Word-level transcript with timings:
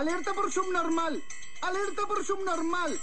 Alerta 0.00 0.32
por 0.32 0.50
subnormal. 0.50 1.22
Alerta 1.60 2.06
por 2.06 2.24
subnormal. 2.24 2.98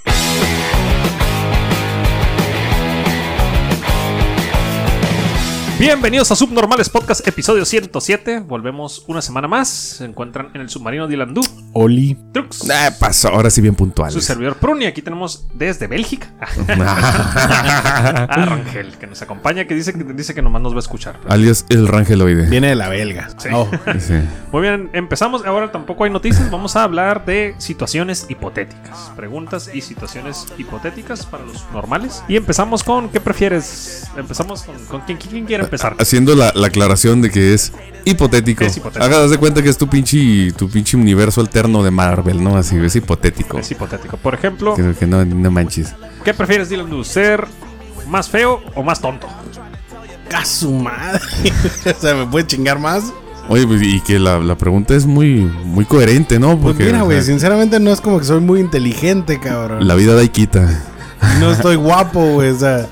Bienvenidos 5.79 6.31
a 6.31 6.35
Subnormales 6.35 6.89
Podcast, 6.89 7.27
episodio 7.27 7.63
107. 7.63 8.39
Volvemos 8.39 9.03
una 9.05 9.21
semana 9.21 9.47
más. 9.47 9.67
Se 9.67 10.05
encuentran 10.05 10.49
en 10.55 10.61
el 10.61 10.69
submarino 10.69 11.07
de 11.07 11.13
Ilandú. 11.13 11.41
Oli. 11.73 12.17
Trux. 12.33 12.67
Ah, 12.71 12.89
pasó, 12.99 13.27
ahora 13.29 13.51
sí 13.51 13.61
bien 13.61 13.75
puntual. 13.75 14.11
Su 14.11 14.19
servidor 14.19 14.55
Pruni. 14.55 14.87
Aquí 14.87 15.03
tenemos 15.03 15.45
desde 15.53 15.85
Bélgica 15.85 16.33
a 16.39 18.25
Rangel, 18.45 18.97
que 18.97 19.05
nos 19.05 19.21
acompaña, 19.21 19.65
que 19.65 19.75
dice 19.75 19.93
que, 19.93 20.03
dice 20.03 20.33
que 20.33 20.41
nomás 20.41 20.63
nos 20.63 20.73
va 20.73 20.77
a 20.77 20.79
escuchar. 20.79 21.19
Alias 21.27 21.67
el 21.69 21.87
rangeloide. 21.87 22.49
Viene 22.49 22.69
de 22.69 22.75
la 22.75 22.89
belga. 22.89 23.29
Sí. 23.37 23.49
Oh, 23.53 23.69
Sí. 23.99 24.15
Muy 24.51 24.63
bien, 24.63 24.89
empezamos. 24.93 25.45
Ahora 25.45 25.71
tampoco 25.71 26.05
hay 26.05 26.09
noticias. 26.09 26.49
Vamos 26.49 26.75
a 26.75 26.83
hablar 26.83 27.23
de 27.25 27.53
situaciones 27.59 28.25
hipotéticas. 28.29 29.11
Preguntas 29.15 29.69
y 29.71 29.81
situaciones 29.81 30.47
hipotéticas 30.57 31.27
para 31.27 31.45
los 31.45 31.63
normales. 31.71 32.23
Y 32.27 32.35
empezamos 32.35 32.83
con 32.83 33.09
¿qué 33.09 33.19
prefieres? 33.21 34.07
Empezamos 34.17 34.63
con, 34.63 34.83
con 34.85 35.01
quién, 35.01 35.19
quién 35.19 35.45
quiere 35.45 35.66
empezar. 35.67 35.95
Haciendo 35.99 36.35
la, 36.35 36.51
la 36.55 36.67
aclaración 36.67 37.21
de 37.21 37.29
que 37.29 37.53
es 37.53 37.71
hipotético. 38.05 38.63
Es 38.63 38.77
hipotético. 38.77 39.05
Hagas 39.05 39.29
de 39.29 39.37
cuenta 39.37 39.61
que 39.61 39.69
es 39.69 39.77
tu 39.77 39.87
pinche, 39.87 40.51
tu 40.53 40.69
pinche 40.69 40.97
universo 40.97 41.41
alterno 41.41 41.83
de 41.83 41.91
Marvel, 41.91 42.43
¿no? 42.43 42.57
Así, 42.57 42.77
es 42.77 42.95
hipotético. 42.95 43.59
Es 43.59 43.69
hipotético. 43.71 44.17
Por 44.17 44.33
ejemplo, 44.33 44.73
Que, 44.75 44.93
que 44.97 45.05
no, 45.07 45.23
no 45.25 45.51
manches. 45.51 45.93
¿qué 46.23 46.33
prefieres, 46.33 46.69
Dylan 46.69 46.89
Du? 46.89 47.03
¿Ser 47.03 47.47
más 48.07 48.29
feo 48.29 48.61
o 48.75 48.83
más 48.83 48.99
tonto? 49.01 49.27
¡A 50.35 50.43
su 50.45 50.71
madre! 50.71 51.21
o 51.97 52.01
sea, 52.01 52.15
¿me 52.15 52.25
puede 52.25 52.45
chingar 52.47 52.79
más? 52.79 53.03
Oye, 53.49 53.65
pues, 53.65 53.81
y 53.81 54.01
que 54.01 54.19
la, 54.19 54.39
la 54.39 54.57
pregunta 54.57 54.93
es 54.93 55.05
muy, 55.05 55.35
muy 55.63 55.85
coherente, 55.85 56.37
¿no? 56.37 56.57
Pues 56.59 56.73
Porque 56.73 56.83
mira, 56.85 57.03
güey, 57.03 57.17
o 57.17 57.21
sea, 57.21 57.27
sinceramente 57.31 57.79
no 57.79 57.91
es 57.91 58.01
como 58.01 58.19
que 58.19 58.25
soy 58.25 58.41
muy 58.41 58.59
inteligente, 58.59 59.39
cabrón. 59.39 59.87
la 59.87 59.95
vida 59.95 60.15
da 60.15 60.23
y 60.23 60.27
quita. 60.29 60.83
No 61.39 61.51
estoy 61.51 61.77
guapo, 61.77 62.33
güey. 62.33 62.49
O 62.49 62.59
sea, 62.59 62.87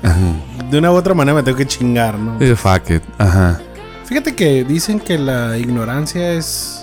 de 0.70 0.78
una 0.78 0.90
u 0.92 0.94
otra 0.94 1.14
manera 1.14 1.34
me 1.36 1.42
tengo 1.42 1.56
que 1.58 1.66
chingar, 1.66 2.18
¿no? 2.18 2.36
Eh, 2.40 2.54
fuck 2.56 2.90
it. 2.90 3.02
Ajá. 3.18 3.60
Fíjate 4.06 4.34
que 4.34 4.64
dicen 4.64 5.00
que 5.00 5.18
la 5.18 5.56
ignorancia 5.58 6.32
es. 6.32 6.82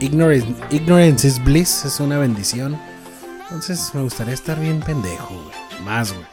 Ignorance, 0.00 0.46
ignorance 0.70 1.26
is 1.26 1.42
bliss, 1.42 1.84
es 1.84 2.00
una 2.00 2.18
bendición. 2.18 2.78
Entonces 3.44 3.90
me 3.94 4.02
gustaría 4.02 4.34
estar 4.34 4.58
bien 4.58 4.80
pendejo, 4.80 5.28
güey. 5.34 5.84
Más, 5.84 6.12
güey. 6.12 6.24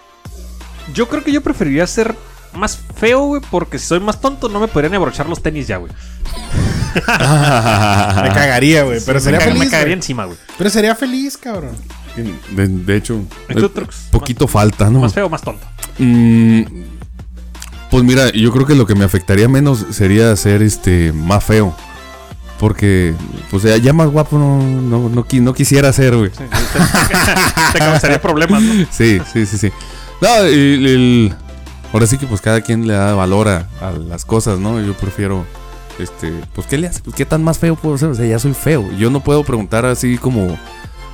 Yo 0.94 1.08
creo 1.08 1.24
que 1.24 1.32
yo 1.32 1.42
preferiría 1.42 1.86
ser 1.88 2.16
más 2.54 2.80
feo, 2.96 3.22
güey, 3.28 3.42
porque 3.52 3.78
si 3.80 3.86
soy 3.86 4.00
más 4.00 4.20
tonto 4.20 4.50
no 4.50 4.60
me 4.60 4.68
podrían 4.68 4.94
abrochar 4.96 5.28
los 5.30 5.42
tenis 5.42 5.68
ya, 5.68 5.78
güey. 5.78 5.92
Me 6.94 8.30
cagaría, 8.34 8.84
güey. 8.84 9.00
Pero 9.06 9.20
sería 9.20 9.40
caga- 9.40 9.52
me 9.54 9.58
feliz. 9.60 9.72
cagaría 9.72 9.86
güey. 9.92 9.94
encima, 9.94 10.26
güey. 10.26 10.38
Pero 10.58 10.70
sería 10.70 10.96
feliz, 10.96 11.38
cabrón. 11.38 11.76
De, 12.56 12.68
de 12.68 12.96
hecho, 12.98 13.22
¿Y 13.50 13.54
tú, 13.56 13.66
eh, 13.76 13.86
poquito 14.12 14.48
falta, 14.48 14.90
¿no? 14.90 15.00
¿Más 15.02 15.14
feo 15.14 15.30
más 15.30 15.42
tonto? 15.42 15.66
Mm, 15.98 16.62
pues 17.90 18.04
mira, 18.04 18.30
yo 18.32 18.52
creo 18.52 18.66
que 18.66 18.76
lo 18.76 18.86
que 18.86 18.96
me 18.96 19.04
afectaría 19.06 19.48
menos 19.50 19.86
sería 19.92 20.36
ser 20.36 20.62
este 20.62 21.12
más 21.14 21.44
feo. 21.44 21.76
Porque, 22.60 23.16
pues 23.50 23.64
ya, 23.64 23.76
ya 23.78 23.92
más 23.92 24.08
guapo 24.10 24.38
no, 24.38 24.60
no, 24.62 25.10
no, 25.10 25.26
qui- 25.28 25.42
no 25.42 25.52
quisiera 25.54 25.92
ser, 25.92 26.16
güey. 26.16 26.30
Sí, 26.30 26.44
te, 26.44 27.74
te 27.74 27.80
causaría 27.80 28.22
problemas, 28.22 28.62
¿no? 28.62 28.86
Sí, 28.92 29.20
sí, 29.34 29.46
sí, 29.48 29.58
sí. 29.58 29.72
No, 30.22 30.36
el- 30.44 30.86
el- 30.86 31.36
ahora 31.92 32.06
sí 32.06 32.18
que 32.20 32.28
pues 32.28 32.40
cada 32.40 32.62
quien 32.62 32.86
le 32.88 32.94
da 32.94 33.16
valor 33.16 33.48
a, 33.48 33.68
a 33.82 33.92
las 33.92 34.26
cosas, 34.26 34.60
¿no? 34.60 34.80
Yo 34.80 34.94
prefiero, 34.94 35.44
este, 35.98 36.32
pues 36.54 36.68
¿qué 36.68 36.78
le 36.78 36.88
hace? 36.88 37.02
¿Qué 37.16 37.26
tan 37.26 37.44
más 37.44 37.58
feo 37.58 37.76
puedo 37.76 37.98
ser? 37.98 38.10
O 38.10 38.16
sea, 38.16 38.28
ya 38.28 38.38
soy 38.38 38.54
feo. 38.54 38.88
Yo 38.96 39.10
no 39.10 39.22
puedo 39.24 39.44
preguntar 39.44 39.86
así 39.88 40.20
como, 40.20 40.56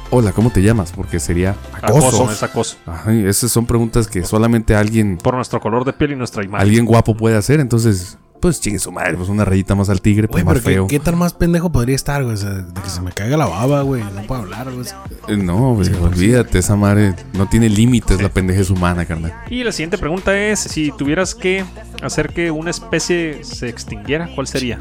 hola, 0.09 0.31
¿cómo 0.31 0.49
te 0.49 0.61
llamas? 0.61 0.91
Porque 0.95 1.19
sería 1.19 1.55
Acoso, 1.81 2.07
acoso. 2.07 2.31
es 2.31 2.43
acoso. 2.43 2.77
Ajá, 2.85 3.13
y 3.13 3.25
esas 3.25 3.51
son 3.51 3.65
preguntas 3.65 4.07
que 4.07 4.23
solamente 4.23 4.75
alguien 4.75 5.17
Por 5.17 5.35
nuestro 5.35 5.59
color 5.59 5.85
de 5.85 5.93
piel 5.93 6.11
y 6.11 6.15
nuestra 6.15 6.43
imagen. 6.43 6.65
alguien 6.65 6.85
guapo 6.85 7.15
puede 7.15 7.35
hacer, 7.37 7.59
entonces, 7.59 8.17
pues 8.39 8.61
chingue 8.61 8.77
su 8.79 8.91
madre, 8.91 9.15
pues 9.17 9.29
una 9.29 9.43
rayita 9.45 9.73
más 9.75 9.89
al 9.89 9.99
tigre, 10.01 10.27
pues 10.27 10.45
más 10.45 10.53
pero 10.55 10.63
feo. 10.65 10.87
¿qué, 10.87 10.97
qué 10.99 11.03
tan 11.03 11.17
más 11.17 11.33
pendejo 11.33 11.71
podría 11.71 11.95
estar, 11.95 12.23
güey? 12.23 12.35
O 12.35 12.37
sea, 12.37 12.51
de 12.51 12.81
que 12.81 12.89
se 12.89 13.01
me 13.01 13.11
caiga 13.11 13.35
la 13.37 13.47
baba, 13.47 13.81
güey. 13.81 14.03
No 14.15 14.21
puedo 14.23 14.41
hablar, 14.41 14.71
güey. 14.71 14.85
Eh, 15.27 15.37
No, 15.37 15.73
güey, 15.73 15.91
olvídate, 15.95 16.59
esa 16.59 16.75
madre 16.75 17.15
no 17.33 17.47
tiene 17.49 17.67
límites 17.69 18.21
la 18.21 18.29
pendejez 18.29 18.69
humana, 18.69 19.05
carnal. 19.05 19.33
Y 19.49 19.63
la 19.63 19.71
siguiente 19.71 19.97
pregunta 19.97 20.37
es, 20.37 20.59
si 20.59 20.91
tuvieras 20.91 21.33
que 21.35 21.65
hacer 22.03 22.29
que 22.33 22.51
una 22.51 22.69
especie 22.69 23.43
se 23.43 23.69
extinguiera, 23.69 24.29
¿cuál 24.35 24.45
sería? 24.47 24.77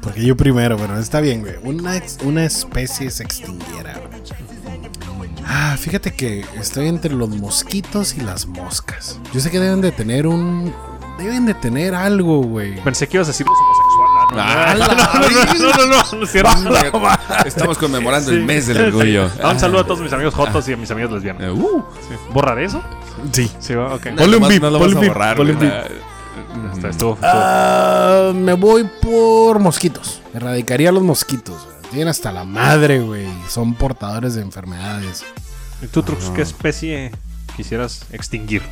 Porque 0.00 0.24
yo 0.24 0.36
primero, 0.36 0.76
bueno, 0.78 0.98
está 0.98 1.20
bien, 1.20 1.40
güey. 1.40 1.54
Una, 1.64 1.96
ex- 1.96 2.18
una 2.24 2.44
especie 2.44 3.10
se 3.10 3.22
extinguiera, 3.24 3.98
güey. 4.08 4.22
Ah, 5.46 5.76
fíjate 5.78 6.12
que 6.14 6.44
estoy 6.58 6.86
entre 6.88 7.12
los 7.14 7.28
mosquitos 7.28 8.14
y 8.14 8.20
las 8.20 8.46
moscas. 8.46 9.18
Yo 9.32 9.40
sé 9.40 9.50
que 9.50 9.58
deben 9.58 9.80
de 9.80 9.92
tener 9.92 10.26
un... 10.26 10.72
Deben 11.18 11.44
de 11.46 11.54
tener 11.54 11.94
algo, 11.94 12.42
güey. 12.42 12.82
Pensé 12.82 13.06
que 13.06 13.16
ibas 13.18 13.28
a 13.28 13.32
decir 13.32 13.46
los 13.46 13.56
homosexuales. 13.58 13.92
Ah, 14.34 14.74
no, 14.78 14.86
no, 14.86 14.94
no, 14.94 15.76
no, 15.76 15.76
no, 15.76 15.86
no, 16.12 16.18
no 16.18 16.24
es 16.24 16.32
cierto. 16.32 16.50
Estamos 17.46 17.76
conmemorando 17.76 18.30
Sí. 18.30 18.36
el 18.36 18.44
mes 18.44 18.66
del 18.66 18.86
orgullo. 18.86 19.28
Sí. 19.28 19.38
Ah, 19.42 19.50
Un 19.50 19.60
saludo 19.60 19.80
a 19.80 19.84
todos 19.84 20.00
mis 20.00 20.12
amigos 20.12 20.32
jotos 20.34 20.66
y 20.68 20.72
a 20.72 20.76
mis 20.76 20.90
amigas 20.90 21.10
lesbianas. 21.12 21.50
Uh, 21.52 21.82
Sí. 22.08 22.14
¿Borrar 22.32 22.58
eso? 22.60 22.82
Sí. 23.32 23.50
Sí, 23.58 23.74
ok. 23.74 24.02
Ponle 24.16 24.36
un 24.36 24.42
no, 24.42 24.48
bip, 24.48 24.62
no 24.62 24.70
lo 24.70 24.78
ponle 24.78 24.94
vas 24.94 24.96
a 24.96 24.98
un 24.98 25.00
bip, 25.06 25.12
Está- 26.88 26.88
Estuvo, 26.90 27.12
estuvo- 27.14 27.30
Ah, 27.32 28.32
me 28.34 28.54
voy 28.54 28.88
por 29.00 29.58
mosquitos. 29.58 30.20
Erradicaría 30.34 30.92
los 30.92 31.02
mosquitos. 31.02 31.62
güey. 31.64 31.76
Tienen 31.90 32.08
hasta 32.08 32.32
la 32.32 32.44
madre, 32.44 33.00
güey. 33.00 33.26
Son 33.48 33.74
portadores 33.74 34.34
de 34.34 34.42
enfermedades. 34.42 35.24
¿Y 35.82 35.86
tú, 35.88 36.02
Trux, 36.02 36.30
qué 36.30 36.42
especie 36.42 37.10
quisieras 37.56 38.06
extinguir? 38.12 38.62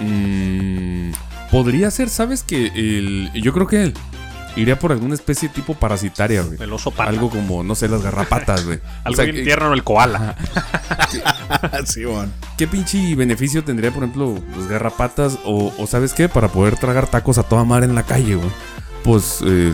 Mm, 0.00 1.12
podría 1.50 1.90
ser, 1.90 2.08
¿sabes 2.10 2.42
que 2.42 2.66
el, 2.74 3.30
Yo 3.34 3.52
creo 3.52 3.66
que 3.66 3.92
iría 4.56 4.78
por 4.78 4.92
alguna 4.92 5.14
especie 5.14 5.48
tipo 5.48 5.74
parasitaria, 5.74 6.42
güey. 6.42 6.60
El 6.62 6.72
oso 6.72 6.90
panda. 6.90 7.10
Algo 7.10 7.30
como, 7.30 7.62
no 7.62 7.74
sé, 7.74 7.88
las 7.88 8.02
garrapatas, 8.02 8.64
güey. 8.64 8.78
Algo 9.04 9.12
O 9.12 9.16
sea, 9.16 9.24
bien 9.24 9.36
que- 9.36 9.42
tierno, 9.42 9.72
el 9.72 9.82
koala. 9.84 10.36
sí, 11.86 12.04
bueno. 12.04 12.30
¿Qué 12.56 12.66
pinche 12.68 13.14
beneficio 13.14 13.64
tendría, 13.64 13.90
por 13.92 14.02
ejemplo, 14.04 14.38
los 14.56 14.68
garrapatas? 14.68 15.38
O, 15.44 15.72
o 15.78 15.86
¿sabes 15.86 16.12
qué? 16.14 16.28
Para 16.28 16.48
poder 16.48 16.76
tragar 16.76 17.06
tacos 17.08 17.38
a 17.38 17.42
toda 17.42 17.64
mar 17.64 17.84
en 17.84 17.94
la 17.94 18.02
calle, 18.02 18.36
güey. 18.36 18.50
Pues, 19.02 19.40
eh, 19.44 19.72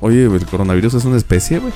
oye, 0.00 0.24
el 0.24 0.46
coronavirus 0.46 0.94
es 0.94 1.04
una 1.04 1.16
especie, 1.16 1.58
güey. 1.58 1.72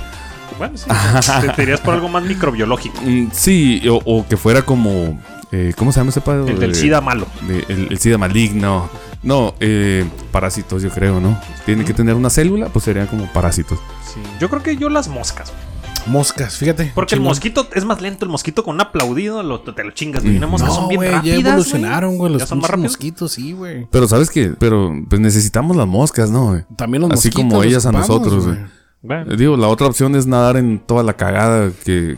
Bueno, 0.59 0.77
sí. 0.79 0.87
Te, 1.43 1.49
te 1.51 1.63
irías 1.65 1.81
por 1.81 1.95
algo 1.95 2.09
más 2.09 2.23
microbiológico. 2.23 2.99
Mm, 3.03 3.29
sí, 3.33 3.83
o, 3.89 4.01
o 4.05 4.27
que 4.27 4.37
fuera 4.37 4.63
como. 4.63 5.21
eh, 5.53 5.73
¿Cómo 5.77 5.93
se 5.93 6.01
llama 6.01 6.11
ese 6.11 6.21
pedo? 6.21 6.47
El 6.49 6.59
del 6.59 6.75
SIDA 6.75 7.01
malo. 7.01 7.27
de- 7.47 7.65
el, 7.69 7.89
el 7.91 7.99
SIDA 7.99 8.17
maligno. 8.19 8.89
No, 9.27 9.55
eh, 9.61 10.05
parásitos, 10.33 10.83
yo 10.83 10.91
creo, 10.91 11.21
¿no? 11.21 11.39
Tiene 11.67 11.85
que 11.85 11.93
tener 11.93 12.15
una 12.15 12.31
célula, 12.31 12.69
pues 12.69 12.85
serían 12.85 13.07
como 13.09 13.31
parásitos. 13.33 13.79
Sí. 14.15 14.21
Yo 14.41 14.49
creo 14.49 14.63
que 14.63 14.77
yo 14.77 14.89
las 14.89 15.09
moscas. 15.09 15.51
güey. 15.51 15.77
Moscas, 16.07 16.57
fíjate. 16.57 16.93
Porque 16.95 17.17
el 17.17 17.19
Chingón. 17.19 17.31
mosquito 17.33 17.67
es 17.75 17.85
más 17.85 18.01
lento. 18.01 18.25
El 18.25 18.31
mosquito 18.31 18.63
con 18.63 18.77
un 18.77 18.81
aplaudido 18.81 19.43
lo, 19.43 19.61
te 19.61 19.83
lo 19.83 19.91
chingas. 19.91 20.23
güey. 20.23 20.35
Y 20.35 20.39
una 20.39 20.47
mosca 20.47 20.69
No, 20.69 20.75
son 20.75 20.89
bien 20.89 21.01
güey, 21.01 21.11
rápidas. 21.11 21.43
ya 21.43 21.49
evolucionaron, 21.51 22.17
güey, 22.17 22.33
los 22.33 22.43
Ya 22.43 22.47
son 22.47 22.59
más 22.59 22.71
pinches 22.71 22.71
rápidos. 22.71 22.93
mosquitos, 22.93 23.33
sí, 23.33 23.53
güey. 23.53 23.89
Pero, 23.91 24.07
¿sabes 24.07 24.31
qué? 24.31 24.53
Pero, 24.57 24.93
pues 25.11 25.21
necesitamos 25.21 25.77
las 25.77 25.89
moscas, 25.89 26.31
¿no? 26.31 26.51
güey? 26.51 26.65
También 26.77 27.03
los 27.03 27.11
Así 27.11 27.29
mosquitos. 27.29 27.43
como 27.43 27.57
los 27.57 27.67
ellas 27.67 27.87
a 27.87 27.89
ocupamos, 27.89 28.09
nosotros, 28.09 28.47
güey. 28.47 28.59
Bueno, 29.03 29.37
Digo, 29.37 29.57
la 29.57 29.67
otra 29.67 29.89
opción 29.89 30.15
es 30.15 30.27
nadar 30.29 30.57
en 30.57 30.79
toda 30.79 31.03
la 31.03 31.15
cagada 31.15 31.71
que, 31.85 32.17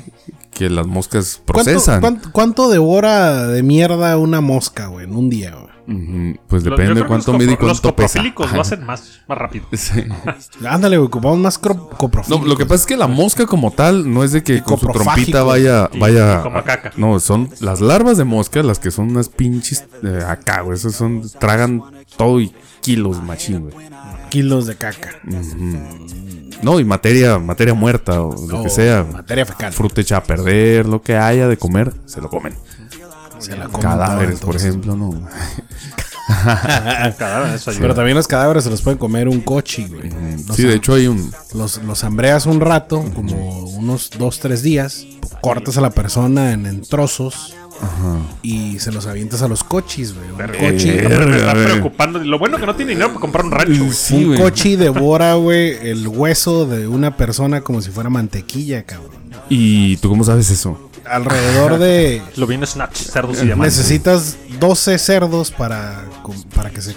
que 0.58 0.69
las 0.69 0.86
moscas 0.86 1.41
¿Cuánto, 1.46 1.52
procesan. 1.70 2.00
cuánto, 2.00 2.32
cuánto 2.32 2.69
devora 2.69 3.46
de 3.46 3.62
mierda 3.62 4.16
una 4.19 4.41
mosca, 4.41 4.88
güey, 4.88 5.04
en 5.06 5.14
un 5.14 5.30
día, 5.30 5.54
güey? 5.54 5.69
Pues 6.48 6.64
depende 6.64 7.00
de 7.00 7.06
cuánto 7.06 7.32
los 7.32 7.38
mide 7.41 7.52
y 7.52 7.56
Los 7.56 7.80
cuánto 7.80 7.96
pesa. 7.96 8.19
coprofílicos 8.19 8.52
lo 8.52 8.60
hacen 8.60 8.84
más, 8.84 9.20
más 9.26 9.38
rápido. 9.38 9.64
Sí. 9.72 10.04
Ándale, 10.68 10.98
güey, 10.98 11.06
ocupamos 11.06 11.38
más 11.38 11.56
coprofílicos. 11.56 12.28
No, 12.28 12.44
lo 12.47 12.56
que 12.58 12.66
pasa 12.66 12.82
es 12.82 12.86
que 12.86 12.97
la 12.98 13.06
mosca 13.06 13.47
como 13.47 13.70
tal 13.70 14.12
no 14.12 14.22
es 14.22 14.32
de 14.32 14.42
que 14.42 14.62
con 14.62 14.78
su 14.78 14.86
trompita 14.88 15.44
vaya, 15.44 15.88
Y- 15.94 15.98
vaya. 15.98 16.41
y 16.41 16.42
coma 16.42 16.62
caca. 16.65 16.92
No, 16.98 17.18
son 17.21 17.48
las 17.60 17.80
larvas 17.80 18.18
de 18.18 18.24
mosca 18.24 18.62
las 18.62 18.78
que 18.80 18.91
son 18.91 19.09
unas 19.12 19.30
pinches 19.30 19.86
eh, 20.03 20.22
acá, 20.28 20.60
güey. 20.60 20.77
Esas 20.77 20.94
son, 20.94 21.22
tragan 21.38 21.83
todo 22.18 22.38
y 22.41 22.53
kilos 22.83 23.22
machín, 23.22 23.71
güey. 23.71 23.88
Kilos 24.28 24.66
de 24.66 24.77
caca. 24.77 25.09
No, 26.63 26.81
y 26.81 26.84
materia, 26.84 27.39
materia 27.39 27.75
muerta 27.75 28.22
o 28.22 28.34
lo 28.47 28.63
que 28.63 28.69
O 28.69 28.71
sea. 28.71 29.05
Materia 29.05 29.47
fecal. 29.47 29.72
Fruta 29.72 30.01
hecha 30.01 30.16
a 30.19 30.22
perder, 30.22 30.87
lo 30.87 31.03
que 31.03 31.16
haya 31.16 31.49
de 31.49 31.57
comer, 31.57 31.93
se 32.07 32.21
lo 32.21 32.28
comen. 32.28 32.55
Se 33.39 33.57
la 33.57 33.66
comen 33.69 33.81
Cadáveres, 33.81 34.41
por 34.41 34.57
ejemplo, 34.57 34.97
no. 34.97 35.10
Pero 37.81 37.95
también 37.95 38.16
los 38.16 38.27
cadáveres 38.28 38.65
se 38.65 38.71
los 38.71 38.83
pueden 38.83 38.99
comer 38.99 39.28
un 39.28 39.41
cochi, 39.41 39.87
güey. 39.87 40.10
Los, 40.47 40.57
Sí, 40.57 40.65
de 40.65 40.75
hecho 40.75 40.95
hay 40.95 41.07
un. 41.07 41.33
los, 41.55 41.83
los 41.83 42.05
hambreas 42.05 42.45
un 42.47 42.60
rato, 42.60 43.03
como 43.15 43.65
unos 43.65 44.10
dos, 44.19 44.39
tres 44.41 44.63
días. 44.63 45.07
Cortas 45.41 45.78
a 45.78 45.81
la 45.81 45.91
persona 45.91 46.53
en, 46.53 46.66
en 46.66 46.83
trozos 46.83 47.55
y 48.42 48.78
se 48.78 48.92
los 48.92 49.07
avientas 49.07 49.42
a 49.42 49.48
los 49.48 49.65
coches, 49.65 50.15
güey. 50.15 50.30
Un 50.30 50.36
Verga. 50.39 50.59
coche, 50.59 51.09
Me 51.09 51.36
está 51.36 51.53
preocupando. 51.54 52.19
Lo 52.19 52.39
bueno 52.39 52.59
que 52.59 52.66
no 52.66 52.75
tiene 52.75 52.91
dinero 52.92 53.09
para 53.09 53.21
comprar 53.21 53.45
un 53.45 53.53
rancho, 53.53 53.80
güey. 53.84 53.92
Sí, 53.92 54.15
un 54.16 54.27
güey. 54.28 54.41
coche 54.41 54.77
devora, 54.77 55.34
güey, 55.34 55.77
el 55.89 56.07
hueso 56.09 56.66
de 56.66 56.86
una 56.86 57.16
persona 57.16 57.60
como 57.63 57.80
si 57.80 57.91
fuera 57.91 58.10
mantequilla, 58.10 58.83
cabrón. 58.84 59.19
¿Y 59.48 59.97
tú 59.98 60.09
cómo 60.09 60.25
sabes 60.25 60.51
eso? 60.51 60.91
Alrededor 61.04 61.78
de 61.78 62.22
Lo 62.36 62.47
viene 62.47 62.66
Snatch, 62.66 62.97
cerdos 62.97 63.39
y 63.42 63.47
diamantes. 63.47 63.77
necesitas 63.78 64.36
12 64.60 64.98
cerdos 64.98 65.51
para, 65.51 66.04
para 66.54 66.69
que 66.71 66.83
se 66.83 66.95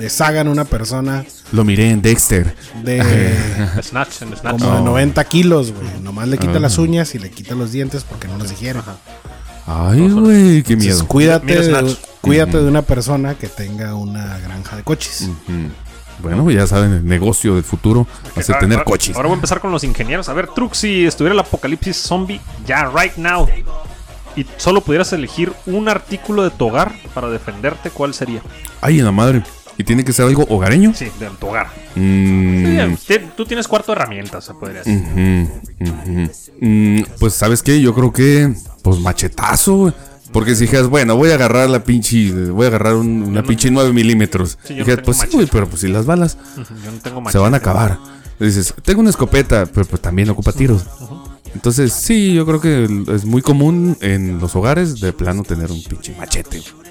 deshagan 0.00 0.48
una 0.48 0.64
persona 0.64 1.24
Lo 1.52 1.64
miré 1.64 1.90
en 1.90 2.02
Dexter. 2.02 2.56
de 2.82 2.98
Snatch, 3.82 4.22
en 4.22 4.36
Snatch. 4.36 4.58
como 4.58 4.74
de 4.74 4.78
No. 4.80 4.84
90 4.86 5.22
kilos, 5.26 5.72
güey. 5.72 5.86
Nomás 6.02 6.26
le 6.26 6.38
quita 6.38 6.58
las 6.58 6.78
uñas 6.78 7.14
y 7.14 7.20
le 7.20 7.30
quita 7.30 7.54
los 7.54 7.70
dientes 7.70 8.02
porque 8.02 8.26
no 8.26 8.36
los 8.36 8.48
digiere. 8.50 8.80
Ay, 9.66 10.08
güey, 10.10 10.62
qué 10.62 10.72
Entonces, 10.72 10.94
miedo. 10.96 11.06
cuídate, 11.06 11.46
Mira 11.46 11.60
de, 11.60 11.66
Snatch. 11.66 11.98
cuídate 12.20 12.58
de 12.58 12.68
una 12.68 12.82
persona 12.82 13.34
que 13.34 13.46
tenga 13.48 13.94
una 13.94 14.38
granja 14.38 14.76
de 14.76 14.82
coches. 14.82 15.28
Bueno, 16.20 16.48
ya 16.50 16.66
saben, 16.66 16.92
el 16.92 17.04
negocio 17.06 17.54
del 17.54 17.64
futuro 17.64 18.06
va 18.36 18.40
a 18.40 18.42
ser 18.44 18.58
tener 18.58 18.78
ahora- 18.78 18.84
coches. 18.84 19.16
Ahora 19.16 19.28
voy 19.28 19.34
a 19.34 19.38
empezar 19.38 19.60
con 19.60 19.72
los 19.72 19.82
ingenieros. 19.84 20.28
A 20.28 20.32
ver, 20.34 20.48
Trux, 20.48 20.78
si 20.78 21.04
estuviera 21.04 21.32
el 21.34 21.40
apocalipsis 21.40 21.96
zombie 21.96 22.40
ya, 22.66 22.90
right 22.94 23.16
now, 23.16 23.48
y 24.36 24.46
solo 24.56 24.80
pudieras 24.82 25.12
elegir 25.12 25.52
un 25.66 25.88
artículo 25.88 26.42
de 26.44 26.50
tu 26.50 26.68
hogar 26.68 26.92
para 27.14 27.28
defenderte, 27.28 27.90
¿cuál 27.90 28.14
sería? 28.14 28.40
Ay, 28.80 28.98
en 29.00 29.04
la 29.04 29.12
madre. 29.12 29.42
¿Y 29.78 29.84
tiene 29.84 30.04
que 30.04 30.12
ser 30.12 30.26
algo 30.26 30.44
hogareño? 30.48 30.92
Sí, 30.94 31.06
de 31.18 31.28
tu 31.40 31.48
hogar. 31.48 31.68
Mm, 31.96 32.94
Sí, 32.96 33.14
tú 33.36 33.44
tienes 33.46 33.66
cuarto 33.66 33.92
de 33.92 33.96
herramientas, 34.00 34.44
se 34.44 34.52
podría 34.54 34.82
decir. 34.82 35.02
Mm, 36.60 37.02
pues, 37.18 37.34
¿sabes 37.34 37.62
qué? 37.62 37.80
Yo 37.80 37.94
creo 37.94 38.12
que, 38.12 38.54
pues, 38.82 38.98
machetazo, 39.00 39.76
güey. 39.76 39.92
Porque 40.32 40.54
si 40.54 40.62
dijeras, 40.62 40.88
bueno, 40.88 41.14
voy 41.16 41.30
a 41.30 41.34
agarrar 41.34 41.68
la 41.68 41.84
pinche, 41.84 42.30
voy 42.50 42.64
a 42.64 42.68
agarrar 42.68 42.94
un- 42.94 43.22
una 43.22 43.42
no- 43.42 43.46
pinche 43.46 43.70
9 43.70 43.92
milímetros. 43.92 44.56
Sí, 44.64 44.72
no 44.72 44.78
Dijeras, 44.78 44.96
tengo 44.96 45.04
pues 45.04 45.16
sí, 45.18 45.20
machete. 45.22 45.36
güey, 45.36 45.48
pero 45.52 45.68
pues 45.68 45.80
si 45.82 45.88
las 45.88 46.06
balas 46.06 46.38
Yo 46.56 46.90
no 46.90 46.98
tengo 47.02 47.30
se 47.30 47.38
van 47.38 47.48
a 47.48 47.50
machete. 47.58 47.70
acabar. 47.70 47.98
Dices, 48.40 48.74
tengo 48.82 49.00
una 49.02 49.10
escopeta, 49.10 49.66
pero 49.66 49.84
pues 49.86 50.00
también 50.00 50.30
ocupa 50.30 50.52
tiros. 50.52 50.84
Entonces, 51.54 51.92
sí, 51.92 52.32
yo 52.32 52.46
creo 52.46 52.60
que 52.62 53.04
es 53.14 53.24
muy 53.26 53.42
común 53.42 53.96
en 54.00 54.38
los 54.38 54.56
hogares 54.56 55.00
de 55.00 55.12
plano 55.12 55.42
tener 55.42 55.70
un 55.70 55.82
pinche 55.84 56.14
machete. 56.18 56.60
güey. 56.60 56.82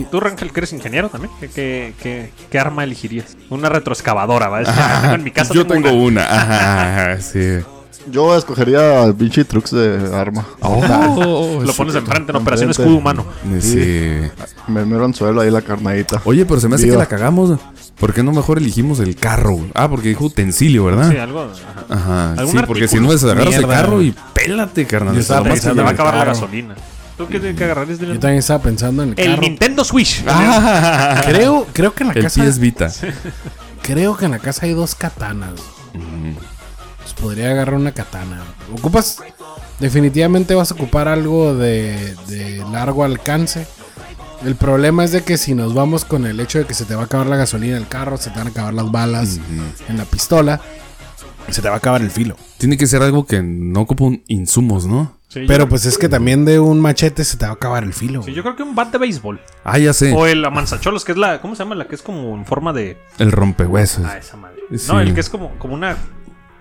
¿Y 0.00 0.04
¿Tú, 0.04 0.20
Rangel, 0.20 0.52
que 0.52 0.60
eres 0.60 0.74
ingeniero 0.74 1.08
también? 1.08 1.32
¿Qué, 1.40 1.48
qué, 1.48 1.94
qué- 2.02 2.30
qué 2.50 2.58
arma 2.58 2.84
elegirías? 2.84 3.34
Una 3.48 3.70
retroexcavadora, 3.70 4.48
¿va? 4.50 4.60
Es 4.60 4.68
que 4.68 4.74
tengo 5.00 5.14
en 5.14 5.24
mi 5.24 5.30
casa 5.30 5.54
yo 5.54 5.66
tengo 5.66 5.90
una. 5.92 6.26
ajá, 6.26 7.20
sí. 7.22 7.38
Yo 8.10 8.36
escogería 8.36 9.02
al 9.02 9.14
pinche 9.14 9.44
Trux 9.44 9.70
de 9.70 10.10
arma. 10.14 10.44
Oh, 10.60 11.60
Lo 11.62 11.72
sí. 11.72 11.76
pones 11.76 11.94
enfrente 11.94 12.32
en 12.32 12.36
operación 12.36 12.68
enfrente. 12.70 12.82
escudo 12.82 12.96
humano. 12.98 13.24
Sí. 13.60 14.20
Me 14.68 14.84
mero 14.84 15.04
anzuelo 15.04 15.40
ahí 15.40 15.50
la 15.50 15.62
carnadita. 15.62 16.20
Oye, 16.24 16.44
pero 16.44 16.60
se 16.60 16.68
me 16.68 16.74
hace 16.76 16.84
Viva. 16.84 16.96
que 16.96 16.98
la 16.98 17.06
cagamos. 17.06 17.58
¿Por 17.98 18.12
qué 18.12 18.22
no 18.22 18.32
mejor 18.32 18.58
elegimos 18.58 18.98
el 19.00 19.16
carro? 19.16 19.58
Ah, 19.74 19.88
porque 19.88 20.08
dijo 20.08 20.24
utensilio, 20.26 20.84
¿verdad? 20.84 21.10
Sí, 21.10 21.16
algo. 21.16 21.42
ajá. 21.42 21.94
Ajá. 21.94 22.32
¿Algún 22.32 22.58
Sí, 22.58 22.64
porque 22.66 22.88
si 22.88 23.00
no 23.00 23.12
es 23.12 23.22
agarras 23.24 23.44
el 23.46 23.50
Mierda. 23.66 23.68
carro 23.74 24.02
y 24.02 24.14
pélate, 24.34 24.86
carnal. 24.86 25.14
Se 25.22 25.32
que 25.34 25.60
te 25.60 25.72
va 25.82 25.88
a 25.88 25.92
acabar 25.92 26.14
la 26.16 26.24
gasolina. 26.26 26.74
¿Tú 27.16 27.28
qué, 27.28 27.54
qué 27.54 27.64
agarrarías 27.64 28.00
de 28.00 28.08
Yo 28.08 28.18
también 28.18 28.40
estaba 28.40 28.60
pensando 28.64 29.04
en 29.04 29.10
el, 29.10 29.18
El 29.20 29.26
carro. 29.30 29.42
Nintendo 29.42 29.84
Switch. 29.84 30.24
Ah, 30.26 31.22
Creo, 31.26 31.66
creo 31.72 31.94
que 31.94 32.02
en 32.02 32.08
la 32.08 32.14
el 32.14 32.22
casa. 32.24 32.42
PS 32.44 32.58
Vita. 32.58 32.90
Creo 33.82 34.16
que 34.16 34.24
en 34.24 34.32
la 34.32 34.38
casa 34.40 34.66
hay 34.66 34.72
dos 34.72 34.94
katanas. 34.96 35.52
Pues 37.14 37.20
podría 37.20 37.50
agarrar 37.50 37.74
una 37.76 37.92
katana. 37.92 38.42
Ocupas. 38.76 39.18
Definitivamente 39.80 40.54
vas 40.54 40.70
a 40.70 40.74
ocupar 40.74 41.08
algo 41.08 41.54
de, 41.54 42.14
de 42.28 42.64
largo 42.70 43.04
alcance. 43.04 43.66
El 44.44 44.56
problema 44.56 45.04
es 45.04 45.12
de 45.12 45.22
que 45.22 45.36
si 45.38 45.54
nos 45.54 45.74
vamos 45.74 46.04
con 46.04 46.26
el 46.26 46.38
hecho 46.38 46.58
de 46.58 46.66
que 46.66 46.74
se 46.74 46.84
te 46.84 46.94
va 46.94 47.02
a 47.02 47.04
acabar 47.06 47.26
la 47.26 47.36
gasolina 47.36 47.76
en 47.76 47.82
el 47.82 47.88
carro, 47.88 48.16
se 48.16 48.30
te 48.30 48.38
van 48.38 48.48
a 48.48 48.50
acabar 48.50 48.74
las 48.74 48.90
balas 48.90 49.40
en 49.88 49.96
la 49.96 50.04
pistola, 50.04 50.60
se 51.50 51.62
te 51.62 51.68
va 51.68 51.74
a 51.74 51.78
acabar 51.78 52.02
el 52.02 52.10
filo. 52.10 52.36
Tiene 52.58 52.76
que 52.76 52.86
ser 52.86 53.02
algo 53.02 53.26
que 53.26 53.42
no 53.42 53.80
ocupa 53.80 54.04
un 54.04 54.22
insumos, 54.28 54.86
¿no? 54.86 55.16
Sí, 55.28 55.44
Pero 55.48 55.64
yo, 55.64 55.68
pues 55.68 55.86
es 55.86 55.98
que 55.98 56.08
también 56.08 56.44
de 56.44 56.60
un 56.60 56.78
machete 56.78 57.24
se 57.24 57.36
te 57.36 57.44
va 57.46 57.52
a 57.52 57.54
acabar 57.54 57.82
el 57.82 57.92
filo. 57.94 58.22
sí, 58.22 58.32
yo 58.32 58.42
creo 58.42 58.54
que 58.54 58.62
un 58.62 58.74
bat 58.74 58.92
de 58.92 58.98
béisbol. 58.98 59.40
Ah, 59.64 59.78
ya 59.78 59.92
sé. 59.92 60.12
O 60.12 60.26
el 60.26 60.44
amansacholos, 60.44 61.04
que 61.04 61.12
es 61.12 61.18
la. 61.18 61.40
¿Cómo 61.40 61.56
se 61.56 61.64
llama? 61.64 61.74
La 61.74 61.88
que 61.88 61.94
es 61.96 62.02
como 62.02 62.34
en 62.36 62.44
forma 62.46 62.72
de. 62.72 62.96
El 63.18 63.32
rompehuesos. 63.32 64.04
Ah, 64.04 64.18
esa 64.18 64.36
madre. 64.36 64.58
Sí. 64.76 64.86
No, 64.88 65.00
el 65.00 65.12
que 65.14 65.20
es 65.20 65.28
como, 65.30 65.50
como 65.58 65.74
una 65.74 65.96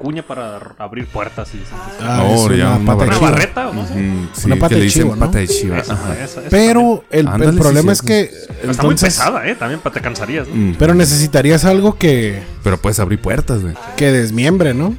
cuña 0.03 0.21
para 0.21 0.59
abrir 0.77 1.07
puertas 1.07 1.49
y. 1.55 1.63
Ah, 2.01 2.19
Ahora 2.19 2.55
ya 2.55 2.75
una 2.75 2.85
pata 2.85 3.03
de 3.03 3.07
Una 3.09 3.17
chivo. 3.19 3.31
barreta, 3.31 3.69
¿o 3.69 3.73
no 3.73 3.87
sé? 3.87 3.93
Mm, 3.95 4.27
sí, 4.33 4.45
Una 4.47 4.55
pata 4.57 4.67
que 4.69 4.75
de 4.75 4.79
le 4.79 4.85
dicen 4.85 5.01
chivo, 5.03 5.15
¿no? 5.15 5.25
pata 5.25 5.37
de 5.39 5.47
chiva. 5.47 5.77
Esa, 5.79 5.93
Ajá. 5.93 6.13
esa, 6.15 6.39
esa 6.41 6.49
Pero 6.49 7.05
el, 7.09 7.19
el 7.21 7.27
Ándale, 7.27 7.53
sí, 7.53 7.59
problema 7.59 7.91
es 7.93 7.97
sí. 7.99 8.05
que. 8.05 8.21
Está 8.21 8.47
muy 8.65 8.71
entonces- 8.71 9.13
pesada, 9.15 9.47
¿eh? 9.47 9.55
También 9.55 9.79
pa- 9.79 9.91
te 9.91 10.01
cansarías, 10.01 10.47
¿no? 10.47 10.55
Mm, 10.55 10.75
Pero 10.77 10.93
necesitarías 10.93 11.63
algo 11.65 11.97
que, 11.97 12.43
Pero 12.63 12.77
puedes 12.77 12.99
abrir 12.99 13.19
puertas, 13.21 13.61
güey. 13.61 13.73
que 13.95 14.11
desmiembre, 14.11 14.73
¿no? 14.73 14.95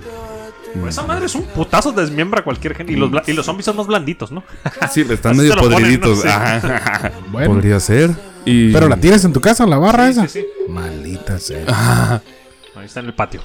Pues 0.80 0.94
esa 0.96 1.06
madre 1.06 1.26
es 1.26 1.34
un 1.36 1.44
putazo, 1.44 1.92
desmiembra 1.92 2.40
a 2.40 2.44
cualquier 2.44 2.74
gente. 2.74 2.92
Y 2.92 2.96
los, 2.96 3.08
bla- 3.10 3.22
y 3.26 3.32
los 3.32 3.46
zombies 3.46 3.66
son 3.66 3.76
más 3.76 3.86
blanditos, 3.86 4.32
¿no? 4.32 4.42
Sí, 4.92 5.02
están 5.08 5.32
Así 5.32 5.40
medio 5.42 5.54
lo 5.54 5.62
ponen, 5.62 5.78
podriditos. 5.78 6.16
¿no? 6.16 6.22
Sí. 6.22 6.28
Ajá. 6.28 7.12
Bueno. 7.30 7.54
Podría 7.54 7.78
ser. 7.78 8.10
Y... 8.46 8.72
Pero 8.72 8.88
la 8.88 8.96
tienes 8.96 9.24
en 9.24 9.32
tu 9.32 9.40
casa, 9.40 9.64
en 9.64 9.70
la 9.70 9.78
barra 9.78 10.06
Sí, 10.06 10.10
esa. 10.12 10.28
sí, 10.28 10.40
sí. 10.40 10.46
Maldita 10.72 11.38
sea. 11.38 11.64
Ah, 11.68 12.20
Ahí 12.76 12.86
está 12.86 13.00
en 13.00 13.06
el 13.06 13.14
patio. 13.14 13.40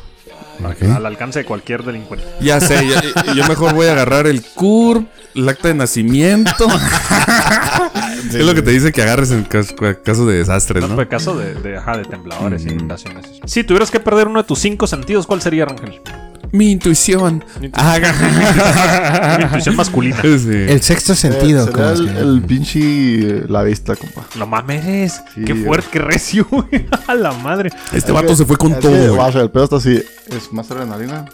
Al 0.96 1.06
alcance 1.06 1.40
de 1.40 1.46
cualquier 1.46 1.84
delincuente. 1.84 2.26
Ya 2.42 2.60
sé, 2.60 2.88
ya- 2.88 3.34
yo 3.34 3.48
mejor 3.48 3.74
voy 3.74 3.88
a 3.88 3.94
agarrar 3.94 4.28
el 4.28 4.42
CURP, 4.44 5.08
el 5.36 5.48
acta 5.50 5.68
de 5.70 5.74
nacimiento. 5.76 6.68
es 8.28 8.46
lo 8.46 8.54
que 8.54 8.62
te 8.62 8.72
dice 8.72 8.92
que 8.92 9.02
agarres 9.02 9.32
en 9.32 9.44
caso, 9.44 9.76
caso 10.04 10.26
de 10.26 10.38
desastres, 10.40 10.82
No 10.84 10.90
¿no? 10.90 10.96
fue 10.96 11.08
caso 11.08 11.38
de, 11.38 11.54
de, 11.56 11.78
ajá, 11.78 11.98
de 11.98 12.06
tembladores 12.06 12.64
y 12.64 12.68
Mm. 12.70 12.72
inundaciones. 12.74 13.26
Si 13.46 13.64
tuvieras 13.64 13.90
que 13.92 14.00
perder 14.00 14.28
uno 14.28 14.42
de 14.42 14.48
tus 14.48 14.60
cinco 14.60 14.88
sentidos, 14.88 15.26
¿cuál 15.28 15.42
sería, 15.42 15.66
Rangel? 15.66 16.02
Mi 16.52 16.72
intuición. 16.72 17.44
Mi 17.60 17.68
intuición 17.68 19.76
masculina. 19.76 20.18
Sí. 20.40 20.50
El 20.52 20.82
sexto 20.82 21.14
Eh, 21.14 21.16
sentido. 21.16 21.70
es 21.94 22.00
el, 22.00 22.42
pinche 22.42 22.80
eh, 22.80 23.46
la 23.48 23.64
vista, 23.64 23.96
compa. 23.96 24.26
No 24.38 24.46
mames. 24.48 25.22
Sí, 25.36 25.44
qué 25.46 25.54
fuerte, 25.56 25.88
qué 25.92 26.00
recio, 26.00 26.48
güey. 26.50 26.88
A 27.08 27.14
la 27.16 27.32
madre. 27.34 27.70
Este 27.94 28.12
vato 28.12 28.36
se 28.36 28.46
fue 28.46 28.58
con 28.58 28.74
Es 28.74 28.80
todo, 28.80 28.92
que, 28.92 29.08
güey. 29.08 29.18
vaya, 29.18 29.42
el 29.42 29.52
pedo 29.52 29.64
está 29.66 29.76
así. 29.78 30.02
Es 30.28 30.52
más 30.54 30.70
adrenalina. 30.72 31.26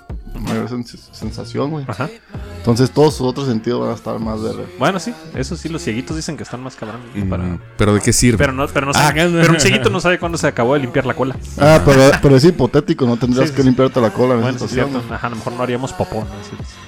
Mayor 0.41 0.69
sens- 0.69 0.99
sensación, 1.11 1.71
güey. 1.71 1.85
Ajá. 1.87 2.09
Entonces 2.57 2.89
todos 2.91 3.15
sus 3.15 3.27
otros 3.27 3.47
sentidos 3.47 3.81
van 3.81 3.91
a 3.91 3.93
estar 3.93 4.19
más 4.19 4.41
de... 4.41 4.51
Bueno, 4.79 4.99
sí. 4.99 5.13
Eso 5.35 5.55
sí, 5.55 5.69
los 5.69 5.83
cieguitos 5.83 6.15
dicen 6.15 6.35
que 6.35 6.43
están 6.43 6.61
más 6.63 6.75
cabrón. 6.75 7.01
¿no? 7.13 7.29
Para- 7.29 7.43
Mm, 7.43 7.59
Pero 7.77 7.93
¿de 7.93 8.01
qué 8.01 8.11
sirve? 8.11 8.37
Pero 8.39 8.53
no, 8.53 8.65
pero 8.67 8.85
no 8.87 8.91
Ah, 8.95 9.09
sabe- 9.09 9.29
pero 9.31 9.53
un 9.53 9.59
cieguito 9.59 9.89
no 9.89 9.99
sabe 9.99 10.17
cuándo 10.19 10.37
se 10.37 10.47
acabó 10.47 10.73
de 10.73 10.79
limpiar 10.79 11.05
la 11.05 11.13
cola. 11.13 11.35
Ah, 11.59 11.81
pero, 11.85 12.01
pero 12.21 12.35
es 12.35 12.43
hipotético, 12.43 13.05
no 13.05 13.17
tendrías 13.17 13.49
Sí, 13.49 13.51
sí, 13.55 13.57
que 13.57 13.63
limpiarte 13.63 14.01
la 14.01 14.11
cola 14.11 14.33
en 14.35 14.41
Bueno, 14.41 14.55
esa 14.57 14.65
es 14.65 14.71
situación. 14.71 14.99
cierto. 15.01 15.13
Ajá, 15.15 15.27
a 15.27 15.29
lo 15.29 15.35
mejor 15.35 15.53
no 15.53 15.63
haríamos 15.63 15.93
popó. 15.93 16.21
¿no? 16.21 16.25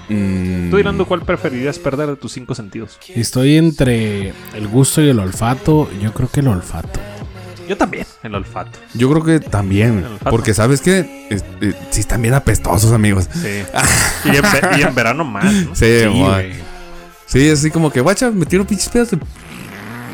Sí. 0.07 0.13
Mm, 0.13 0.69
Tú, 0.71 0.77
Dirando, 0.77 1.05
¿cuál 1.05 1.21
preferirías 1.21 1.77
perder 1.79 2.07
de 2.09 2.15
tus 2.15 2.31
cinco 2.33 2.55
sentidos? 2.55 2.97
Estoy 3.13 3.57
entre 3.57 4.33
el 4.55 4.67
gusto 4.67 5.01
y 5.01 5.09
el 5.09 5.19
olfato. 5.19 5.89
Yo 6.01 6.13
creo 6.13 6.29
que 6.29 6.39
el 6.39 6.47
olfato. 6.47 6.99
Yo 7.67 7.75
también, 7.77 8.05
el 8.23 8.35
olfato. 8.35 8.77
Yo 8.93 9.09
creo 9.11 9.23
que 9.23 9.39
también. 9.39 10.05
Porque, 10.29 10.53
¿sabes 10.53 10.81
qué? 10.81 11.27
Es- 11.29 11.43
eh, 11.61 11.73
sí, 11.91 11.99
están 12.01 12.21
bien 12.21 12.33
apestosos, 12.33 12.91
amigos. 12.91 13.29
Sí. 13.33 13.63
y, 14.25 14.35
en 14.35 14.41
ve- 14.41 14.77
y 14.77 14.81
en 14.83 14.95
verano 14.95 15.23
más, 15.25 15.51
¿no? 15.53 15.75
Sí, 15.75 16.05
güey. 16.05 16.53
Sí, 17.25 17.49
así 17.49 17.69
como 17.71 17.91
que, 17.91 17.99
guacha, 18.01 18.31
me 18.31 18.45
tiro 18.45 18.65
pinches 18.65 18.89
pedos. 18.89 19.11
de- 19.11 19.19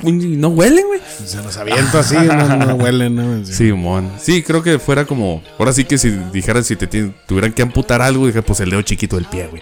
Y 0.03 0.11
no 0.11 0.49
huelen, 0.49 0.85
güey. 0.87 0.99
Se 1.25 1.37
los 1.37 1.55
aviento 1.57 1.99
así, 1.99 2.15
no, 2.15 2.57
no 2.57 2.75
huelen, 2.75 3.15
¿no? 3.15 3.45
Sí, 3.45 3.71
mon. 3.71 4.09
Sí, 4.19 4.41
creo 4.43 4.61
que 4.63 4.79
fuera 4.79 5.05
como. 5.05 5.41
Ahora 5.59 5.71
sí 5.73 5.85
que 5.85 5.97
si 5.97 6.09
dijeran, 6.31 6.63
si 6.63 6.75
te 6.75 6.87
tuvieran 7.27 7.53
que 7.53 7.61
amputar 7.61 8.01
algo, 8.01 8.25
dije, 8.27 8.41
pues 8.41 8.59
el 8.61 8.71
dedo 8.71 8.81
chiquito 8.81 9.15
del 9.15 9.25
pie, 9.25 9.47
güey. 9.47 9.61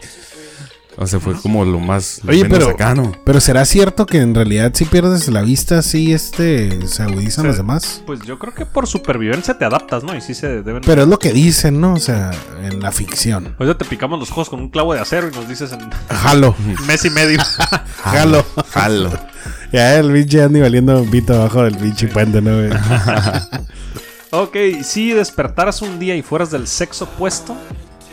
O 0.97 1.07
sea, 1.07 1.19
fue 1.21 1.33
como 1.41 1.63
lo 1.63 1.79
más. 1.79 2.19
lo 2.23 2.31
Oye, 2.31 2.43
menos 2.43 2.57
pero, 2.59 2.67
cercano. 2.69 3.11
pero 3.25 3.39
¿será 3.39 3.63
cierto 3.65 4.05
que 4.05 4.17
en 4.19 4.35
realidad 4.35 4.71
si 4.75 4.85
pierdes 4.85 5.27
la 5.29 5.41
vista, 5.41 5.81
sí 5.81 6.11
este, 6.13 6.85
se 6.85 7.03
agudizan 7.03 7.43
Sí. 7.43 7.47
los 7.47 7.57
demás? 7.57 8.03
Pues 8.05 8.19
yo 8.23 8.37
creo 8.37 8.53
que 8.53 8.65
por 8.65 8.87
supervivencia 8.87 9.57
te 9.57 9.63
adaptas, 9.65 10.03
¿no? 10.03 10.15
Y 10.15 10.21
sí 10.21 10.33
se 10.35 10.61
deben. 10.61 10.81
Pero 10.85 11.03
es 11.03 11.07
lo 11.07 11.17
que 11.17 11.31
dicen, 11.31 11.79
¿no? 11.79 11.93
O 11.93 11.99
sea, 11.99 12.31
en 12.61 12.81
la 12.81 12.91
ficción. 12.91 13.55
Ahorita 13.57 13.77
te 13.77 13.85
picamos 13.85 14.19
los 14.19 14.29
ojos 14.31 14.49
con 14.49 14.59
un 14.59 14.69
clavo 14.69 14.93
de 14.93 14.99
acero 14.99 15.29
y 15.29 15.35
nos 15.35 15.47
dices 15.47 15.71
en 15.71 15.79
Jalo, 16.09 16.55
mes 16.87 17.05
y 17.05 17.09
medio. 17.09 17.39
jalo. 18.03 18.45
Jalo. 18.71 19.11
Ya 19.71 19.95
el 19.95 20.11
pinche 20.11 20.43
Andy 20.43 20.59
valiendo 20.59 21.01
un 21.01 21.09
pito 21.09 21.33
abajo 21.33 21.63
del 21.63 21.77
pinche 21.77 22.07
puente, 22.09 22.41
¿no? 22.41 22.51
ok, 24.31 24.55
si 24.83 25.13
despertaras 25.13 25.81
un 25.81 25.99
día 25.99 26.15
y 26.15 26.21
fueras 26.21 26.51
del 26.51 26.67
sexo 26.67 27.05
opuesto, 27.05 27.55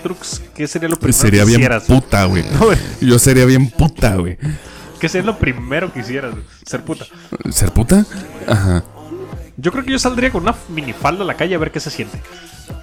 Trux, 0.03 0.43
¿qué 0.55 0.67
sería 0.67 0.89
lo 0.89 0.97
primero 0.97 1.19
Sería 1.19 1.41
que 1.43 1.47
bien 1.47 1.61
hicieras? 1.61 1.85
puta, 1.85 2.25
güey. 2.25 2.45
No, 2.53 2.67
güey. 2.67 2.79
Yo 3.01 3.19
sería 3.19 3.45
bien 3.45 3.71
puta, 3.71 4.17
güey. 4.17 4.39
¿Qué 5.01 5.09
sería 5.09 5.27
lo 5.27 5.39
primero 5.39 5.93
que 5.93 6.01
hicieras? 6.01 6.35
Ser 6.67 6.83
puta. 6.85 7.05
¿Ser 7.51 7.71
puta? 7.73 8.05
Ajá. 8.47 8.83
Yo 9.57 9.73
creo 9.73 9.85
que 9.85 9.91
yo 9.93 9.99
saldría 9.99 10.31
con 10.31 10.43
una 10.43 10.55
minifalda 10.69 11.25
a 11.25 11.27
la 11.27 11.35
calle 11.35 11.55
a 11.55 11.59
ver 11.59 11.71
qué 11.73 11.81
se 11.81 11.91
siente. 11.91 12.21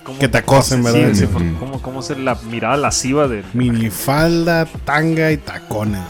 Cómo 0.04 0.20
Que 0.20 0.28
te 0.28 0.38
acosen, 0.38 0.84
sí, 0.84 0.92
¿verdad? 0.92 1.10
sí, 1.14 1.20
Sí. 1.26 1.28
cómo, 1.60 1.82
cómo 1.82 2.00
es 2.02 2.10
la 2.18 2.36
mirada 2.36 2.76
lasciva 2.78 3.28
de... 3.28 3.44
Minifalda, 3.54 4.66
tanga 4.84 5.32
y 5.32 5.38
tacones. 5.38 6.04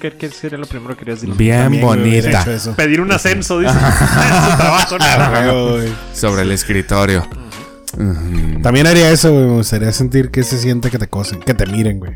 ¿Qué, 0.00 0.12
qué 0.12 0.30
sería 0.30 0.58
lo 0.58 0.66
primero 0.66 0.94
que 0.94 1.00
querías 1.00 1.20
decir? 1.20 1.34
Bien 1.36 1.62
También, 1.64 1.82
bonita. 1.84 2.44
Pedir 2.76 3.00
un 3.00 3.12
ascenso, 3.12 3.58
dice. 3.60 3.72
trabajo. 4.88 5.76
Sobre 6.14 6.42
el 6.42 6.52
escritorio. 6.52 7.26
También 8.62 8.86
haría 8.86 9.10
eso, 9.10 9.32
güey. 9.32 9.44
Me 9.46 9.52
gustaría 9.54 9.92
sentir 9.92 10.30
que 10.30 10.42
se 10.42 10.58
siente 10.58 10.90
que 10.90 10.98
te 10.98 11.08
cosen, 11.08 11.40
que 11.40 11.54
te 11.54 11.66
miren, 11.66 11.98
güey. 11.98 12.12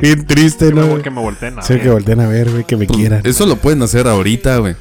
Bien 0.00 0.26
triste, 0.26 0.70
¿no? 0.72 0.82
Luego 0.82 1.02
que 1.02 1.10
me 1.10 1.20
volteen 1.20 1.58
a 1.58 1.62
Sí, 1.62 1.74
ver. 1.74 1.82
que 1.82 1.90
volteen 1.90 2.20
a 2.20 2.28
ver, 2.28 2.50
güey, 2.50 2.64
que 2.64 2.76
me 2.76 2.86
quieran. 2.86 3.20
Eso 3.24 3.46
lo 3.46 3.56
pueden 3.56 3.82
hacer 3.82 4.06
ahorita, 4.08 4.58
güey. 4.58 4.74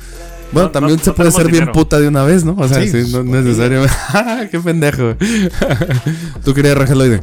Bueno, 0.52 0.68
No, 0.70 0.72
también 0.72 0.98
no- 0.98 1.04
se 1.04 1.10
no 1.10 1.16
puede 1.16 1.32
ser 1.32 1.52
bien 1.52 1.72
puta 1.74 2.00
de 2.00 2.08
una 2.08 2.24
vez, 2.24 2.44
¿no? 2.46 2.56
O 2.58 2.68
sea, 2.68 2.82
Sí, 2.82 2.90
sí, 2.90 3.12
no 3.12 3.24
pues, 3.26 3.44
necesariamente. 3.44 3.94
¡Qué 4.52 4.60
pendejo! 4.60 5.16
¿Tú 6.46 6.54
querías 6.54 6.78
Rangeloide? 6.78 7.20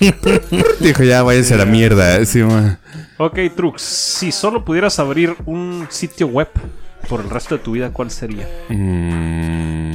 Dijo, 0.80 1.02
ya 1.02 1.22
váyanse 1.22 1.54
a 1.54 1.56
la 1.58 1.64
mierda. 1.64 2.24
Sí, 2.24 2.42
ma. 2.42 2.78
Ok, 3.18 3.38
Trux, 3.56 3.80
si 3.82 4.30
solo 4.30 4.64
pudieras 4.64 4.98
abrir 4.98 5.34
un 5.46 5.86
sitio 5.90 6.26
web 6.28 6.48
por 7.08 7.20
el 7.20 7.30
resto 7.30 7.56
de 7.56 7.62
tu 7.64 7.72
vida, 7.72 7.90
¿cuál 7.90 8.10
sería? 8.10 8.46
Mm, 8.68 9.85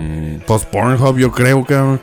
pues 0.46 0.66
Pornhub, 0.66 1.18
yo 1.18 1.32
creo, 1.32 1.64
cabrón. 1.66 2.02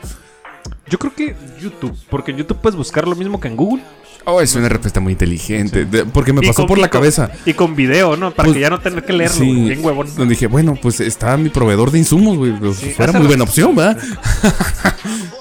Yo 0.88 0.98
creo 0.98 1.14
que 1.14 1.36
YouTube, 1.60 1.96
porque 2.10 2.30
en 2.30 2.38
YouTube 2.38 2.58
puedes 2.62 2.76
buscar 2.76 3.06
lo 3.06 3.14
mismo 3.14 3.38
que 3.40 3.48
en 3.48 3.56
Google. 3.56 3.82
Oh, 4.30 4.42
es 4.42 4.54
una 4.56 4.68
respuesta 4.68 5.00
muy 5.00 5.12
inteligente. 5.12 5.86
de- 5.86 6.04
porque 6.04 6.34
me 6.34 6.44
Y 6.44 6.48
pasó 6.48 6.62
con- 6.62 6.66
por 6.68 6.78
la 6.78 6.88
con- 6.90 7.00
cabeza. 7.00 7.30
Y 7.46 7.54
con 7.54 7.74
video, 7.74 8.14
¿no? 8.16 8.30
Para 8.30 8.46
Pues, 8.48 8.54
que 8.56 8.60
ya 8.60 8.68
no 8.68 8.78
tener 8.78 9.02
que 9.04 9.12
leerlo, 9.14 9.36
Sí, 9.38 9.46
güey, 9.46 9.64
bien 9.68 9.84
huevón. 9.84 10.06
donde 10.14 10.34
dije, 10.34 10.46
bueno, 10.48 10.76
pues 10.80 11.00
está 11.00 11.34
mi 11.38 11.48
proveedor 11.48 11.90
de 11.90 11.98
insumos, 12.00 12.36
güey. 12.36 12.52
Pues, 12.52 12.76
Sí, 12.76 12.90
fuera 12.90 13.10
hace 13.10 13.18
muy 13.18 13.26
rato- 13.26 13.28
buena 13.28 13.44
opción, 13.44 13.74
¿verdad? 13.74 13.98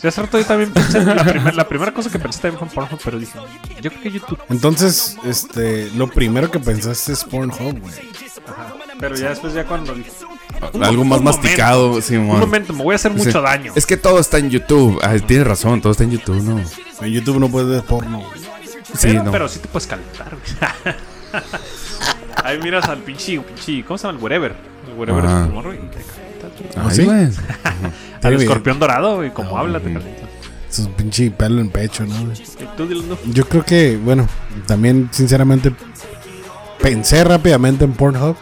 Sí, 0.02 0.08
hace 0.08 0.22
rato 0.22 0.40
yo 0.40 0.46
también 0.46 0.72
pensé, 0.72 1.04
la, 1.04 1.24
primer- 1.26 1.56
la 1.56 1.68
primera 1.68 1.94
cosa 1.94 2.10
que 2.10 2.20
pensé 2.20 2.40
también 2.42 2.60
fue 2.60 2.68
en 2.68 2.74
Pornhub, 2.74 3.00
pero 3.04 3.20
dije, 3.20 3.38
yo 3.82 3.90
creo 3.90 4.02
que 4.04 4.12
YouTube. 4.12 4.40
Entonces, 4.50 5.18
este, 5.26 5.90
lo 5.98 6.08
primero 6.08 6.50
que 6.52 6.60
pensaste 6.60 7.12
es 7.14 7.24
Pornhub, 7.26 7.80
güey. 7.80 7.94
Pero 9.00 9.16
ya 9.16 9.30
después, 9.30 9.54
ya 9.54 9.66
cuando 9.66 9.94
dije, 9.96 10.12
Algo 10.82 11.04
más 11.06 11.20
un 11.20 11.26
masticado, 11.26 12.02
sí, 12.02 12.16
un 12.16 12.28
momento, 12.28 12.74
me 12.74 12.84
voy 12.84 12.94
a 12.94 12.96
hacer 12.96 13.12
Sí. 13.14 13.26
mucho 13.26 13.42
daño. 13.42 13.74
Es 13.76 13.86
que 13.86 13.98
todo 13.98 14.20
está 14.20 14.38
en 14.40 14.50
YouTube. 14.50 15.00
Ah, 15.04 15.16
tienes 15.26 15.46
razón, 15.48 15.82
todo 15.82 15.92
está 15.92 16.04
en 16.04 16.12
YouTube, 16.12 16.42
¿no? 16.44 16.60
En 17.02 17.12
YouTube 17.14 17.40
no 17.40 17.50
puedes 17.50 17.70
ver 17.70 17.84
porno. 17.84 18.24
Sí, 18.94 19.10
pero, 19.10 19.24
no. 19.24 19.32
pero 19.32 19.48
sí 19.50 19.60
te 19.60 19.68
puedes 19.68 19.88
calentar, 19.88 20.30
güey. 20.32 21.44
Ahí 22.44 22.58
miras 22.60 22.88
al 22.88 23.00
pinche, 23.00 23.40
pinche, 23.40 23.84
¿cómo 23.86 23.98
se 23.98 24.08
llama? 24.08 24.18
El 24.18 24.24
wherever. 24.24 24.56
El 24.88 24.98
wherever 24.98 25.26
Ajá. 25.26 25.46
es 25.46 25.52
morro 25.52 25.74
y 25.74 25.78
te 25.78 26.02
calienta. 26.02 26.96
¿sí? 26.96 27.04
güey. 27.04 27.18
Al 27.18 27.32
Tiene 28.22 28.38
bien. 28.38 28.42
escorpión 28.42 28.80
dorado, 28.80 29.26
y 29.26 29.32
como 29.32 29.58
habla, 29.58 29.80
te 29.80 29.92
calienta. 29.94 30.28
Su 30.70 30.90
pinche 30.92 31.30
pelo 31.32 31.62
en 31.62 31.70
pecho, 31.70 32.06
¿no? 32.06 32.16
no. 32.24 33.18
Yo 33.26 33.48
creo 33.48 33.64
que, 33.64 33.98
bueno, 33.98 34.28
también 34.66 35.10
sinceramente 35.12 35.72
pensé 36.82 37.24
rápidamente 37.24 37.84
en 37.86 37.94
Pornhub, 37.94 38.36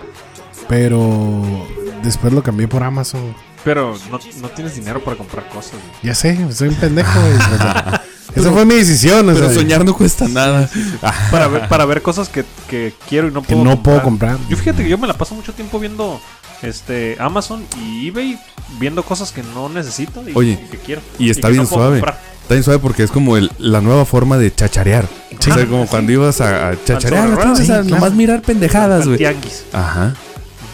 pero 0.67 1.67
después 2.05 2.31
lo 2.33 2.41
cambié 2.43 2.67
por 2.67 2.83
Amazon. 2.83 3.35
Pero 3.63 3.95
no, 4.11 4.19
no 4.41 4.49
tienes 4.49 4.75
dinero 4.75 5.03
para 5.03 5.17
comprar 5.17 5.49
cosas, 5.49 5.71
güey. 5.73 5.83
Ya 6.03 6.15
sé, 6.15 6.37
soy 6.53 6.69
un 6.69 6.75
pendejo, 6.75 7.19
güey. 7.19 7.33
O 8.27 8.33
sea, 8.33 8.41
esa 8.47 8.51
fue 8.51 8.65
mi 8.65 8.73
decisión, 8.75 9.29
o 9.29 9.33
Pero 9.33 9.45
sea, 9.47 9.55
soñar 9.55 9.85
no 9.85 9.95
cuesta 9.95 10.27
nada. 10.27 10.67
Para 11.31 11.47
ver, 11.47 11.69
para 11.69 11.85
ver 11.85 12.01
cosas 12.01 12.27
que, 12.27 12.43
que 12.67 12.93
quiero 13.07 13.29
y 13.29 13.31
no 13.31 13.41
que 13.43 13.53
puedo 13.53 13.63
no 13.63 13.81
puedo 13.81 14.01
comprar. 14.01 14.37
Yo 14.49 14.57
fíjate 14.57 14.83
que 14.83 14.89
yo 14.89 14.97
me 14.97 15.07
la 15.07 15.13
paso 15.13 15.35
mucho 15.35 15.53
tiempo 15.53 15.79
viendo 15.79 16.19
este 16.61 17.15
Amazon 17.19 17.63
y 17.81 18.07
eBay, 18.09 18.37
viendo 18.79 19.03
cosas 19.03 19.31
que 19.31 19.41
no 19.53 19.69
necesito 19.69 20.27
y, 20.27 20.33
Oye, 20.35 20.59
y 20.65 20.69
que 20.69 20.77
quiero. 20.79 21.01
Y 21.17 21.29
está 21.29 21.47
que 21.47 21.53
bien 21.53 21.63
no 21.63 21.69
puedo 21.69 21.83
suave. 21.83 21.99
comprar. 21.99 22.19
Está 22.41 22.53
bien 22.55 22.63
suave 22.63 22.79
porque 22.79 23.03
es 23.03 23.11
como 23.11 23.37
el- 23.37 23.51
la 23.57 23.79
nueva 23.79 24.03
forma 24.05 24.37
de 24.37 24.53
chacharear. 24.53 25.05
O 25.37 25.41
sea, 25.41 25.65
como 25.67 25.85
cuando 25.87 26.11
ibas 26.11 26.41
a, 26.41 26.69
a 26.69 26.83
chacharear, 26.83 27.23
sobre 27.29 27.35
ruedas. 27.35 27.59
o 27.59 27.63
sea, 27.63 27.83
Sí, 27.83 27.89
nomás 27.91 28.13
mirar 28.13 28.41
pendejadas, 28.41 29.01
Al 29.03 29.07
güey. 29.07 29.17
tianguis. 29.19 29.63
Ajá. 29.71 30.13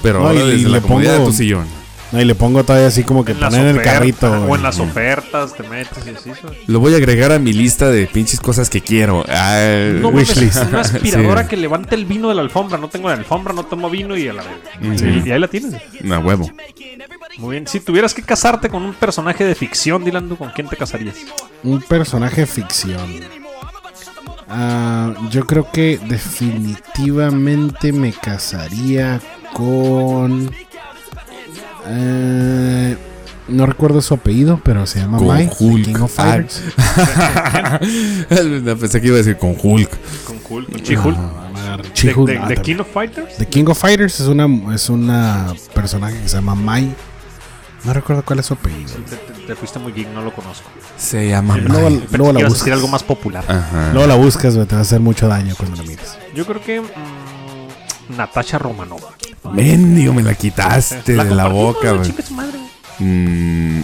Pero 0.03 0.19
No, 0.21 0.27
ahora 0.27 0.39
y 0.41 0.47
desde 0.51 0.63
le 0.63 0.69
la 0.69 0.81
comodidad 0.81 1.13
pongo- 1.17 1.25
de 1.25 1.31
tu 1.31 1.37
sillón. 1.37 1.81
No, 2.11 2.19
y 2.19 2.25
le 2.25 2.35
pongo 2.35 2.61
todavía 2.65 2.87
así 2.89 3.03
como 3.03 3.23
que 3.23 3.31
En 3.31 3.37
poner 3.39 3.61
en 3.67 3.77
el 3.77 3.81
carrito. 3.81 4.29
O 4.29 4.41
güey. 4.47 4.59
en 4.59 4.63
las 4.63 4.79
ofertas 4.79 5.53
te 5.55 5.63
metes 5.63 6.05
y 6.05 6.09
así. 6.09 6.31
Lo 6.67 6.81
voy 6.81 6.93
a 6.93 6.97
agregar 6.97 7.31
a 7.31 7.39
mi 7.39 7.53
lista 7.53 7.89
de 7.89 8.05
pinches 8.05 8.41
cosas 8.41 8.69
que 8.69 8.81
quiero. 8.81 9.23
No 9.25 10.11
mames, 10.11 10.27
wishlist. 10.35 10.57
una 10.67 10.81
aspiradora 10.81 11.43
Sí. 11.43 11.47
que 11.49 11.55
levante 11.57 11.95
el 11.95 12.03
vino 12.05 12.27
de 12.27 12.35
la 12.35 12.41
alfombra. 12.41 12.77
No 12.77 12.89
tengo 12.89 13.07
la 13.07 13.15
alfombra, 13.15 13.53
no 13.53 13.63
tomo 13.63 13.89
vino 13.89 14.17
y 14.17 14.27
a 14.27 14.33
la 14.33 14.43
vez. 14.43 15.01
Ujú. 15.01 15.25
Y 15.25 15.31
ahí 15.31 15.39
la 15.39 15.47
tienes. 15.47 15.73
No, 16.01 16.19
huevo. 16.19 16.51
Muy 17.37 17.51
bien. 17.51 17.67
Si 17.67 17.79
tuvieras 17.79 18.13
que 18.13 18.23
casarte 18.23 18.67
con 18.67 18.83
un 18.83 18.93
personaje 18.93 19.45
de 19.45 19.55
ficción, 19.55 20.03
Dylan, 20.03 20.27
¿tú 20.27 20.35
¿con 20.35 20.49
quién 20.49 20.67
te 20.67 20.75
casarías? 20.75 21.15
Un 21.63 21.81
personaje 21.81 22.45
ficción. 22.45 22.99
Ah, 24.49 25.13
yo 25.29 25.47
creo 25.47 25.71
que 25.71 25.97
definitivamente 26.09 27.93
me 27.93 28.11
casaría 28.11 29.21
con... 29.53 30.51
eh, 31.87 32.97
no 33.47 33.65
recuerdo 33.65 34.01
su 34.01 34.13
apellido, 34.13 34.59
pero 34.63 34.85
se 34.85 34.99
llama 34.99 35.17
Con 35.17 35.35
Mike, 35.35 35.55
the 35.57 35.65
Hulk. 35.65 35.85
King 35.85 35.95
of 36.01 36.19
Ah. 36.19 36.23
Fighters. 38.29 38.79
Pensé 38.79 39.01
que 39.01 39.07
iba 39.07 39.15
a 39.15 39.17
decir 39.17 39.37
con 39.37 39.55
Hulk. 39.61 39.89
Con 40.25 40.37
Hulk, 40.49 40.71
con 40.71 40.81
She-Hulk. 40.81 41.17
She 41.93 42.07
¿De, 42.07 42.13
Hulk, 42.15 42.29
de- 42.29 42.37
ah, 42.37 42.47
de 42.47 42.55
también. 42.55 42.61
King 42.63 42.81
of 42.81 42.87
Fighters? 42.91 43.37
The 43.37 43.45
King 43.47 43.65
of 43.67 43.77
Fighters 43.79 44.19
es 44.19 44.27
una, 44.27 44.73
es 44.73 44.89
una 44.89 45.53
personaje 45.73 46.19
que 46.21 46.29
se 46.29 46.35
llama 46.35 46.55
Mai. 46.55 46.93
No 47.83 47.93
recuerdo 47.93 48.23
cuál 48.23 48.39
es 48.39 48.45
su 48.45 48.53
apellido. 48.53 48.91
Te, 49.09 49.15
te- 49.15 49.47
te 49.47 49.55
fuiste 49.55 49.79
muy 49.79 49.91
geek, 49.91 50.07
no 50.09 50.21
lo 50.21 50.31
conozco. 50.33 50.69
Se 50.97 51.27
llama 51.29 51.57
Luego, 51.57 51.89
Mike. 51.89 52.01
Pensé 52.01 52.17
luego 52.17 52.33
que 52.33 52.43
la 52.43 52.49
buscas. 52.49 52.73
algo 52.73 52.87
más 52.87 53.03
popular. 53.03 53.43
Ajá. 53.47 53.89
Luego 53.93 54.07
la 54.07 54.15
buscas, 54.15 54.53
te 54.53 54.59
va 54.65 54.77
a 54.77 54.81
hacer 54.81 54.99
mucho 54.99 55.27
daño 55.27 55.55
cuando 55.57 55.77
la 55.77 55.83
mires. 55.83 56.15
Yo 56.35 56.45
creo 56.45 56.61
que 56.63 56.81
mm, 56.81 58.17
Natasha 58.17 58.59
Romanova. 58.59 59.09
Mendigo, 59.51 60.13
me 60.13 60.21
la 60.23 60.33
quitaste 60.35 61.13
de 61.13 61.25
la 61.35 61.47
boca, 61.47 61.93
güey. 61.93 62.13
Mm, 62.99 63.81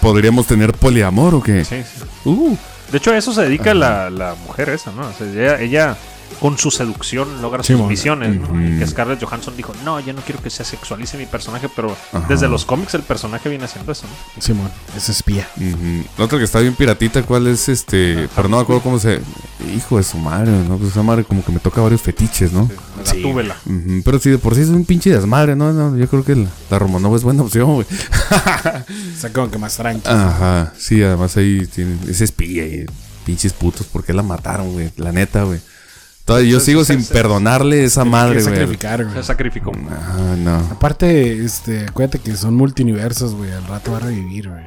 ¿Podríamos 0.00 0.46
tener 0.46 0.72
poliamor 0.72 1.36
o 1.36 1.42
qué? 1.42 1.64
Sí, 1.64 1.82
sí. 1.82 2.04
Uh, 2.24 2.56
De 2.90 2.98
hecho, 2.98 3.12
a 3.12 3.16
eso 3.16 3.32
se 3.32 3.42
dedica 3.42 3.74
la, 3.74 4.10
la 4.10 4.34
mujer 4.46 4.68
esa, 4.70 4.92
¿no? 4.92 5.06
O 5.06 5.12
sea, 5.12 5.26
ella, 5.26 5.60
ella, 5.60 5.96
con 6.40 6.58
su 6.58 6.70
seducción 6.70 7.40
logra 7.40 7.62
sus 7.62 7.68
Simón. 7.68 7.88
misiones, 7.88 8.36
¿no? 8.36 8.52
Que 8.52 8.86
Scarlett 8.86 9.22
Johansson 9.22 9.56
dijo, 9.56 9.72
no, 9.84 9.98
yo 10.00 10.12
no 10.12 10.20
quiero 10.22 10.42
que 10.42 10.50
se 10.50 10.64
sexualice 10.64 11.16
mi 11.16 11.26
personaje, 11.26 11.68
pero 11.74 11.96
Ajá. 12.12 12.26
desde 12.28 12.48
los 12.48 12.64
cómics 12.64 12.94
el 12.94 13.02
personaje 13.02 13.48
viene 13.48 13.64
haciendo 13.64 13.92
eso, 13.92 14.06
¿no? 14.36 14.42
Simón, 14.42 14.70
es 14.96 15.08
espía. 15.08 15.48
La 16.18 16.24
otra 16.24 16.38
que 16.38 16.44
está 16.44 16.60
bien 16.60 16.74
piratita, 16.74 17.22
¿cuál 17.22 17.46
es 17.46 17.68
este? 17.68 18.28
Pero 18.36 18.48
no 18.48 18.56
me 18.56 18.62
acuerdo 18.62 18.82
cómo 18.82 18.98
se. 18.98 19.20
Hijo 19.74 19.96
de 19.96 20.02
su 20.02 20.18
madre, 20.18 20.50
¿no? 20.68 20.76
Pues 20.76 20.90
esa 20.90 21.02
madre 21.02 21.24
como 21.24 21.42
que 21.44 21.50
me 21.52 21.60
toca 21.60 21.80
varios 21.80 22.02
fetiches, 22.02 22.52
¿no? 22.52 22.68
La 23.06 23.12
túbela. 23.22 23.56
Ujú, 23.64 24.02
Pero 24.04 24.18
sí, 24.18 24.30
de 24.30 24.38
por 24.38 24.54
sí 24.54 24.60
es 24.62 24.68
un 24.68 24.84
pinche 24.84 25.10
desmadre, 25.10 25.56
¿no? 25.56 25.72
no 25.72 25.96
yo 25.96 26.06
creo 26.08 26.24
que 26.24 26.36
la, 26.36 26.48
la 26.70 26.78
Romanova 26.78 27.16
es 27.16 27.22
buena 27.22 27.42
opción, 27.42 27.72
güey. 27.74 27.86
Está 29.14 29.32
como 29.32 29.50
que 29.50 29.58
más 29.58 29.76
tranqui. 29.76 30.08
Ajá, 30.08 30.72
sí, 30.76 31.02
además 31.02 31.36
ahí 31.36 31.66
tiene 31.66 31.96
ese 32.08 32.24
espía 32.24 32.66
y 32.66 32.86
pinches 33.24 33.52
putos, 33.52 33.86
¿por 33.86 34.04
qué 34.04 34.12
la 34.12 34.22
mataron, 34.22 34.72
güey? 34.72 34.90
La 34.96 35.12
neta, 35.12 35.44
güey. 35.44 35.60
Todavía 36.24 36.52
yo 36.52 36.60
sigo 36.60 36.84
se- 36.84 36.94
sin 36.94 37.02
se- 37.02 37.12
perdonarle 37.12 37.84
esa 37.84 38.04
madre, 38.04 38.40
güey. 38.42 38.44
sacrificar, 38.54 39.04
güey. 39.04 39.14
Se 39.16 39.22
sacrificó. 39.22 39.72
Ah, 39.90 40.34
no. 40.38 40.56
Aparte, 40.70 41.44
este, 41.44 41.86
acuérdate 41.86 42.18
que 42.18 42.34
son 42.36 42.54
multiversos, 42.54 43.34
güey. 43.34 43.52
Al 43.52 43.66
rato 43.66 43.92
va 43.92 43.98
a 43.98 44.00
revivir, 44.00 44.48
güey. 44.48 44.62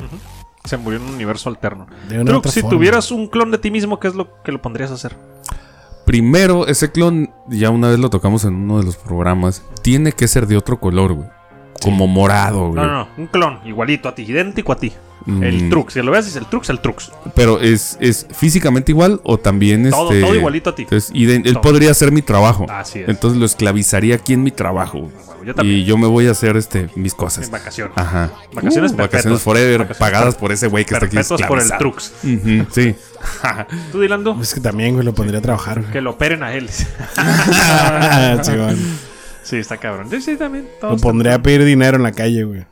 Se 0.65 0.77
murió 0.77 0.99
en 0.99 1.05
un 1.05 1.13
universo 1.15 1.49
alterno. 1.49 1.87
De 2.09 2.15
una 2.19 2.25
Trux, 2.25 2.37
otra 2.39 2.51
si 2.51 2.61
forma. 2.61 2.77
tuvieras 2.77 3.09
un 3.11 3.27
clon 3.27 3.49
de 3.51 3.57
ti 3.57 3.71
mismo, 3.71 3.99
¿qué 3.99 4.07
es 4.09 4.15
lo 4.15 4.41
que 4.43 4.51
lo 4.51 4.61
pondrías 4.61 4.91
a 4.91 4.95
hacer? 4.95 5.15
Primero, 6.05 6.67
ese 6.67 6.91
clon, 6.91 7.31
ya 7.49 7.69
una 7.69 7.89
vez 7.89 7.99
lo 7.99 8.09
tocamos 8.09 8.45
en 8.45 8.53
uno 8.55 8.77
de 8.79 8.85
los 8.85 8.95
programas, 8.95 9.61
tiene 9.81 10.11
que 10.13 10.27
ser 10.27 10.47
de 10.47 10.57
otro 10.57 10.79
color, 10.79 11.13
güey. 11.13 11.27
Como 11.81 12.07
morado, 12.07 12.69
güey. 12.69 12.75
No, 12.75 12.85
no, 12.85 12.93
no, 12.99 13.07
un 13.17 13.27
clon, 13.27 13.59
igualito 13.65 14.07
a 14.09 14.15
ti, 14.15 14.23
idéntico 14.23 14.71
a 14.71 14.77
ti. 14.77 14.93
Mm. 15.27 15.43
El 15.43 15.69
Trux, 15.69 15.93
si 15.93 16.01
lo 16.01 16.11
ves, 16.11 16.25
dice 16.25 16.39
el 16.39 16.45
Trux, 16.45 16.69
el 16.69 16.79
Trux. 16.79 17.11
Pero 17.35 17.59
es, 17.59 17.97
es 17.99 18.25
físicamente 18.31 18.91
igual 18.93 19.19
o 19.23 19.37
también 19.37 19.89
Todo, 19.89 20.11
este. 20.11 20.21
todo 20.25 20.33
igualito 20.35 20.69
a 20.69 20.75
ti. 20.75 20.83
Entonces, 20.83 21.11
él 21.13 21.43
Todo. 21.43 21.61
podría 21.61 21.91
hacer 21.91 22.11
mi 22.11 22.21
trabajo. 22.21 22.65
Así 22.69 22.99
es. 23.01 23.09
Entonces 23.09 23.37
lo 23.37 23.45
esclavizaría 23.45 24.15
aquí 24.15 24.33
en 24.33 24.41
mi 24.43 24.51
trabajo. 24.51 25.11
Yo 25.45 25.53
también. 25.53 25.79
Y 25.79 25.83
yo 25.85 25.97
me 25.97 26.07
voy 26.07 26.27
a 26.27 26.31
hacer 26.31 26.57
este 26.57 26.89
mis 26.95 27.13
cosas. 27.13 27.45
En 27.45 27.51
vacaciones. 27.51 27.93
Ajá. 27.97 28.31
Vacaciones 28.53 28.91
Uh, 28.93 28.95
vacaciones 28.97 29.41
forever, 29.41 29.79
Vacaciones 29.79 29.97
pagadas 29.97 30.35
por 30.35 30.51
ese 30.51 30.67
güey 30.67 30.83
que 30.85 30.93
está 30.93 31.05
aquí 31.05 31.15
Perpetuos 31.15 31.41
por 31.43 31.59
el 31.59 31.65
esclavizado. 31.65 31.91
Trux. 31.91 32.13
Sí. 32.73 32.95
Tú, 33.91 34.01
Dilando, 34.01 34.37
Es 34.41 34.53
que 34.53 34.59
también, 34.61 34.93
güey, 34.93 35.05
lo 35.05 35.13
pondría 35.13 35.39
a 35.39 35.41
trabajar, 35.41 35.81
güey. 35.81 35.91
que 35.91 36.01
lo 36.01 36.11
operen 36.11 36.41
a 36.43 36.53
él. 36.53 36.69
Sí, 38.43 38.53
sí, 39.43 39.57
está 39.57 39.77
cabrón. 39.77 40.07
Sí, 40.09 40.21
sí, 40.21 40.35
también. 40.35 40.67
Lo 40.81 40.97
pondría 40.97 41.35
a 41.35 41.41
pedir 41.41 41.63
dinero 41.63 41.97
en 41.97 42.03
la 42.03 42.11
calle, 42.11 42.43
güey. 42.43 42.65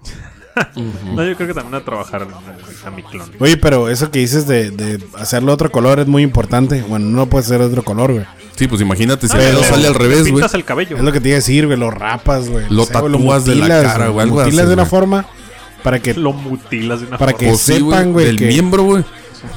No, 1.13 1.24
yo 1.24 1.35
creo 1.35 1.47
que 1.47 1.53
también 1.53 1.75
a 1.75 1.83
trabajar 1.83 2.24
a, 2.24 2.88
a 2.88 2.91
mi 2.91 3.03
clon. 3.03 3.29
Oye, 3.39 3.57
pero 3.57 3.89
eso 3.89 4.09
que 4.12 4.19
dices 4.19 4.47
de, 4.47 4.71
de 4.71 5.03
hacerlo 5.17 5.51
otro 5.53 5.71
color 5.71 6.00
es 6.00 6.07
muy 6.07 6.24
importante. 6.24 6.81
Bueno, 6.88 7.05
no 7.07 7.25
puede 7.27 7.43
ser 7.45 7.62
otro 7.62 7.83
color, 7.83 8.13
güey. 8.13 8.25
Sí, 8.55 8.67
pues 8.67 8.81
imagínate 8.81 9.27
si 9.27 9.35
No, 9.35 9.63
sale 9.63 9.88
al 9.88 9.95
revés, 9.95 10.21
güey. 10.21 10.33
pintas 10.33 10.53
el 10.53 10.63
cabello. 10.63 10.95
Es 10.97 11.03
lo 11.03 11.12
que 11.12 11.19
te 11.19 11.27
iba 11.29 11.35
a 11.35 11.39
decir, 11.39 11.65
güey. 11.65 11.77
Lo 11.77 11.91
rapas, 11.91 12.50
güey. 12.50 12.65
Lo 12.69 12.83
O 12.83 12.85
sea, 12.85 13.01
tatúas 13.01 13.45
de 13.45 13.55
la 13.55 13.67
cara, 13.67 14.07
güey, 14.07 14.17
o 14.17 14.21
algo 14.21 14.35
mutilas 14.38 14.59
así, 14.59 14.67
de 14.67 14.74
una 14.74 14.85
forma 14.85 15.25
para 15.83 16.00
que 16.00 16.13
Lo 16.13 16.31
mutilas 16.33 17.01
de 17.01 17.07
una 17.07 17.17
Para 17.17 17.31
forma. 17.33 17.39
que- 17.39 17.47
Pues 17.50 17.62
sí, 17.62 17.74
sepan, 17.74 18.13
güey, 18.13 18.25
Del 18.27 18.38
que- 18.38 18.47
miembro, 18.47 18.83
güey. 18.83 19.03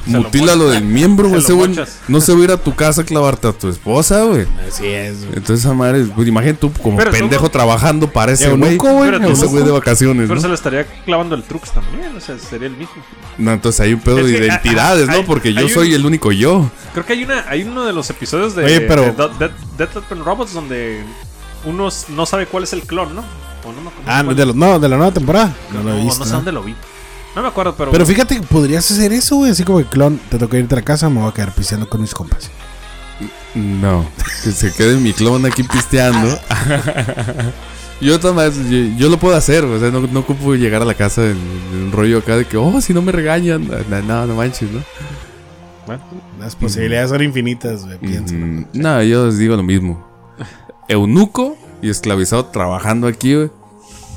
Se 0.05 0.11
lo 0.11 0.19
Mutílalo 0.19 0.65
mochas. 0.65 0.81
del 0.81 0.83
miembro, 0.89 1.29
güey. 1.29 1.41
Se 1.41 1.45
Ese 1.47 1.53
lo 1.53 1.57
güey 1.73 1.87
no 2.07 2.21
se 2.21 2.33
va 2.33 2.39
a 2.39 2.43
ir 2.43 2.51
a 2.51 2.57
tu 2.57 2.75
casa 2.75 3.01
a 3.01 3.03
clavarte 3.05 3.47
a 3.47 3.51
tu 3.53 3.67
esposa, 3.69 4.23
güey. 4.23 4.45
Así 4.67 4.85
es, 4.87 5.19
güey. 5.25 5.37
Entonces, 5.37 5.65
esa 5.65 5.73
madre, 5.73 6.05
pues 6.15 6.27
imagínate 6.27 6.59
tú 6.59 6.71
como 6.73 6.97
Pero 6.97 7.11
pendejo 7.11 7.41
¿cómo? 7.43 7.51
trabajando 7.51 8.11
para 8.11 8.31
ese 8.33 8.49
güey. 8.51 8.75
Ese 8.75 9.45
güey 9.47 9.63
de 9.63 9.71
vacaciones, 9.71 10.23
Pero 10.27 10.35
¿no? 10.35 10.41
se 10.41 10.47
le 10.47 10.53
estaría 10.55 10.85
clavando 11.05 11.35
el 11.35 11.43
Trux 11.43 11.71
también, 11.71 12.15
o 12.15 12.19
sea, 12.19 12.37
sería 12.39 12.67
el 12.67 12.75
mismo. 12.77 12.95
No, 13.37 13.51
entonces 13.53 13.79
hay 13.81 13.93
un 13.93 14.01
pedo 14.01 14.19
Es 14.19 14.25
de 14.27 14.31
que, 14.37 14.45
identidades, 14.45 15.07
¿no? 15.07 15.13
hay- 15.13 15.23
Porque 15.23 15.53
yo 15.53 15.61
hay 15.61 15.69
soy 15.69 15.89
un- 15.89 15.95
el 15.95 16.05
único 16.05 16.31
yo. 16.31 16.69
Creo 16.93 17.05
que 17.05 17.13
hay 17.13 17.23
una 17.23 17.45
hay 17.49 17.63
uno 17.63 17.85
de 17.85 17.93
los 17.93 18.09
episodios 18.09 18.55
de, 18.55 18.65
Oye, 18.65 18.81
pero- 18.81 19.03
de 19.03 19.11
Dead, 19.13 19.31
Dead- 19.39 19.51
Death 19.77 20.11
and 20.11 20.23
Robots 20.23 20.53
donde 20.53 21.03
uno 21.65 21.89
no 22.09 22.25
sabe 22.25 22.45
cuál 22.47 22.63
es 22.63 22.73
el 22.73 22.81
clon, 22.83 23.15
¿no? 23.15 23.21
O 23.65 23.71
no 23.73 23.81
me 23.81 23.89
Ah, 24.07 24.23
de, 24.23 24.45
los- 24.45 24.55
no, 24.55 24.79
de 24.79 24.87
la 24.89 24.95
nueva 24.97 25.13
temporada. 25.13 25.53
No 25.73 25.83
lo 25.83 25.93
he 25.93 25.97
no, 25.99 26.03
visto. 26.05 26.19
no 26.19 26.25
sé 26.25 26.31
¿no? 26.31 26.37
dónde 26.37 26.51
lo 26.53 26.63
vi. 26.63 26.75
No 27.35 27.41
me 27.41 27.47
acuerdo, 27.47 27.75
pero, 27.75 27.91
Pero 27.91 28.05
fíjate 28.05 28.35
que 28.35 28.41
podrías 28.41 28.89
hacer 28.89 29.13
eso, 29.13 29.37
güey. 29.37 29.51
Así 29.51 29.63
como 29.63 29.79
el 29.79 29.85
clon, 29.85 30.19
te 30.29 30.37
toca 30.37 30.57
irte 30.57 30.75
a 30.75 30.77
la 30.77 30.83
casa, 30.83 31.09
me 31.09 31.19
voy 31.19 31.29
a 31.29 31.33
quedar 31.33 31.53
pisteando 31.53 31.87
con 31.87 32.01
mis 32.01 32.13
compas. 32.13 32.49
No, 33.55 34.05
que 34.43 34.51
se 34.51 34.71
quede 34.73 34.97
mi 34.97 35.13
clon 35.13 35.45
aquí 35.45 35.63
pisteando. 35.63 36.39
yo, 38.01 38.19
maneras, 38.33 38.57
yo, 38.69 38.77
yo 38.97 39.09
lo 39.09 39.17
puedo 39.17 39.35
hacer, 39.35 39.65
o 39.65 39.79
sea, 39.79 39.91
no, 39.91 40.01
no 40.01 40.19
ocupo 40.19 40.55
llegar 40.55 40.81
a 40.81 40.85
la 40.85 40.93
casa 40.93 41.23
en, 41.25 41.37
en 41.73 41.83
un 41.85 41.91
rollo 41.91 42.19
acá 42.19 42.37
de 42.37 42.45
que, 42.45 42.57
oh, 42.57 42.79
si 42.81 42.93
no 42.93 43.01
me 43.01 43.11
regañan. 43.11 43.67
No, 43.67 44.01
no, 44.01 44.25
no 44.25 44.35
manches, 44.35 44.71
¿no? 44.71 44.81
bueno, 45.85 46.03
Las 46.39 46.55
posibilidades 46.55 47.09
son 47.09 47.23
infinitas, 47.23 47.85
güey. 47.85 47.97
Piensa. 47.97 48.35
Mm, 48.35 48.67
no, 48.73 49.03
yo 49.03 49.25
les 49.25 49.37
digo 49.37 49.55
lo 49.55 49.63
mismo. 49.63 50.07
Eunuco 50.87 51.57
y 51.81 51.89
esclavizado 51.89 52.45
trabajando 52.45 53.07
aquí, 53.07 53.35
güey. 53.35 53.49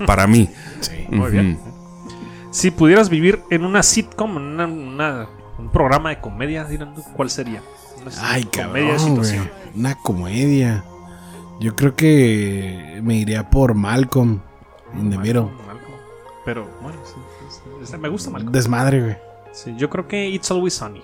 Para 0.06 0.26
mí. 0.26 0.48
Sí. 0.80 1.06
muy 1.10 1.30
bien. 1.30 1.71
Si 2.52 2.70
pudieras 2.70 3.08
vivir 3.08 3.42
en 3.50 3.64
una 3.64 3.82
sitcom, 3.82 4.36
en 4.36 4.42
una, 4.44 4.66
una- 4.66 5.28
un 5.58 5.70
programa 5.70 6.10
de 6.10 6.20
comedia, 6.20 6.64
dirán 6.64 6.94
tú, 6.94 7.02
¿cuál 7.16 7.28
sería? 7.30 7.62
Una 8.00 8.10
Ay, 8.22 8.44
comedia 8.44 8.96
cabrón. 8.96 9.50
Una 9.74 9.94
comedia. 9.96 10.84
Yo 11.60 11.74
creo 11.76 11.94
que 11.96 13.00
me 13.02 13.14
iría 13.16 13.48
por 13.50 13.74
Malcolm. 13.74 14.40
Middle. 14.94 15.16
Malcolm, 15.42 15.66
Malcolm. 15.66 15.92
Pero 16.44 16.68
bueno, 16.82 16.98
sí, 17.04 17.14
sí, 17.50 17.86
sí, 17.86 17.96
me 17.98 18.08
gusta 18.08 18.30
Malcolm. 18.30 18.52
Desmadre, 18.52 19.00
güey. 19.00 19.16
Sí, 19.52 19.74
yo 19.76 19.88
creo 19.90 20.06
que 20.08 20.28
It's 20.28 20.50
Always 20.50 20.74
Sunny. 20.74 21.02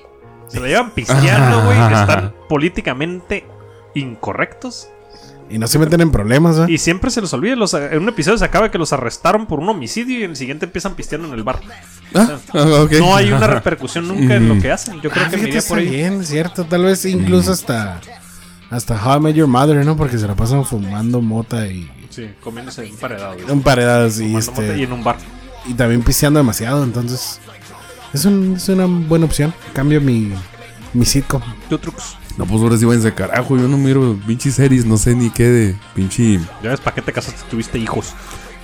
Se 0.48 0.60
la 0.60 0.66
llevan 0.68 0.90
pisteando, 0.90 1.64
güey. 1.64 1.78
Están 1.78 2.34
políticamente 2.48 3.46
incorrectos. 3.94 4.88
Y 5.50 5.58
no 5.58 5.66
se 5.66 5.78
meten 5.78 6.00
en 6.00 6.10
problemas, 6.10 6.58
güey. 6.58 6.74
Y 6.74 6.78
siempre 6.78 7.10
se 7.10 7.20
los 7.20 7.32
olvida. 7.32 7.56
Los, 7.56 7.72
en 7.74 7.98
un 8.02 8.08
episodio 8.08 8.36
se 8.38 8.44
acaba 8.44 8.70
que 8.70 8.78
los 8.78 8.92
arrestaron 8.92 9.46
por 9.46 9.60
un 9.60 9.68
homicidio 9.68 10.18
y 10.20 10.24
en 10.24 10.30
el 10.30 10.36
siguiente 10.36 10.66
empiezan 10.66 10.94
pisteando 10.94 11.28
en 11.28 11.34
el 11.34 11.42
bar. 11.42 11.60
Ah, 12.14 12.36
ah. 12.54 12.86
No 12.98 13.16
hay 13.16 13.30
una 13.32 13.46
repercusión 13.46 14.06
nunca 14.08 14.34
en 14.36 14.48
lo 14.48 14.54
Ujú. 14.54 14.62
que 14.62 14.72
hacen. 14.72 15.00
Yo 15.00 15.10
creo 15.10 15.24
Ah, 15.26 15.30
que 15.30 15.36
me 15.38 15.48
iría 15.48 15.62
por 15.62 15.78
ahí. 15.78 15.88
bien, 15.88 16.24
cierto. 16.24 16.64
Tal 16.64 16.84
vez 16.84 17.04
incluso 17.04 17.52
hasta. 17.52 18.00
Hasta 18.70 19.02
How 19.02 19.16
I 19.18 19.20
Met 19.20 19.34
Your 19.36 19.46
Mother, 19.48 19.84
¿no? 19.86 19.96
Porque 19.96 20.18
se 20.18 20.26
la 20.26 20.34
pasan 20.34 20.64
fumando 20.64 21.20
mota 21.22 21.66
y. 21.66 21.90
Sí, 22.10 22.28
comiéndose 22.42 22.82
un 22.90 22.96
paredado. 22.98 23.34
y 23.36 23.40
Fumando 23.42 23.62
mota 24.32 24.62
este. 24.62 24.78
y 24.78 24.82
en 24.82 24.92
un 24.92 25.02
bar. 25.04 25.16
Y 25.66 25.74
también 25.74 26.02
pisteando 26.02 26.38
demasiado, 26.40 26.84
entonces. 26.84 27.40
Es, 28.12 28.24
un- 28.26 28.54
es 28.56 28.68
una 28.68 28.86
buena 28.86 29.24
opción. 29.24 29.54
Cambio 29.72 30.00
mi. 30.00 30.32
Mi 30.94 31.04
sitcom. 31.04 31.42
¿Qué 31.68 31.76
trucos? 31.78 32.16
No, 32.38 32.46
pues 32.46 32.62
ahora 32.62 32.76
sí 32.78 32.84
váyanse 32.84 33.12
carajo. 33.12 33.56
Yo 33.58 33.66
no 33.68 33.76
miro 33.76 34.16
pinches 34.26 34.54
series, 34.54 34.86
no 34.86 34.96
sé 34.96 35.14
ni 35.14 35.28
qué 35.28 35.44
de 35.48 35.76
pinche. 35.94 36.38
Ya 36.62 36.70
ves, 36.70 36.80
¿para 36.80 36.94
qué 36.94 37.02
te 37.02 37.12
casaste? 37.12 37.42
Tuviste 37.50 37.78
hijos. 37.78 38.12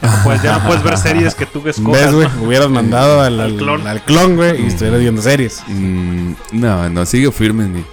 Ya 0.00 0.11
no 0.16 0.23
puedes, 0.23 0.43
ya 0.43 0.59
no 0.59 0.66
puedes 0.66 0.83
ver 0.85 0.97
series 0.97 1.35
que 1.35 1.45
tú 1.45 1.61
escojas. 1.69 2.04
¿Ves, 2.04 2.14
güey? 2.14 2.28
¿no? 2.37 2.43
Hubieras 2.45 2.71
mandado 2.71 3.21
al, 3.21 3.40
Al 3.40 3.52
al, 3.52 3.57
clon. 3.57 3.87
al 3.87 4.02
clon, 4.04 4.37
güey, 4.37 4.62
y 4.62 4.66
estuvieras 4.69 5.00
viendo 5.00 5.21
series. 5.23 5.62
mm, 5.66 6.33
no, 6.52 6.88
no, 6.88 7.04
sigue 7.04 7.33
firme 7.33 7.64
en 7.64 7.73
mi, 7.75 7.85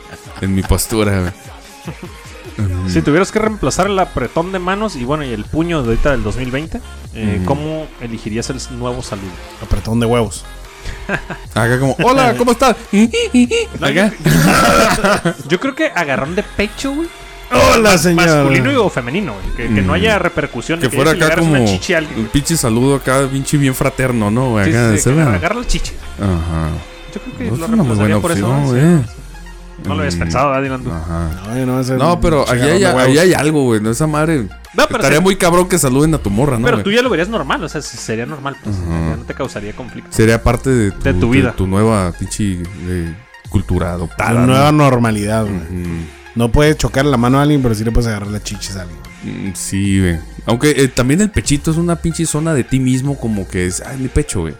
en 0.41 0.55
mi 0.55 0.61
postura, 0.61 1.19
güey. 1.19 1.31
Si 2.89 3.01
tuvieras 3.01 3.31
que 3.31 3.39
reemplazar 3.39 3.87
el 3.87 3.97
apretón 3.97 4.51
de 4.51 4.59
manos 4.59 4.95
y 4.95 5.03
bueno, 5.03 5.23
y 5.23 5.29
el 5.29 5.45
puño 5.45 5.81
de 5.81 5.89
ahorita 5.89 6.11
del 6.11 6.21
2020, 6.21 6.79
eh. 7.15 7.41
¿cómo 7.45 7.87
elegirías 8.01 8.51
el 8.51 8.59
nuevo 8.77 9.01
saludo? 9.01 9.31
Apretón 9.63 9.99
de 9.99 10.05
huevos. 10.05 10.45
Acá 11.55 11.79
como, 11.79 11.95
hola, 12.03 12.35
¿cómo 12.37 12.51
estás? 12.51 12.75
Acá. 13.81 14.11
Yo 15.47 15.59
creo 15.59 15.75
que 15.75 15.85
agarrón 15.93 16.35
de 16.35 16.43
pecho, 16.43 16.93
güey. 16.93 17.07
Hola, 17.73 17.97
señor. 17.97 18.25
Masculino 18.45 18.85
o 18.85 18.89
femenino, 18.89 19.33
güey. 19.33 19.55
Que, 19.57 19.75
que 19.75 19.81
no 19.81 19.91
Mm. 19.91 19.95
haya 19.95 20.19
repercusión. 20.19 20.79
Que 20.79 20.89
fuera 20.89 21.11
acá 21.11 21.35
como 21.35 21.53
un 21.61 22.27
pinche 22.31 22.55
saludo 22.55 22.95
acá, 22.95 23.27
pinche 23.29 23.57
bien 23.57 23.75
fraterno, 23.75 24.31
¿no? 24.31 24.51
güey? 24.51 24.65
Sí, 24.65 24.71
Acá, 24.71 24.91
sí, 24.93 24.97
¿se 24.99 25.13
que 25.13 25.21
agarra 25.21 25.55
la 25.55 25.67
chichi. 25.67 25.91
Ajá. 26.17 26.69
Yo 27.13 27.19
creo 27.21 27.37
que 27.37 27.43
No, 27.43 27.57
lo 27.57 27.65
una 27.65 27.67
muy 27.83 27.95
reemplazaría 27.97 28.15
buena 28.15 28.21
por 28.21 28.31
eso. 28.31 28.47
opción, 28.47 28.61
¿no? 28.63 28.69
güey. 28.97 29.20
No 29.85 29.95
lo 29.95 30.01
habías 30.01 30.15
Mm, 30.15 30.19
pensado, 30.19 30.49
¿verdad, 30.51 30.63
Dylan? 30.63 30.87
Ajá. 30.95 31.29
No, 31.55 31.65
no, 31.65 31.79
ese- 31.79 31.95
No, 31.95 32.19
pero 32.21 32.43
agarrón 32.43 32.61
hay, 32.73 32.79
de 32.79 32.85
ahí 32.87 32.95
huevos. 32.95 33.17
hay 33.19 33.33
algo, 33.33 33.63
güey. 33.63 33.81
¿no? 33.81 33.89
Esa 33.91 34.07
madre. 34.07 34.43
No, 34.73 34.85
pero 34.87 34.97
Estaría 34.99 35.17
sí. 35.17 35.23
muy 35.23 35.35
cabrón 35.35 35.67
que 35.67 35.77
saluden 35.79 36.13
a 36.15 36.17
tu 36.17 36.29
morra, 36.29 36.57
¿no? 36.57 36.65
Pero 36.65 36.77
güey? 36.77 36.83
tú 36.83 36.91
ya 36.91 37.01
lo 37.01 37.09
verías 37.09 37.27
normal, 37.29 37.63
o 37.63 37.69
sea, 37.69 37.81
sería 37.81 38.25
normal, 38.25 38.55
pues 38.63 38.75
ya 38.77 39.15
no 39.17 39.23
te 39.23 39.33
causaría 39.33 39.73
conflicto. 39.75 40.09
Sería 40.11 40.41
parte 40.41 40.69
de 40.69 40.91
tu, 40.91 40.99
De 41.03 41.13
tu 41.13 41.29
vida. 41.29 41.53
tu 41.53 41.67
nueva 41.67 42.11
pinche 42.17 42.61
eh, 42.87 43.15
cultura 43.49 43.91
adoptada. 43.91 44.33
La 44.33 44.39
¿no? 44.41 44.47
nueva 44.47 44.71
normalidad, 44.71 45.43
güey. 45.45 45.59
No 46.35 46.49
puedes 46.49 46.77
chocar 46.77 47.03
la 47.05 47.17
mano 47.17 47.39
a 47.39 47.41
alguien, 47.41 47.61
pero 47.61 47.75
sí 47.75 47.83
le 47.83 47.91
puedes 47.91 48.07
agarrar 48.07 48.29
las 48.29 48.43
chichis 48.43 48.77
a 48.77 48.83
alguien. 48.83 48.99
Mm, 49.23 49.53
Sí, 49.53 49.99
güey. 49.99 50.17
Aunque 50.45 50.71
eh, 50.71 50.87
también 50.87 51.19
el 51.21 51.29
pechito 51.29 51.71
es 51.71 51.77
una 51.77 51.97
pinche 51.97 52.25
zona 52.25 52.53
de 52.53 52.63
ti 52.63 52.79
mismo, 52.79 53.19
como 53.19 53.47
que 53.47 53.65
es, 53.65 53.81
ay, 53.81 53.97
mi 53.97 54.07
pecho, 54.07 54.41
güey. 54.41 54.53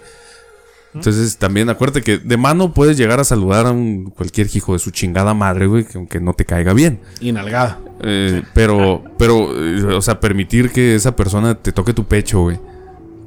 Entonces 0.94 1.38
también 1.38 1.70
acuérdate 1.70 2.02
que 2.02 2.18
de 2.18 2.38
mano 2.38 2.74
puedes 2.74 2.98
llegar 2.98 3.20
a 3.20 3.24
saludar 3.24 3.66
a 3.66 3.72
un 3.72 4.10
cualquier 4.10 4.48
hijo 4.54 4.74
de 4.74 4.80
su 4.80 4.92
chingada 4.92 5.34
madre, 5.34 5.66
güey, 5.68 5.86
que 5.86 5.98
aunque 5.98 6.20
no 6.20 6.34
te 6.34 6.44
caiga 6.46 6.74
bien. 6.74 7.00
Y 7.22 7.32
nalgada. 7.32 7.80
Eh, 8.02 8.44
pero, 8.54 9.04
pero, 9.18 9.50
eh, 9.56 9.96
o 9.96 10.02
sea, 10.02 10.20
permitir 10.20 10.72
que 10.72 10.96
esa 10.96 11.16
persona 11.16 11.56
te 11.56 11.72
toque 11.72 11.94
tu 11.94 12.04
pecho, 12.06 12.42
güey. 12.42 12.60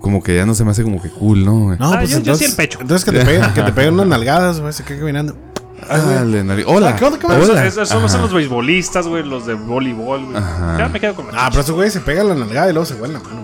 Como 0.00 0.22
que 0.22 0.36
ya 0.36 0.44
no 0.44 0.54
se 0.54 0.64
me 0.64 0.72
hace 0.72 0.82
como 0.82 1.00
que 1.00 1.08
cool, 1.08 1.44
¿no, 1.44 1.52
güey? 1.60 1.78
No, 1.78 1.92
Ah, 1.94 1.96
pues 2.00 2.10
yo- 2.10 2.16
yo 2.16 2.18
entonces, 2.18 2.46
sí 2.46 2.50
el 2.52 2.56
pecho. 2.56 2.78
Entonces 2.82 3.04
que 3.10 3.18
te 3.18 3.24
peguen, 3.24 3.52
que 3.54 3.62
te 3.62 3.72
peguen 3.72 3.94
unas 3.94 4.08
nalgadas, 4.08 4.60
güey, 4.60 4.72
se 4.74 4.84
queda 4.84 4.98
caminando. 4.98 5.34
Dale, 5.88 6.44
nariz. 6.44 6.64
Hola. 6.68 6.90
Ah, 6.90 6.96
¿qué 6.96 7.04
onda, 7.04 7.18
qué 7.18 7.26
onda? 7.26 7.38
Pero 7.38 7.44
eso, 7.44 7.52
Hola. 7.52 7.66
eso 7.66 7.86
solo 7.86 8.08
son 8.08 8.20
los 8.22 8.32
beisbolistas, 8.32 9.06
güey, 9.06 9.22
los 9.22 9.46
de 9.46 9.54
voleibol, 9.54 10.24
güey. 10.26 10.36
Ajá. 10.36 10.76
Ya 10.78 10.88
me 10.88 11.00
quedo 11.00 11.14
con 11.14 11.26
la 11.26 11.32
Ah, 11.46 11.48
pero 11.50 11.62
ese 11.62 11.72
güey 11.72 11.90
se 11.90 12.00
pega 12.00 12.24
la 12.24 12.34
nalgada 12.34 12.68
y 12.68 12.72
luego 12.72 12.84
se 12.86 12.94
huele 12.94 13.14
la 13.14 13.20
mano. 13.20 13.42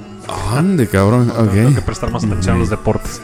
Ande, 0.54 0.86
cabrón. 0.86 1.28
Tengo 1.28 1.70
que 1.72 1.78
Ok. 1.78 1.84
prestar 1.84 2.10
más 2.10 2.24
atención 2.24 2.56
a 2.56 2.58
los 2.58 2.70
deportes. 2.70 3.20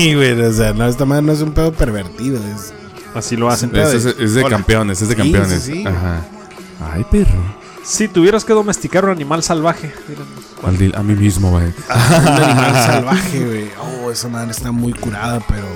Sí, 0.00 0.14
güey, 0.14 0.32
o 0.40 0.52
sea, 0.52 0.72
no, 0.72 0.86
esta 0.86 1.04
madre 1.04 1.22
no 1.22 1.32
es 1.32 1.42
un 1.42 1.52
pedo 1.52 1.72
pervertido, 1.72 2.38
es... 2.38 2.72
Así 3.14 3.36
lo 3.36 3.50
hacen. 3.50 3.74
Es, 3.76 3.92
es- 3.92 4.06
es 4.18 4.34
de 4.34 4.40
Hola. 4.44 4.56
campeones, 4.56 5.02
es 5.02 5.08
de 5.08 5.14
Sí, 5.14 5.20
campeones. 5.20 5.62
sí, 5.62 5.72
sí. 5.72 5.84
Ajá. 5.86 6.22
Ay, 6.94 7.04
perro. 7.10 7.38
Si 7.84 8.08
tuvieras 8.08 8.44
que 8.44 8.54
domesticar 8.54 9.04
un 9.04 9.10
animal 9.10 9.42
salvaje, 9.42 9.92
A 10.94 11.02
mí 11.02 11.14
mismo, 11.14 11.50
güey. 11.50 11.66
un 11.88 12.26
animal 12.28 12.72
salvaje, 12.74 13.44
güey. 13.44 13.70
Oh, 14.04 14.10
esa 14.10 14.28
madre 14.28 14.52
está 14.52 14.72
muy 14.72 14.92
curada, 14.94 15.40
pero... 15.46 15.66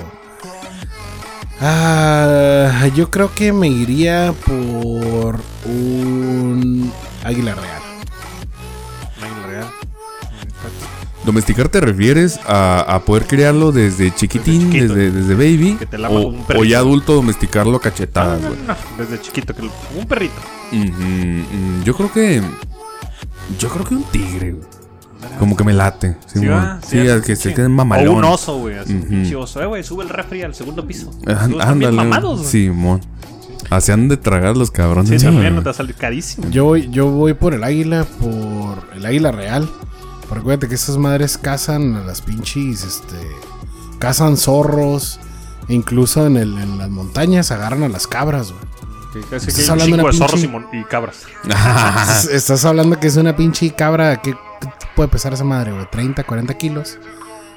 Ah, 1.61 2.87
yo 2.95 3.11
creo 3.11 3.31
que 3.33 3.53
me 3.53 3.67
iría 3.67 4.33
por 4.45 5.39
un 5.65 6.91
águila 7.23 7.53
real. 7.53 7.81
Domesticar 11.25 11.69
te 11.69 11.81
refieres 11.81 12.39
a, 12.47 12.81
a 12.81 12.99
poder 13.03 13.25
criarlo 13.25 13.71
desde 13.71 14.13
chiquitín, 14.13 14.69
Desde 14.69 15.09
desde, 15.11 15.33
baby, 15.33 15.75
Que 15.79 15.85
te 15.87 15.97
o, 15.97 16.27
un 16.27 16.43
perrito. 16.43 16.61
o 16.61 16.65
ya 16.65 16.77
adulto 16.79 17.13
domesticarlo 17.15 17.77
a 17.77 17.81
cachetadas, 17.81 18.41
No, 18.41 18.47
güey. 18.49 18.59
no, 18.61 18.67
no, 18.67 18.75
desde 19.03 19.21
chiquito, 19.21 19.55
que 19.55 19.63
lo- 19.63 19.71
un 19.97 20.05
perrito. 20.07 20.35
Mm, 20.71 21.83
yo 21.83 21.95
creo 21.95 22.11
que. 22.13 22.41
Yo 23.59 23.69
creo 23.69 23.85
que 23.85 23.95
un 23.95 24.03
tigre, 24.05 24.51
güey. 24.53 24.65
Como 25.39 25.55
que 25.57 25.63
me 25.63 25.73
late. 25.73 26.17
Sí, 26.27 26.39
Sí, 26.39 26.45
mo- 26.45 26.51
va, 26.51 26.79
sí, 26.85 27.01
sí, 27.01 27.09
al 27.09 27.23
que 27.23 27.35
sí. 27.35 27.43
se 27.49 27.53
quede 27.55 27.67
mamalón. 27.69 28.07
O 28.07 28.17
un 28.19 28.23
oso, 28.25 28.57
güey. 28.59 28.77
Así 28.77 29.33
oso. 29.35 29.61
Eh, 29.61 29.65
güey, 29.65 29.83
sube 29.83 30.03
el 30.03 30.09
refri 30.09 30.43
al 30.43 30.53
segundo 30.53 30.85
piso. 30.85 31.09
Ah, 31.25 31.47
Todos 31.47 31.51
están 31.59 31.79
bien 31.79 31.89
Ándale. 31.91 32.09
mamados, 32.09 32.39
güey. 32.41 32.51
Sí, 32.51 32.69
mon. 32.69 33.01
Así 33.71 33.91
han 33.91 34.07
de 34.07 34.17
tragar 34.17 34.55
los 34.55 34.69
cabrones. 34.69 35.09
Sí, 35.09 35.25
¿no, 35.25 35.33
también 35.33 35.55
no 35.55 35.61
te 35.61 35.65
va 35.65 35.71
a 35.71 35.73
salir 35.73 35.95
carísimo. 35.95 36.49
Yo 36.51 36.65
voy, 36.65 36.87
yo 36.91 37.07
voy 37.09 37.33
por 37.33 37.55
el 37.55 37.63
águila, 37.63 38.05
por 38.19 38.87
el 38.95 39.03
águila 39.05 39.31
real. 39.31 39.67
Porque 40.27 40.41
acuérdate 40.41 40.67
que 40.69 40.75
esas 40.75 40.97
madres 40.97 41.37
cazan 41.37 41.95
a 41.95 42.01
las 42.03 42.21
pinches, 42.21 42.83
este... 42.83 43.15
Cazan 43.99 44.37
zorros. 44.37 45.19
E 45.67 45.73
incluso 45.73 46.25
en, 46.27 46.37
el, 46.37 46.57
en 46.57 46.77
las 46.77 46.89
montañas 46.89 47.51
agarran 47.51 47.83
a 47.83 47.89
las 47.89 48.07
cabras, 48.07 48.51
güey. 48.51 48.63
Que 49.13 49.21
casi 49.29 49.45
que 49.45 49.51
Estás 49.51 49.65
un 49.67 49.71
hablando 49.71 49.97
de 49.97 50.03
una 50.03 50.13
zorros 50.13 50.39
y, 50.43 50.47
pinche- 50.47 50.51
mon- 50.51 50.67
y 50.73 50.83
cabras. 50.83 51.15
Estás- 51.43 52.25
Estás 52.31 52.65
hablando 52.65 52.99
que 52.99 53.07
es 53.07 53.15
una 53.17 53.35
pinche 53.35 53.71
cabra. 53.73 54.21
¿Qué, 54.21 54.33
qué 54.33 54.67
puede 54.95 55.07
pesar 55.09 55.33
esa 55.33 55.43
madre, 55.45 55.71
güey? 55.71 55.87
30, 55.89 56.23
40 56.23 56.53
kilos. 56.55 56.97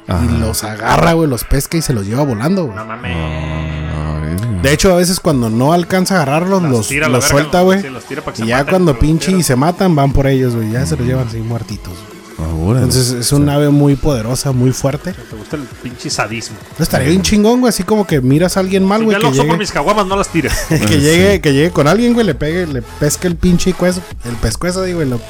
Ajá. 0.07 0.25
Y 0.25 0.39
los 0.39 0.63
agarra, 0.65 1.13
güey, 1.15 1.29
los 1.29 1.45
pesca 1.45 1.77
y 1.77 1.83
se 1.83 1.93
los 1.93 2.07
lleva 2.07 2.23
volando, 2.23 2.65
güey. 2.65 2.77
No 2.77 2.85
mames. 2.87 4.63
De 4.63 4.73
hecho, 4.73 4.93
a 4.93 4.97
veces 4.97 5.21
cuando 5.21 5.51
no 5.51 5.73
alcanza 5.73 6.19
a 6.19 6.23
agarrarlos, 6.23 6.63
Las 6.63 6.71
los, 6.73 6.89
tira 6.89 7.07
a 7.07 7.09
la 7.09 7.17
los 7.19 7.25
verga, 7.27 7.39
suelta, 7.41 7.61
güey. 7.63 7.81
Sí, 7.83 7.89
que 7.89 8.43
y 8.43 8.47
ya 8.47 8.57
maten, 8.59 8.71
cuando 8.71 8.99
pinche 8.99 9.33
y 9.33 9.43
se 9.43 9.55
matan, 9.57 9.95
van 9.95 10.13
por 10.13 10.27
ellos, 10.27 10.55
güey. 10.57 10.71
Ya 10.71 10.87
se 10.87 10.97
los 10.97 11.07
llevan 11.07 11.29
así 11.29 11.39
muertitos. 11.39 11.93
Ahora. 12.39 12.79
Entonces 12.81 13.11
es 13.13 13.33
un 13.33 13.49
ave 13.49 13.69
muy 13.71 13.97
poderosa, 13.97 14.53
muy 14.53 14.73
fuerte. 14.73 15.13
Te 15.13 15.37
gusta 15.37 15.57
el 15.57 15.63
pinche 15.83 16.09
sadismo. 16.09 16.57
No 16.79 16.83
estaría 16.83 17.09
bien 17.09 17.23
chingón, 17.23 17.61
güey. 17.61 17.71
Así 17.71 17.83
como 17.83 18.07
que 18.07 18.21
miras 18.21 18.57
a 18.57 18.61
alguien 18.61 18.85
mal, 18.85 19.01
Si 19.01 19.05
güey. 19.07 19.15
ya 19.17 19.19
Que 19.19 19.23
lo 19.25 19.31
uso 19.31 19.39
por 19.39 19.47
llegue, 19.47 19.59
mis 19.59 19.73
caguamas, 19.73 20.07
no 20.07 20.17
las 20.17 20.29
tires. 20.29 20.53
que, 20.69 21.01
llegue, 21.01 21.41
que 21.41 21.53
llegue 21.53 21.71
con 21.71 21.89
alguien, 21.89 22.15
güey. 22.15 22.25
Le 22.25 22.35
pegue, 22.35 22.67
le 22.67 22.83
pesque 22.83 23.27
el 23.27 23.37
pinche 23.37 23.73
cueso. 23.73 24.01
El 24.25 24.37
pescuezo, 24.37 24.83
digo, 24.85 25.03
y 25.03 25.07
lo, 25.07 25.21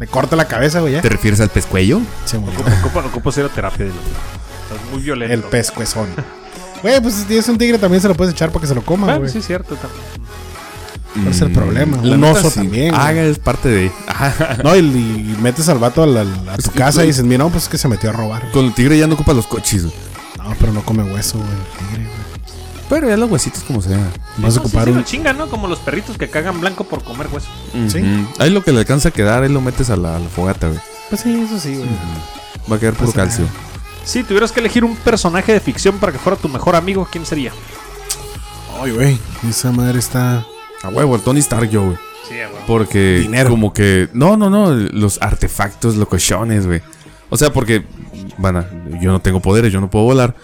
le 0.00 0.06
corta 0.08 0.34
la 0.34 0.46
cabeza, 0.48 0.80
güey. 0.80 0.94
Ya. 0.94 1.00
¿Te 1.00 1.08
refieres 1.10 1.40
al 1.40 1.48
pescuello? 1.50 2.00
Se 2.24 2.38
murió. 2.38 2.58
Ocupo, 3.06 3.30
terapia. 3.32 3.86
Dilo. 3.86 3.96
Estás 4.64 4.90
muy 4.92 5.02
violento. 5.02 5.34
El 5.34 5.42
pescuezón. 5.44 6.08
Güey, 6.82 7.00
pues 7.00 7.14
si 7.14 7.24
tienes 7.24 7.48
un 7.48 7.56
tigre 7.58 7.78
también 7.78 8.02
se 8.02 8.08
lo 8.08 8.14
puedes 8.14 8.34
echar 8.34 8.50
para 8.50 8.62
que 8.62 8.66
se 8.66 8.74
lo 8.74 8.82
coma, 8.84 9.06
Bueno, 9.06 9.20
güey. 9.20 9.30
sí, 9.32 9.38
es 9.38 9.46
cierto. 9.46 9.76
también. 9.76 10.02
¿Cuál 11.14 11.28
es 11.28 11.40
el 11.42 11.52
problema? 11.52 11.98
La 12.02 12.14
Un 12.16 12.24
oso 12.24 12.48
sí. 12.50 12.56
también, 12.56 12.94
güey. 12.94 13.06
Haga 13.06 13.22
es 13.22 13.38
parte 13.38 13.68
de. 13.68 13.92
No, 14.64 14.74
y, 14.76 14.78
y 14.80 15.36
metes 15.40 15.68
al 15.68 15.78
vato 15.78 16.02
a 16.04 16.56
tu 16.56 16.70
que- 16.70 16.78
casa 16.78 17.04
y 17.04 17.08
dices, 17.08 17.24
mira, 17.24 17.44
no, 17.44 17.50
pues 17.50 17.64
es 17.64 17.68
que 17.68 17.78
se 17.78 17.88
metió 17.88 18.10
a 18.10 18.12
robar. 18.12 18.50
Con 18.52 18.64
el 18.66 18.74
tigre 18.74 18.96
ya 18.98 19.06
no 19.06 19.14
ocupa 19.14 19.32
los 19.34 19.46
coches. 19.46 19.84
güey. 19.84 19.94
No, 20.38 20.54
pero 20.58 20.72
no 20.72 20.82
come 20.84 21.02
hueso, 21.04 21.38
güey, 21.38 21.50
el 21.50 21.86
tigre, 21.88 22.04
güey. 22.04 22.22
Pero 22.88 23.08
ya 23.08 23.16
los 23.16 23.30
huesitos 23.30 23.62
como 23.62 23.80
sea. 23.80 23.96
Vas 23.98 24.38
No, 24.38 24.50
sí, 24.50 24.58
ocupar 24.58 24.84
sí, 24.84 24.90
lo 24.90 24.96
un... 24.98 25.04
chingan, 25.04 25.38
¿no? 25.38 25.48
Como 25.48 25.66
los 25.68 25.78
perritos 25.78 26.18
que 26.18 26.28
cagan 26.28 26.60
blanco 26.60 26.84
por 26.84 27.02
comer 27.02 27.28
hueso. 27.32 27.46
Sí. 27.88 28.00
Ahí 28.38 28.50
lo 28.50 28.62
que 28.62 28.72
le 28.72 28.80
alcanza 28.80 29.08
a 29.10 29.12
quedar, 29.12 29.42
ahí 29.42 29.48
lo 29.48 29.60
metes 29.60 29.88
a 29.90 29.96
la, 29.96 30.16
a 30.16 30.18
la 30.18 30.28
fogata, 30.28 30.68
güey. 30.68 30.80
Pues 31.08 31.20
sí, 31.22 31.42
eso 31.46 31.58
sí, 31.60 31.74
güey. 31.76 31.88
Va 32.70 32.76
a 32.76 32.78
quedar 32.78 32.94
puro 32.94 33.06
Pasa 33.12 33.22
calcio. 33.24 33.46
Si 34.04 34.24
tuvieras 34.24 34.50
que 34.52 34.60
elegir 34.60 34.84
un 34.84 34.96
personaje 34.96 35.52
de 35.52 35.60
ficción 35.60 35.98
para 35.98 36.12
que 36.12 36.18
fuera 36.18 36.36
tu 36.38 36.48
mejor 36.48 36.74
amigo, 36.76 37.06
¿quién 37.10 37.24
sería? 37.24 37.52
Ay, 38.82 38.90
güey, 38.90 39.18
esa 39.48 39.70
madre 39.72 39.98
está... 39.98 40.44
A 40.82 40.88
huevo, 40.88 41.14
el 41.16 41.22
Tony 41.22 41.40
Stark 41.40 41.70
yo, 41.70 41.82
güey. 41.84 41.96
Sí, 42.28 42.34
güey. 42.34 42.66
Porque 42.66 43.18
Dinero. 43.20 43.50
como 43.50 43.72
que... 43.72 44.08
No, 44.12 44.36
no, 44.36 44.50
no. 44.50 44.70
Los 44.72 45.20
artefactos 45.22 45.96
locochones, 45.96 46.66
güey. 46.66 46.80
O 47.30 47.36
sea, 47.36 47.52
porque... 47.52 47.84
Bueno, 48.38 48.64
yo 49.00 49.10
no 49.12 49.20
tengo 49.20 49.40
poderes, 49.40 49.72
yo 49.72 49.80
no 49.80 49.90
puedo 49.90 50.04
volar. 50.06 50.34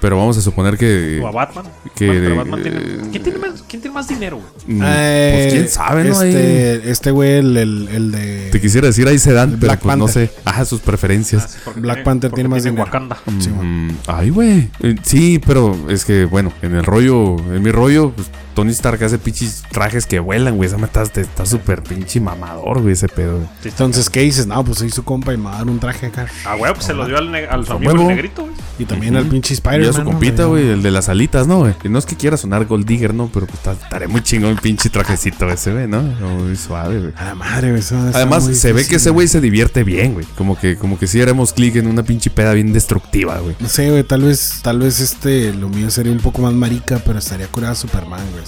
Pero 0.00 0.16
vamos 0.16 0.38
a 0.38 0.40
suponer 0.40 0.78
que... 0.78 1.20
¿O 1.22 1.26
a 1.28 1.30
Batman? 1.30 1.66
que- 1.94 2.06
Bueno, 2.06 2.20
pero 2.22 2.36
Batman 2.36 2.62
tiene... 2.62 2.78
eh, 2.78 3.00
¿Quién 3.10 3.22
tiene 3.22 3.38
más, 3.38 3.62
quién 3.68 3.82
tiene 3.82 3.94
más 3.94 4.08
dinero, 4.08 4.38
güey? 4.38 4.78
mm, 4.78 4.82
Eh, 4.82 5.30
pues 5.42 5.52
quién 5.54 5.68
sabe, 5.68 6.04
¿no? 6.04 6.22
Este, 6.22 6.90
este 6.90 7.10
güey, 7.10 7.32
el, 7.34 7.56
el, 7.58 7.88
el 7.88 8.10
de... 8.12 8.48
Te 8.50 8.60
quisiera 8.62 8.86
decir 8.86 9.06
ahí 9.08 9.18
se 9.18 9.32
dan, 9.34 9.50
El 9.52 9.58
pero 9.58 9.72
Black 9.72 9.80
pues 9.80 9.96
no 9.98 10.04
Panther. 10.06 10.28
sé. 10.28 10.34
Ajá, 10.46 10.64
sus 10.64 10.80
preferencias. 10.80 11.42
Ah, 11.44 11.48
sí, 11.48 11.58
porque 11.66 11.80
Black 11.80 12.02
Panther 12.02 12.30
porque 12.30 12.38
tiene 12.40 12.48
más 12.48 12.64
dinero. 12.64 12.82
Wakanda. 12.84 13.18
Sí, 13.40 13.50
güey. 13.50 13.66
Mm, 13.68 13.90
ay, 14.06 14.30
güey. 14.30 14.70
Eh, 14.80 14.96
Sí, 15.02 15.38
pero 15.46 15.76
es 15.90 16.06
que, 16.06 16.24
bueno, 16.24 16.50
en 16.62 16.76
el 16.76 16.84
rollo, 16.84 17.36
en 17.54 17.62
mi 17.62 17.70
rollo, 17.70 18.12
pues 18.12 18.28
Tony 18.60 18.72
Stark 18.72 19.02
hace 19.02 19.16
pinches 19.18 19.62
trajes 19.72 20.04
que 20.04 20.20
vuelan, 20.20 20.56
güey. 20.56 20.68
Esa 20.68 20.76
mata 20.76 21.00
está 21.02 21.22
está 21.22 21.46
súper 21.46 21.82
pinche 21.82 22.20
mamador, 22.20 22.82
güey, 22.82 22.92
ese 22.92 23.08
pedo. 23.08 23.36
güey. 23.36 23.48
Entonces, 23.64 24.10
¿qué 24.10 24.20
dices? 24.20 24.46
No, 24.46 24.62
pues 24.62 24.78
soy 24.80 24.90
su 24.90 25.02
compa 25.02 25.32
y 25.32 25.38
me 25.38 25.44
va 25.44 25.54
a 25.54 25.58
dar 25.58 25.68
un 25.68 25.80
traje 25.80 26.06
acá. 26.08 26.26
Ah, 26.44 26.56
güey, 26.56 26.70
pues 26.74 26.84
se 26.84 26.92
lo 26.92 27.06
dio 27.06 27.16
al, 27.16 27.32
ne- 27.32 27.46
al 27.46 27.64
su 27.64 27.72
amigo 27.72 27.92
el 27.92 28.06
negrito, 28.08 28.42
güey. 28.42 28.54
Y 28.78 28.84
también 28.84 29.16
al 29.16 29.26
pinche 29.26 29.54
Spider-Man. 29.54 29.86
Y 29.86 29.88
a 29.88 29.92
su 29.94 30.04
compita, 30.04 30.44
güey, 30.44 30.68
el 30.68 30.82
de 30.82 30.90
las 30.90 31.08
alitas, 31.08 31.46
¿no, 31.46 31.60
güey? 31.60 31.74
Y 31.84 31.88
no 31.88 31.98
es 31.98 32.04
que 32.04 32.16
quiera 32.16 32.36
sonar 32.36 32.66
Gold 32.66 32.84
Digger, 32.84 33.14
¿no? 33.14 33.30
Pero 33.32 33.46
pues 33.46 33.58
está- 33.58 33.72
estaré 33.72 34.08
muy 34.08 34.22
chingón 34.22 34.50
el 34.50 34.58
pinche 34.58 34.90
trajecito 34.90 35.48
ese, 35.48 35.72
güey, 35.72 35.88
¿no? 35.88 36.02
Muy 36.02 36.54
suave, 36.56 37.00
güey. 37.00 37.12
A 37.16 37.24
la 37.24 37.34
madre, 37.34 37.70
güey. 37.70 37.82
Además, 38.12 38.44
muy 38.44 38.54
se 38.54 38.74
ve 38.74 38.86
que 38.86 38.96
ese 38.96 39.08
güey 39.08 39.26
se 39.26 39.40
divierte 39.40 39.84
bien, 39.84 40.12
güey. 40.12 40.26
Como 40.36 40.58
que, 40.58 40.76
como 40.76 40.98
que 40.98 41.06
si 41.06 41.18
haremos 41.22 41.54
clic 41.54 41.76
en 41.76 41.86
una 41.86 42.02
pinche 42.02 42.28
peda 42.28 42.52
bien 42.52 42.74
destructiva, 42.74 43.38
güey. 43.38 43.56
No 43.58 43.68
sé, 43.68 43.88
güey, 43.90 44.02
tal 44.04 44.22
vez, 44.24 44.60
tal 44.62 44.80
vez 44.80 45.00
este, 45.00 45.54
lo 45.54 45.70
mío 45.70 45.90
sería 45.90 46.12
un 46.12 46.18
poco 46.20 46.42
más 46.42 46.52
marica, 46.52 47.00
pero 47.06 47.18
estaría 47.18 47.46
curado 47.46 47.74
Superman, 47.74 48.20
güey. 48.32 48.44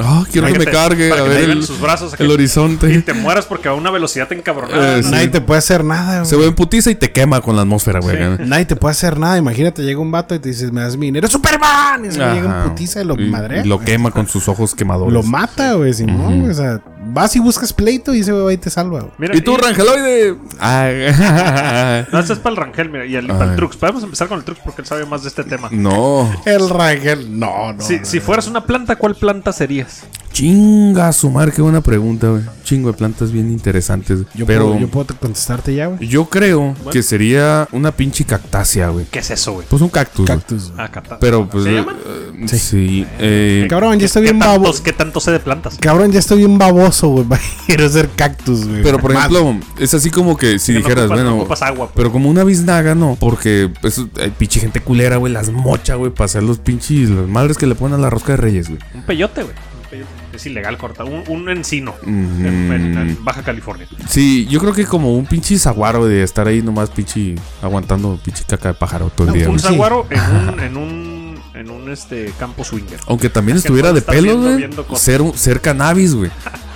Ah, 0.00 0.24
quiero 0.30 0.48
que 0.48 0.58
me 0.58 0.64
cargue 0.64 1.08
para 1.08 1.22
a 1.22 1.24
que 1.24 1.30
ver 1.30 1.50
el, 1.50 1.62
sus 1.62 1.80
brazos 1.80 2.14
el 2.18 2.26
Y 2.28 2.32
horizonte. 2.32 3.00
te 3.02 3.14
mueras 3.14 3.46
porque 3.46 3.68
a 3.68 3.74
una 3.74 3.92
velocidad 3.92 4.30
encabronada. 4.32 4.98
Eh. 4.98 5.02
Nadie 5.04 5.28
te 5.28 5.40
puede 5.40 5.58
hacer 5.58 5.84
nada, 5.84 6.24
Se 6.24 6.34
güey. 6.34 6.46
ve 6.46 6.48
en 6.50 6.54
putiza 6.56 6.90
y 6.90 6.96
te 6.96 7.12
quema 7.12 7.40
con 7.40 7.54
la 7.54 7.62
atmósfera, 7.62 8.00
güey. 8.00 8.16
Sí. 8.16 8.42
Nadie 8.44 8.64
te 8.66 8.74
puede 8.74 8.90
hacer 8.90 9.18
nada. 9.20 9.38
Imagínate, 9.38 9.82
llega 9.82 10.00
un 10.00 10.10
vato 10.10 10.34
y 10.34 10.40
te 10.40 10.48
dices, 10.48 10.72
me 10.72 10.80
das 10.80 10.96
mi 10.96 11.06
dinero. 11.06 11.28
¡Superman! 11.28 12.04
Y 12.04 12.10
se 12.10 12.18
llega 12.18 12.64
putiza 12.64 13.02
y 13.02 13.04
lo 13.04 13.14
Y- 13.18 13.30
madre. 13.30 13.62
y 13.64 13.68
lo 13.68 13.78
quema 13.78 14.10
con 14.10 14.26
sus 14.26 14.48
ojos 14.48 14.74
quemadores. 14.74 15.12
Lo 15.14 15.22
mata, 15.22 15.74
güey. 15.74 15.92
Si 15.94 16.04
no, 16.06 16.24
güey, 16.24 16.48
o 16.50 16.54
sea, 16.54 16.80
vas 17.06 17.34
y 17.36 17.38
buscas 17.40 17.72
pleito 17.72 18.14
y 18.14 18.20
ese 18.20 18.32
güey 18.32 18.54
y 18.54 18.58
te 18.58 18.70
salva. 18.70 19.08
Mira, 19.18 19.36
¿Y 19.36 19.40
tú, 19.40 19.56
Rangeloide? 19.56 20.36
Ah. 20.60 22.04
No, 22.12 22.18
este 22.20 22.32
es 22.34 22.38
para 22.38 22.54
el 22.54 22.56
Rangel, 22.56 22.90
mira, 22.90 23.06
y 23.06 23.16
el, 23.16 23.26
para 23.26 23.50
el 23.50 23.56
Trux. 23.56 23.76
Podemos 23.76 24.02
empezar 24.02 24.28
con 24.28 24.38
el 24.38 24.44
Trux 24.44 24.60
porque 24.64 24.82
él 24.82 24.86
sabe 24.86 25.06
más 25.06 25.22
de 25.22 25.28
este 25.28 25.44
tema. 25.44 25.68
no. 25.70 26.30
El 26.46 26.68
Rangel, 26.68 27.38
no, 27.38 27.72
no. 27.72 27.80
si, 27.82 27.98
no, 28.00 28.04
si 28.04 28.18
no. 28.18 28.22
fueras 28.22 28.46
una 28.46 28.64
planta, 28.64 28.96
¿cuál 28.96 29.14
planta 29.14 29.52
serías? 29.52 30.02
Chinga 30.32 31.12
su 31.12 31.28
madre, 31.30 31.52
qué 31.52 31.60
buena 31.60 31.82
pregunta, 31.82 32.28
güey. 32.28 32.42
Chingo 32.64 32.90
de 32.90 32.96
plantas 32.96 33.30
bien 33.32 33.50
interesantes. 33.52 34.20
Yo, 34.34 34.46
pero 34.46 34.68
puedo, 34.68 34.78
yo 34.80 34.88
puedo 34.88 35.04
te- 35.06 35.14
contestarte 35.14 35.74
ya, 35.74 35.88
güey. 35.88 36.08
yo 36.08 36.24
creo 36.30 36.74
que 36.90 37.02
sería 37.02 37.68
una 37.72 37.92
pinche 37.92 38.24
cactácea, 38.24 38.88
güey. 38.88 39.04
¿Qué 39.10 39.18
es 39.18 39.30
eso, 39.30 39.52
güey? 39.52 39.66
Pues 39.68 39.82
un 39.82 39.90
cactus. 39.90 40.26
Cactus. 40.26 40.72
Ah, 40.78 40.88
cata- 40.90 41.18
Pero 41.20 41.46
pues. 41.50 41.64
¿Se 41.64 41.70
eh, 41.70 41.74
llaman? 41.74 41.96
eh, 42.44 42.48
sí. 42.48 43.06
eh, 43.18 43.66
Cabrón, 43.68 43.98
ya 43.98 44.06
estoy 44.06 44.22
¿Qué 44.22 44.30
bien 44.32 44.38
baboso. 44.38 44.82
¿Qué 44.82 44.94
tanto 44.94 45.20
sé 45.20 45.32
de 45.32 45.40
plantas? 45.40 45.76
Cabrón, 45.78 46.10
ya 46.12 46.20
estoy 46.20 46.38
bien 46.38 46.56
baboso, 46.56 46.91
güey. 47.00 47.26
Quiero 47.66 47.88
ser 47.88 48.08
cactus, 48.10 48.66
güey. 48.66 48.82
pero 48.82 48.98
por 48.98 49.12
ejemplo, 49.12 49.56
es 49.78 49.94
así 49.94 50.10
como 50.10 50.36
que 50.36 50.58
si 50.58 50.72
Que 50.72 50.78
no 50.80 50.84
dijeras, 50.84 51.04
ocupas- 51.10 51.22
bueno. 51.60 51.66
agua. 51.66 51.86
pues. 51.86 51.90
Pero 51.96 52.12
como 52.12 52.28
una 52.30 52.44
biznaga, 52.44 52.94
no. 52.94 53.16
Porque 53.18 53.70
pues, 53.80 54.00
hay 54.20 54.30
pinche 54.30 54.60
gente 54.60 54.80
culera, 54.80 55.16
güey. 55.16 55.32
Las 55.32 55.50
mocha, 55.50 55.94
güey. 55.94 56.10
Para 56.12 56.26
hacer 56.26 56.42
los 56.42 56.58
pinches. 56.58 57.10
Las 57.10 57.28
madres 57.28 57.56
que 57.56 57.66
le 57.66 57.74
ponen 57.74 57.98
a 57.98 58.02
la 58.02 58.10
rosca 58.10 58.32
de 58.32 58.36
reyes, 58.38 58.68
güey. 58.68 58.80
Un 58.94 59.02
peyote, 59.02 59.42
güey. 59.42 59.54
Un 59.84 59.90
peyote. 59.90 60.10
Es 60.32 60.46
ilegal 60.46 60.78
cortar. 60.78 61.04
Un, 61.06 61.22
un 61.28 61.48
encino. 61.50 61.90
Ujú. 62.02 62.08
en, 62.10 62.72
en- 62.72 62.98
en 62.98 63.24
Baja 63.24 63.42
California. 63.42 63.86
Sí, 64.08 64.46
yo 64.50 64.60
creo 64.60 64.72
que 64.72 64.86
como 64.86 65.14
un 65.14 65.26
pinche 65.26 65.58
zaguaro 65.58 66.06
de 66.06 66.22
estar 66.22 66.48
ahí 66.48 66.62
nomás 66.62 66.88
pinche 66.90 67.34
aguantando 67.60 68.18
pinche 68.24 68.42
caca 68.48 68.68
de 68.68 68.74
pájaro 68.74 69.10
todo 69.14 69.28
el 69.28 69.34
día. 69.34 69.44
un 69.44 69.56
güey. 69.56 69.60
saguaro 69.60 70.06
en 70.10 70.20
un, 70.48 70.60
en 70.60 70.76
un, 70.78 71.34
en 71.54 71.70
un 71.70 71.90
este, 71.90 72.32
campo 72.38 72.64
swinger. 72.64 72.98
Aunque 73.08 73.28
también 73.28 73.58
Es 73.58 73.64
estuviera 73.64 73.92
de 73.92 74.00
viendo- 74.00 74.84
güey. 74.84 74.98
Ser, 74.98 75.20
un- 75.20 75.36
ser 75.36 75.60
cannabis, 75.60 76.14
güey. 76.14 76.30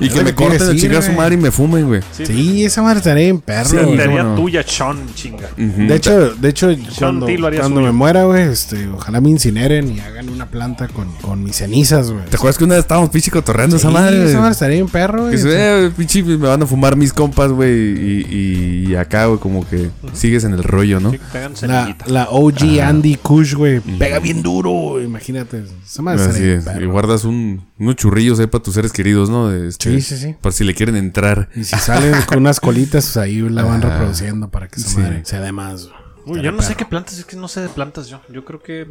Y 0.00 0.08
que 0.08 0.16
me 0.22 0.24
que 0.30 0.34
corten 0.34 0.62
a 0.62 0.64
decir, 0.66 0.80
chingar 0.80 0.98
a 0.98 1.02
su 1.06 1.12
madre 1.12 1.34
y 1.34 1.38
me 1.38 1.50
fumen, 1.50 1.86
güey. 1.86 2.00
Sí, 2.12 2.26
Sí, 2.26 2.64
esa 2.64 2.82
madre 2.82 2.98
estaría 2.98 3.24
bien 3.24 3.40
perro, 3.40 3.68
Sí, 3.68 3.76
güey. 3.76 3.96
Sería 3.96 4.18
cómo 4.22 4.22
no. 4.30 4.34
tuya, 4.36 4.62
Sean, 4.66 4.98
chinga. 5.14 5.48
De 5.56 5.94
hecho, 5.94 6.34
de 6.34 6.48
hecho, 6.48 6.68
cuando, 6.98 7.26
cuando 7.58 7.80
me 7.80 7.92
muera, 7.92 8.24
güey, 8.24 8.42
este, 8.50 8.88
ojalá 8.88 9.20
me 9.20 9.30
incineren 9.30 9.94
y 9.94 10.00
hagan 10.00 10.28
una 10.28 10.46
planta 10.46 10.88
con, 10.88 11.08
con 11.20 11.42
mis 11.44 11.56
cenizas, 11.56 12.10
güey. 12.10 12.24
¿te 12.26 12.36
acuerdas 12.36 12.58
que 12.58 12.64
una 12.64 12.74
vez 12.74 12.84
estábamos 12.84 13.10
pinche 13.10 13.30
cotorreando 13.30 13.76
esa 13.76 13.88
Sí, 13.88 13.94
madre? 13.94 14.24
Esa 14.24 14.38
madre 14.38 14.52
estaría 14.52 14.76
bien 14.76 14.88
perro, 14.88 15.24
Que 15.30 15.36
güey. 15.36 15.38
se, 15.38 15.86
eh, 15.86 15.90
pinche, 15.96 16.22
me 16.22 16.36
van 16.36 16.62
a 16.62 16.66
fumar 16.66 16.96
mis 16.96 17.12
compas, 17.12 17.50
güey. 17.52 17.72
Y, 17.72 18.26
y- 18.30 18.72
y 18.92 18.94
acá, 18.96 19.26
güey, 19.26 19.38
como 19.38 19.66
que 19.68 19.90
sigues 20.12 20.44
en 20.44 20.52
el 20.52 20.62
rollo, 20.64 20.98
¿no? 21.00 21.12
Que 21.12 21.18
La, 21.66 21.96
la 22.06 22.28
OG 22.30 22.80
Andy 22.82 23.14
Kush, 23.16 23.54
güey. 23.54 23.80
Pega 23.80 24.18
bien 24.18 24.42
duro, 24.42 24.70
güey, 24.70 25.04
imagínate. 25.04 25.62
Esa 25.84 26.02
madre 26.02 26.22
estaría 26.24 26.46
bien 26.46 26.58
es. 26.58 26.64
Y 26.64 26.68
perro. 26.68 26.92
guardas 26.92 27.24
un, 27.24 27.62
unos 27.78 27.96
churrillos 27.96 28.40
ahí 28.40 28.46
para 28.46 28.62
tus 28.62 28.74
seres 28.74 28.92
queridos, 28.92 29.30
¿no? 29.30 29.51
Este, 29.52 29.90
Sí, 29.90 30.00
sí, 30.00 30.16
sí. 30.16 30.36
Por 30.40 30.52
si 30.52 30.64
le 30.64 30.74
quieren 30.74 30.96
entrar. 30.96 31.48
Y 31.54 31.64
si 31.64 31.76
salen 31.76 32.14
con 32.22 32.38
unas 32.38 32.60
colitas, 32.60 33.04
pues 33.06 33.16
ahí 33.16 33.40
la 33.40 33.62
van 33.64 33.82
Ah, 33.84 33.90
reproduciendo 33.90 34.48
para 34.50 34.68
que 34.68 34.80
sí. 34.80 34.98
madre 34.98 35.24
sea 35.24 35.40
de 35.40 35.52
más. 35.52 35.88
Uy, 36.24 36.40
yo 36.42 36.52
no 36.52 36.62
sé 36.62 36.74
qué 36.76 36.84
plantas, 36.84 37.18
es 37.18 37.24
que 37.24 37.36
no 37.36 37.48
sé 37.48 37.60
de 37.60 37.68
plantas 37.68 38.06
yo. 38.08 38.20
Yo 38.28 38.44
creo 38.44 38.62
que. 38.62 38.86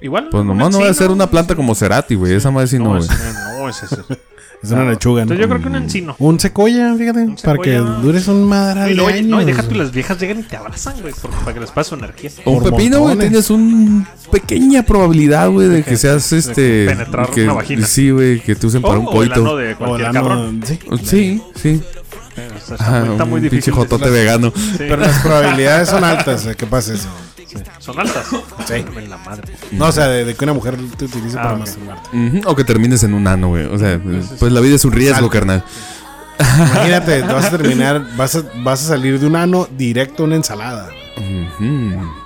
Igual. 0.00 0.28
Pues 0.30 0.44
nomás 0.44 0.70
no 0.70 0.80
va 0.80 0.88
a 0.90 0.94
ser 0.94 1.10
una 1.10 1.26
planta 1.28 1.54
como 1.56 1.74
Cerati, 1.74 2.14
güey. 2.14 2.34
Esa 2.34 2.50
madre 2.50 2.68
sí 2.68 2.78
no, 2.78 2.90
güey. 2.96 3.02
no, 3.58 3.68
es 3.68 3.82
ese. 3.82 4.02
Es 4.62 4.70
una 4.72 4.84
lechuga, 4.90 5.18
¿no? 5.24 5.32
Entonces 5.32 5.42
yo 5.44 5.48
creo 5.48 5.62
que 5.62 5.68
un 5.68 5.76
encino. 5.76 6.16
Un 6.18 6.40
secoya, 6.40 6.94
fíjate, 6.96 7.26
para 7.44 7.58
que 7.58 7.72
secoya. 7.74 7.80
dures 8.00 8.26
un 8.28 8.44
madral 8.48 8.86
Y 8.86 8.90
de 8.90 8.94
luego, 8.96 9.10
oye, 9.12 9.22
no, 9.22 9.36
y 9.36 9.44
años, 9.44 9.46
deja 9.46 9.62
güey. 9.62 9.78
las 9.78 9.92
viejas 9.92 10.18
llegan 10.20 10.40
y 10.40 10.42
te 10.42 10.56
abrazan, 10.56 11.00
güey, 11.02 11.14
porque- 11.20 11.36
para 11.44 11.54
que 11.54 11.60
les 11.60 11.70
pase 11.70 11.90
su 11.90 11.94
energía. 11.96 12.30
O 12.44 12.52
un 12.52 12.62
Por 12.62 12.70
pepino, 12.72 12.98
güey. 13.00 13.14
montones. 13.16 13.46
Tienes 13.46 13.50
una 13.50 14.08
pequeña 14.32 14.82
probabilidad, 14.82 15.48
güey, 15.50 15.68
de 15.68 15.82
que 15.84 15.90
que- 15.90 15.96
seas 15.96 16.28
de 16.30 16.38
este. 16.38 16.86
penetrar 16.86 17.30
que- 17.30 17.44
una 17.44 17.52
vagina. 17.52 17.86
Sí, 17.86 18.10
güey, 18.10 18.40
que 18.40 18.56
te 18.56 18.66
usen 18.66 18.82
para 18.82 18.98
un 18.98 19.06
o 19.08 19.22
el 19.22 19.32
ano 19.32 19.42
coito. 19.42 19.56
de 19.56 19.72
O 19.74 19.78
cualquier 19.78 20.00
la 20.08 20.12
cabrón. 20.12 20.60
no- 20.60 20.66
sí. 20.66 20.78
Sí, 21.04 21.42
sí. 21.54 21.68
Eh, 22.38 22.48
Está, 22.56 22.74
está 22.74 22.84
Ajá, 22.84 23.00
muy, 23.04 23.12
está 23.12 23.24
muy 23.24 23.36
un 23.38 23.42
difícil. 23.44 23.72
pinche 23.72 23.88
jotote 23.88 24.10
vegano. 24.10 24.52
Sí, 24.54 24.74
Pero 24.78 24.96
las 24.96 25.18
probabilidades 25.22 25.88
son 25.88 26.04
altas 26.04 26.44
de 26.44 26.54
que 26.54 26.66
pase 26.66 26.94
eso. 26.94 27.08
Son 27.78 27.98
altas. 28.00 28.26
Sí. 28.66 28.74
En 28.74 29.10
la 29.10 29.16
madre. 29.18 29.52
No, 29.72 29.86
o 29.86 29.92
sea, 29.92 30.08
de, 30.08 30.24
de 30.24 30.34
que 30.34 30.44
una 30.44 30.52
mujer 30.54 30.76
te 30.96 31.04
utilice 31.06 31.38
Ah, 31.38 31.42
para 31.42 31.54
ok. 31.54 31.60
masturbarte. 31.60 32.08
Ujú, 32.16 32.40
O 32.50 32.56
que 32.56 32.64
termines 32.64 33.02
en 33.04 33.14
un 33.14 33.26
ano, 33.26 33.48
güey. 33.48 33.64
O 33.66 33.78
sea, 33.78 34.00
pues 34.38 34.52
la 34.52 34.60
vida 34.60 34.74
es 34.76 34.84
un 34.84 34.92
riesgo, 34.92 35.28
carnal. 35.30 35.62
Imagínate, 36.38 37.22
vas 37.22 37.46
a 37.46 37.50
terminar, 37.56 38.06
vas 38.16 38.36
a, 38.36 38.42
vas 38.62 38.82
a 38.84 38.88
salir 38.88 39.18
de 39.20 39.26
un 39.26 39.36
ano 39.36 39.68
directo 39.76 40.22
a 40.22 40.26
una 40.26 40.36
ensalada. 40.36 40.88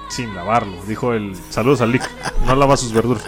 Sin 0.08 0.34
lavarlo, 0.34 0.76
dijo 0.88 1.12
el. 1.14 1.36
Saludos 1.50 1.80
al 1.80 1.92
Lick. 1.92 2.02
No 2.44 2.56
lava 2.56 2.76
sus 2.76 2.92
verduras. 2.92 3.22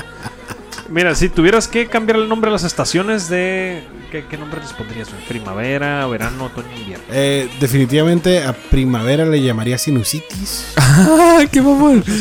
Mira, 0.93 1.15
si 1.15 1.31
tuvieras 1.31 1.69
que 1.69 1.87
cambiar 1.87 2.19
el 2.19 2.29
nombre 2.29 2.51
a 2.51 2.53
las 2.53 2.65
estaciones 2.65 3.29
de. 3.31 3.83
¿Qué, 4.11 4.27
qué 4.29 4.37
nombre 4.37 4.61
les 4.61 4.75
pondrías? 4.75 5.09
güey? 5.11 5.25
Primavera, 5.27 6.07
verano, 6.07 6.45
otoño, 6.45 6.69
invierno. 6.79 7.05
Eh, 7.11 7.49
definitivamente 7.61 8.45
a 8.45 8.53
primavera 8.53 9.25
le 9.25 9.41
llamaría 9.43 9.79
sinusitis. 9.79 10.67
¡Ah, 10.77 11.41
qué 11.51 11.63
mamón! 11.63 12.05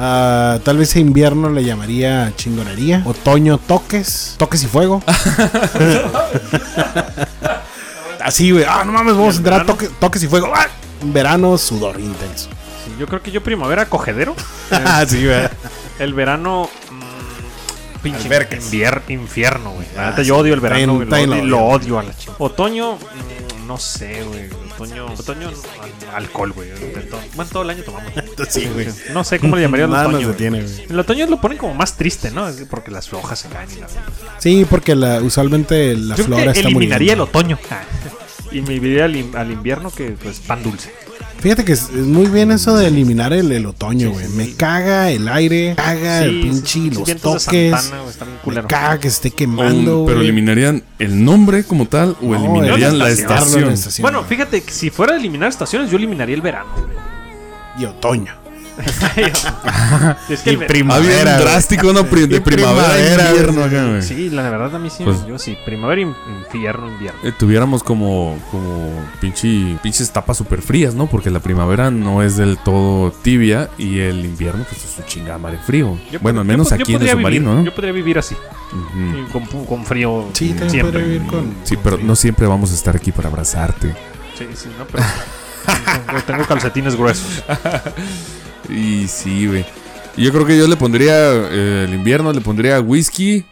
Ah, 0.00 0.58
tal 0.64 0.76
vez 0.78 0.94
a 0.94 1.00
invierno 1.00 1.50
le 1.50 1.64
llamaría 1.64 2.32
chingonería. 2.36 3.02
Otoño, 3.04 3.58
toques. 3.58 4.34
Toques 4.38 4.62
y 4.62 4.66
fuego. 4.66 5.02
Así, 8.20 8.50
güey. 8.52 8.64
Ah, 8.68 8.84
no 8.84 8.92
mames, 8.92 9.14
vamos 9.14 9.34
a 9.34 9.38
entrar 9.38 9.60
a 9.62 9.66
toque- 9.66 9.90
toques 9.98 10.22
y 10.22 10.28
fuego. 10.28 10.52
Ah, 10.54 10.68
Verano, 11.02 11.58
sudor 11.58 11.98
intenso. 12.00 12.48
Sí, 12.84 12.92
yo 12.98 13.06
creo 13.06 13.22
que 13.22 13.30
yo 13.32 13.42
primavera 13.42 13.86
cogedero. 13.86 14.34
Ah, 14.70 15.04
sí, 15.06 15.24
güey. 15.24 15.48
El 15.98 16.14
verano. 16.14 16.68
Mm, 17.98 18.02
pinche 18.02 18.22
Albercas. 18.24 18.64
infierno, 19.08 19.72
güey. 19.72 19.86
La 19.96 20.10
neta, 20.10 20.22
sí. 20.22 20.28
yo 20.28 20.36
odio 20.38 20.54
el 20.54 20.60
verano, 20.60 20.94
güey. 20.96 21.08
Lo, 21.08 21.58
odio- 21.64 21.88
lo 21.88 21.98
a 21.98 22.02
la 22.02 22.16
chingada. 22.16 22.36
Otoño, 22.38 22.94
mm, 22.96 23.66
no 23.66 23.78
sé, 23.78 24.22
güey. 24.24 24.48
Otoño, 24.78 25.06
otoño, 25.06 25.48
al- 25.48 26.14
alcohol, 26.22 26.52
güey. 26.52 26.70
Todo- 27.10 27.20
Bueno, 27.34 27.50
todo 27.52 27.62
el 27.64 27.70
año 27.70 27.82
tomamos. 27.82 28.12
Sí, 28.48 28.68
güey. 28.72 28.86
No 29.12 29.24
sé 29.24 29.40
cómo 29.40 29.56
le 29.56 29.62
llamaría 29.62 29.86
el 29.86 29.90
Nada 29.90 30.04
nos 30.04 30.14
otoño. 30.14 30.26
güey. 30.28 30.38
detiene, 30.38 30.62
güey. 30.62 30.86
El 30.90 30.98
otoño 31.00 31.26
lo 31.26 31.40
ponen 31.40 31.58
como 31.58 31.74
más 31.74 31.96
triste, 31.96 32.30
¿no? 32.30 32.46
Porque 32.70 32.90
las 32.92 33.12
hojas 33.12 33.40
se 33.40 33.48
caen 33.48 33.68
y 33.76 33.80
la. 33.80 33.88
Sí, 34.38 34.64
porque 34.70 34.94
la, 34.94 35.20
usualmente 35.20 35.96
la 35.96 36.14
Yo 36.14 36.24
flora 36.24 36.42
creo 36.42 36.52
que 36.54 36.58
está 36.60 36.68
eliminaría 36.68 37.12
el 37.14 37.18
muriendo. 37.18 37.24
otoño. 37.24 37.58
Y 38.50 38.62
me 38.62 38.74
iría 38.74 39.04
al, 39.04 39.14
in- 39.14 39.36
al 39.36 39.50
invierno 39.50 39.90
que, 39.90 40.12
pues, 40.12 40.40
pan 40.40 40.62
dulce. 40.62 40.90
Fíjate 41.40 41.64
que 41.64 41.72
es, 41.72 41.82
es 41.84 42.04
muy 42.04 42.26
bien 42.26 42.50
eso 42.50 42.76
de 42.76 42.88
eliminar 42.88 43.32
el, 43.32 43.52
el 43.52 43.66
otoño, 43.66 44.10
güey. 44.10 44.28
Me 44.28 44.54
caga 44.54 45.10
el 45.10 45.28
aire, 45.28 45.74
caga 45.76 46.24
el 46.24 46.40
pinche, 46.40 46.66
sí, 46.66 46.90
sí, 46.90 46.90
los 46.90 47.16
toques. 47.20 47.70
Santana, 47.70 48.02
me 48.44 48.62
caga 48.64 48.98
que 48.98 49.08
se 49.08 49.14
esté 49.16 49.30
quemando, 49.30 50.04
pero 50.06 50.20
eliminarían 50.20 50.82
el 50.98 51.24
nombre 51.24 51.62
como 51.62 51.86
tal 51.86 52.16
o 52.20 52.26
No, 52.26 52.34
eliminarían 52.34 52.98
la 52.98 53.10
estación. 53.10 53.38
estación. 53.44 53.72
estación, 53.72 54.02
Bueno, 54.02 54.24
fíjate 54.24 54.62
que 54.62 54.72
si 54.72 54.90
fuera 54.90 55.14
a 55.14 55.16
eliminar 55.16 55.48
estaciones, 55.48 55.90
yo 55.90 55.96
eliminaría 55.96 56.34
el 56.34 56.42
verano. 56.42 56.70
Y 57.78 57.84
otoño. 57.84 58.32
Es 60.28 60.40
que 60.42 60.50
Y 60.50 60.54
el 60.54 60.56
Había 60.56 60.66
primavera. 60.68 61.38
drástico, 61.38 61.92
¿no? 61.92 62.02
De 62.02 62.40
primavera, 62.40 62.42
primavera, 62.42 63.28
invierno 63.30 63.52
güey. 63.62 63.64
acá, 63.66 63.86
güey. 63.88 64.02
Sí, 64.02 64.30
la 64.30 64.48
verdad 64.50 64.74
a 64.76 64.78
mí 64.78 64.90
sí, 64.90 65.04
Pues- 65.04 65.26
yo 65.26 65.38
sí, 65.38 65.56
primavera, 65.64 66.00
in- 66.00 66.14
infierno, 66.44 66.88
invierno. 66.88 67.20
Eh, 67.24 67.32
tuviéramos 67.38 67.82
como, 67.82 68.38
como 68.50 68.90
pinche, 69.20 69.76
pinches 69.82 70.10
tapas 70.10 70.36
súper 70.36 70.62
frías, 70.62 70.94
¿no? 70.94 71.06
Porque 71.06 71.30
la 71.30 71.40
primavera 71.40 71.90
no 71.90 72.22
es 72.22 72.36
del 72.36 72.58
todo 72.58 73.10
tibia 73.10 73.68
y 73.78 73.98
el 74.00 74.24
invierno, 74.24 74.64
pues 74.68 74.84
es 74.84 74.98
un 74.98 75.04
chingada 75.06 75.38
madre 75.38 75.58
frío. 75.64 75.98
Yo 76.10 76.20
bueno, 76.20 76.40
al 76.40 76.46
menos 76.46 76.70
yo 76.70 76.76
aquí 76.76 76.94
en 76.94 77.02
el 77.02 77.08
submarino, 77.10 77.50
vivir, 77.50 77.58
¿no? 77.60 77.64
Yo 77.64 77.74
podría 77.74 77.92
vivir 77.92 78.18
así, 78.18 78.36
con, 79.32 79.44
con 79.64 79.84
frío 79.84 80.26
Sí, 80.32 80.48
también 80.50 80.70
siempre. 80.70 80.92
podría 81.00 81.06
vivir 81.18 81.26
con. 81.28 81.54
Sí, 81.64 81.74
con 81.74 81.82
pero 81.84 81.96
frío. 81.96 82.06
no 82.08 82.16
siempre 82.16 82.46
vamos 82.46 82.70
a 82.70 82.74
estar 82.74 82.94
aquí 82.96 83.12
para 83.12 83.28
abrazarte. 83.28 83.94
Sí, 84.38 84.46
sí, 84.54 84.68
no, 84.78 84.84
pero 84.86 85.02
tengo- 86.06 86.22
tengo 86.22 86.44
calcetines 86.46 86.96
gruesos. 86.96 87.42
Y 88.68 89.06
sí, 89.08 89.46
güey. 89.46 89.64
Yo 90.16 90.32
creo 90.32 90.44
que 90.44 90.58
yo 90.58 90.66
le 90.66 90.76
pondría 90.76 91.14
eh, 91.32 91.84
el 91.86 91.94
invierno, 91.94 92.32
le 92.32 92.40
pondría 92.40 92.80
whisky, 92.80 93.44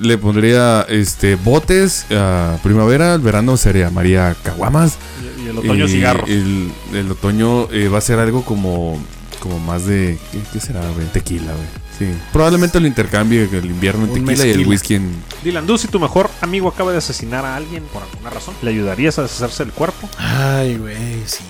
le 0.00 0.18
pondría 0.18 0.84
este 0.88 1.36
botes, 1.36 2.06
a 2.10 2.58
primavera, 2.62 3.14
el 3.14 3.20
verano 3.20 3.56
sería 3.56 3.90
María 3.90 4.34
Caguamas. 4.42 4.98
Y, 5.38 5.42
y 5.44 5.48
el 5.48 5.58
otoño 5.58 5.84
y 5.84 5.88
cigarros. 5.88 6.28
El, 6.28 6.72
el 6.92 7.10
otoño 7.10 7.70
eh, 7.70 7.88
va 7.88 7.98
a 7.98 8.00
ser 8.00 8.18
algo 8.18 8.44
como, 8.44 9.00
como 9.38 9.60
más 9.60 9.86
de. 9.86 10.18
¿Qué, 10.32 10.40
qué 10.52 10.60
será, 10.60 10.80
güey? 10.90 11.06
Tequila, 11.12 11.52
güey. 11.52 11.86
Sí. 11.98 12.06
Probablemente 12.32 12.78
lo 12.78 12.86
intercambie 12.86 13.48
el 13.50 13.64
invierno 13.66 14.04
en 14.04 14.12
tequila 14.12 14.46
y 14.46 14.50
el 14.50 14.66
whisky 14.66 14.96
en. 14.96 15.14
Dylan 15.44 15.66
Du, 15.66 15.78
si 15.78 15.88
tu 15.88 15.98
mejor 16.00 16.28
amigo 16.40 16.68
acaba 16.68 16.92
de 16.92 16.98
asesinar 16.98 17.44
a 17.44 17.56
alguien 17.56 17.84
por 17.84 18.02
alguna 18.02 18.30
razón, 18.30 18.54
¿le 18.60 18.70
ayudarías 18.70 19.18
a 19.18 19.22
deshacerse 19.22 19.64
del 19.64 19.72
cuerpo? 19.72 20.08
Ay, 20.18 20.76
güey, 20.76 21.22
sí. 21.26 21.44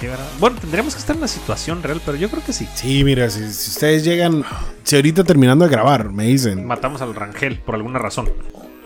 Sí, 0.00 0.06
¿verdad? 0.06 0.26
Bueno, 0.38 0.56
tendríamos 0.58 0.94
que 0.94 1.00
estar 1.00 1.14
en 1.14 1.20
una 1.20 1.28
situación 1.28 1.82
real, 1.82 2.00
pero 2.04 2.16
yo 2.16 2.30
creo 2.30 2.42
que 2.42 2.52
sí. 2.54 2.66
Sí, 2.74 3.04
mira, 3.04 3.28
si, 3.28 3.40
si 3.52 3.70
ustedes 3.70 4.02
llegan. 4.02 4.42
Si 4.82 4.96
ahorita 4.96 5.24
terminando 5.24 5.66
de 5.66 5.70
grabar 5.70 6.10
me 6.10 6.24
dicen, 6.24 6.66
Matamos 6.66 7.02
al 7.02 7.14
Rangel 7.14 7.58
por 7.60 7.74
alguna 7.74 7.98
razón. 7.98 8.28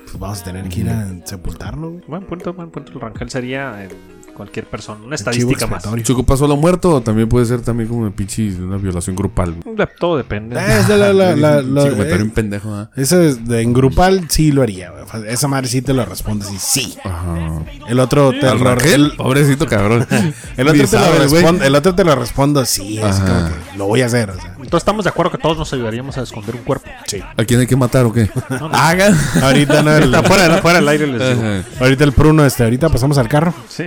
pues 0.02 0.18
vamos 0.18 0.40
a 0.40 0.44
tener 0.44 0.68
que 0.68 0.80
ir 0.80 0.90
a 0.90 1.06
sepultarlo, 1.24 1.90
güey. 1.92 2.04
Buen 2.08 2.24
punto, 2.24 2.52
buen 2.52 2.70
punto. 2.70 2.92
El 2.92 3.00
Rangel 3.00 3.30
sería 3.30 3.88
cualquier 4.34 4.66
persona, 4.66 5.04
una 5.04 5.14
estadística 5.14 5.66
más. 5.66 5.76
expiatorio. 5.84 6.04
Chuco 6.04 6.36
solo 6.36 6.56
muerto 6.56 6.90
o 6.96 7.00
también 7.00 7.28
puede 7.28 7.46
ser 7.46 7.60
también 7.62 7.88
como 7.88 8.02
una 8.02 8.10
pinche 8.10 8.54
una 8.56 8.76
violación 8.76 9.14
grupal. 9.16 9.54
De- 9.64 9.86
Todo 9.98 10.16
depende. 10.16 10.56
Eh, 10.58 10.78
es 10.80 10.88
de 10.88 10.98
la, 10.98 11.12
la, 11.12 11.36
la, 11.36 11.58
Un 11.58 11.74
la- 11.74 11.80
pinche 11.82 11.90
comentario 11.90 12.16
eh, 12.16 12.22
un 12.28 12.30
pendejo, 12.30 12.74
¿ah? 12.74 12.90
Eso 12.96 13.22
es 13.22 13.46
de 13.48 13.62
en 13.62 13.72
grupal 13.72 14.26
sí 14.28 14.52
lo 14.52 14.62
haría, 14.62 14.90
güey. 14.90 15.04
Esa 15.28 15.48
madre 15.48 15.68
sí 15.68 15.80
te 15.82 15.92
lo 15.94 16.04
responde 16.04 16.44
así, 16.46 16.56
sí. 16.58 16.94
Ajá. 17.04 17.62
El 17.88 18.00
otro 18.00 18.32
te 18.32 18.46
¿Al 18.46 18.58
lo 18.58 18.72
el, 18.72 19.12
Pobrecito 19.16 19.66
cabrón. 19.66 20.06
el 20.56 20.68
otro 20.68 20.72
te 20.72 20.82
lo 20.82 20.86
sabe 20.88 21.16
el 21.22 21.28
güey. 21.28 21.42
responde, 21.42 21.66
el 21.66 21.74
otro 21.74 21.94
te 21.94 22.04
lo 22.04 22.14
respondo 22.16 22.64
sí, 22.64 22.98
es 22.98 23.16
como 23.20 23.48
que 23.48 23.78
lo 23.78 23.86
voy 23.86 24.02
a 24.02 24.06
hacer, 24.06 24.30
o 24.30 24.34
sea. 24.34 24.54
Entonces 24.54 24.78
estamos 24.78 25.04
de 25.04 25.10
acuerdo 25.10 25.30
que 25.30 25.38
todos 25.38 25.56
nos 25.58 25.72
ayudaríamos 25.72 26.16
a 26.18 26.22
esconder 26.22 26.56
un 26.56 26.62
cuerpo. 26.62 26.88
Sí. 27.06 27.20
¿A 27.36 27.44
quién 27.44 27.60
hay 27.60 27.66
que 27.66 27.76
matar 27.76 28.04
o 28.06 28.12
qué? 28.12 28.30
No, 28.50 28.68
no. 28.68 28.74
Hagan. 28.74 29.14
Ahorita 29.42 29.82
no 29.82 29.92
el, 29.94 30.04
Está 30.14 30.22
fuera, 30.22 30.58
fuera 30.58 30.78
del 30.80 30.88
aire 30.88 31.06
les 31.06 31.36
digo. 31.36 31.62
Ahorita 31.80 32.04
el 32.04 32.12
pruno 32.12 32.44
este, 32.44 32.64
ahorita 32.64 32.88
pasamos 32.88 33.18
al 33.18 33.28
carro. 33.28 33.52
Sí. 33.68 33.84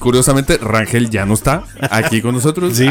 Curiosamente, 0.00 0.56
Rangel 0.58 1.10
ya 1.10 1.24
no 1.26 1.34
está 1.34 1.62
aquí 1.90 2.20
con 2.22 2.34
nosotros. 2.34 2.76
Sí. 2.76 2.88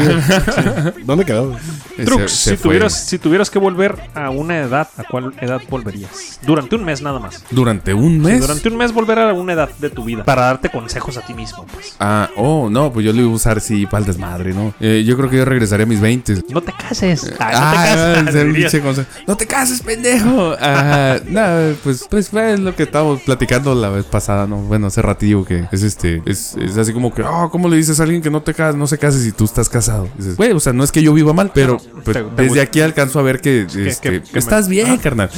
¿Dónde 1.04 1.24
quedó? 1.24 1.56
Se- 1.96 2.04
Trux, 2.04 2.32
se 2.32 2.56
si, 2.56 2.62
tuvieras, 2.62 2.94
si 3.06 3.18
tuvieras 3.18 3.50
que 3.50 3.58
volver 3.58 3.96
a 4.14 4.30
una 4.30 4.58
edad, 4.60 4.88
¿a 4.96 5.04
cuál 5.04 5.34
edad 5.40 5.60
volverías? 5.68 6.38
Durante 6.46 6.76
un 6.76 6.84
mes 6.84 7.02
nada 7.02 7.18
más. 7.18 7.44
Durante 7.50 7.92
un 7.92 8.12
Sí, 8.14 8.18
mes. 8.20 8.40
durante 8.40 8.68
un 8.68 8.76
mes 8.76 8.92
volver 8.92 9.18
a 9.18 9.32
una 9.34 9.52
edad 9.52 9.68
de 9.78 9.90
tu 9.90 10.04
vida 10.04 10.24
para 10.24 10.42
darte 10.42 10.70
consejos 10.70 11.16
a 11.16 11.20
ti 11.22 11.34
mismo. 11.34 11.66
Pues. 11.74 11.96
Ah, 12.00 12.30
oh, 12.36 12.68
no, 12.70 12.92
pues 12.92 13.04
yo 13.04 13.12
lo 13.12 13.20
iba 13.20 13.30
a 13.30 13.34
usar 13.34 13.60
sí 13.60 13.86
para 13.86 13.98
el 13.98 14.06
desmadre, 14.06 14.54
¿no? 14.54 14.72
Eh, 14.80 15.02
yo 15.04 15.16
creo 15.16 15.28
que 15.28 15.36
yo 15.38 15.44
regresaría 15.44 15.84
a 15.84 15.88
mis 15.88 16.00
20. 16.00 16.44
No 16.50 16.62
te 16.62 16.72
cases. 16.72 17.32
Ah, 17.38 17.50
Ah, 17.52 18.22
no 18.22 18.24
te 18.30 18.32
cases. 18.32 18.44
pinche 18.54 18.80
consejo. 18.80 19.08
No 19.26 19.36
te 19.36 19.46
cases, 19.46 19.82
pendejo. 19.82 20.54
Ah, 20.60 21.18
no, 21.26 21.74
pues, 21.82 22.06
pues 22.08 22.28
fue 22.28 22.56
lo 22.56 22.74
que 22.76 22.84
estábamos 22.84 23.20
platicando 23.22 23.74
la 23.74 23.88
vez 23.88 24.04
pasada, 24.04 24.46
¿no? 24.46 24.58
Bueno, 24.58 24.86
hace 24.86 25.02
ratillo 25.02 25.44
que 25.44 25.66
es 25.72 25.82
este, 25.82 26.22
es, 26.26 26.54
es 26.56 26.76
así 26.76 26.92
como 26.92 26.99
que, 27.14 27.22
oh, 27.22 27.48
¿cómo 27.50 27.68
le 27.68 27.76
dices 27.76 27.98
a 28.00 28.02
alguien 28.02 28.20
que 28.20 28.30
no 28.30 28.42
te 28.42 28.52
cases, 28.52 28.76
no 28.76 28.86
se 28.86 28.98
case 28.98 29.18
si 29.22 29.32
tú 29.32 29.44
estás 29.44 29.68
casado? 29.70 30.08
Dices, 30.18 30.36
güey, 30.36 30.52
o 30.52 30.60
sea, 30.60 30.74
no 30.74 30.84
es 30.84 30.92
que 30.92 31.02
yo 31.02 31.14
viva 31.14 31.32
mal, 31.32 31.50
pero 31.54 31.78
pues, 32.04 32.16
te- 32.18 32.22
te 32.24 32.42
desde 32.42 32.60
aquí 32.60 32.80
alcanzo 32.82 33.18
a 33.18 33.22
ver 33.22 33.40
que, 33.40 33.62
este, 33.62 34.10
que- 34.10 34.22
que 34.22 34.38
estás 34.38 34.66
me- 34.68 34.72
bien, 34.74 34.96
carnal. 34.98 35.30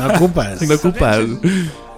No 0.00 0.14
ocupas. 0.14 0.62
No 0.68 0.74
ocupas. 0.76 1.20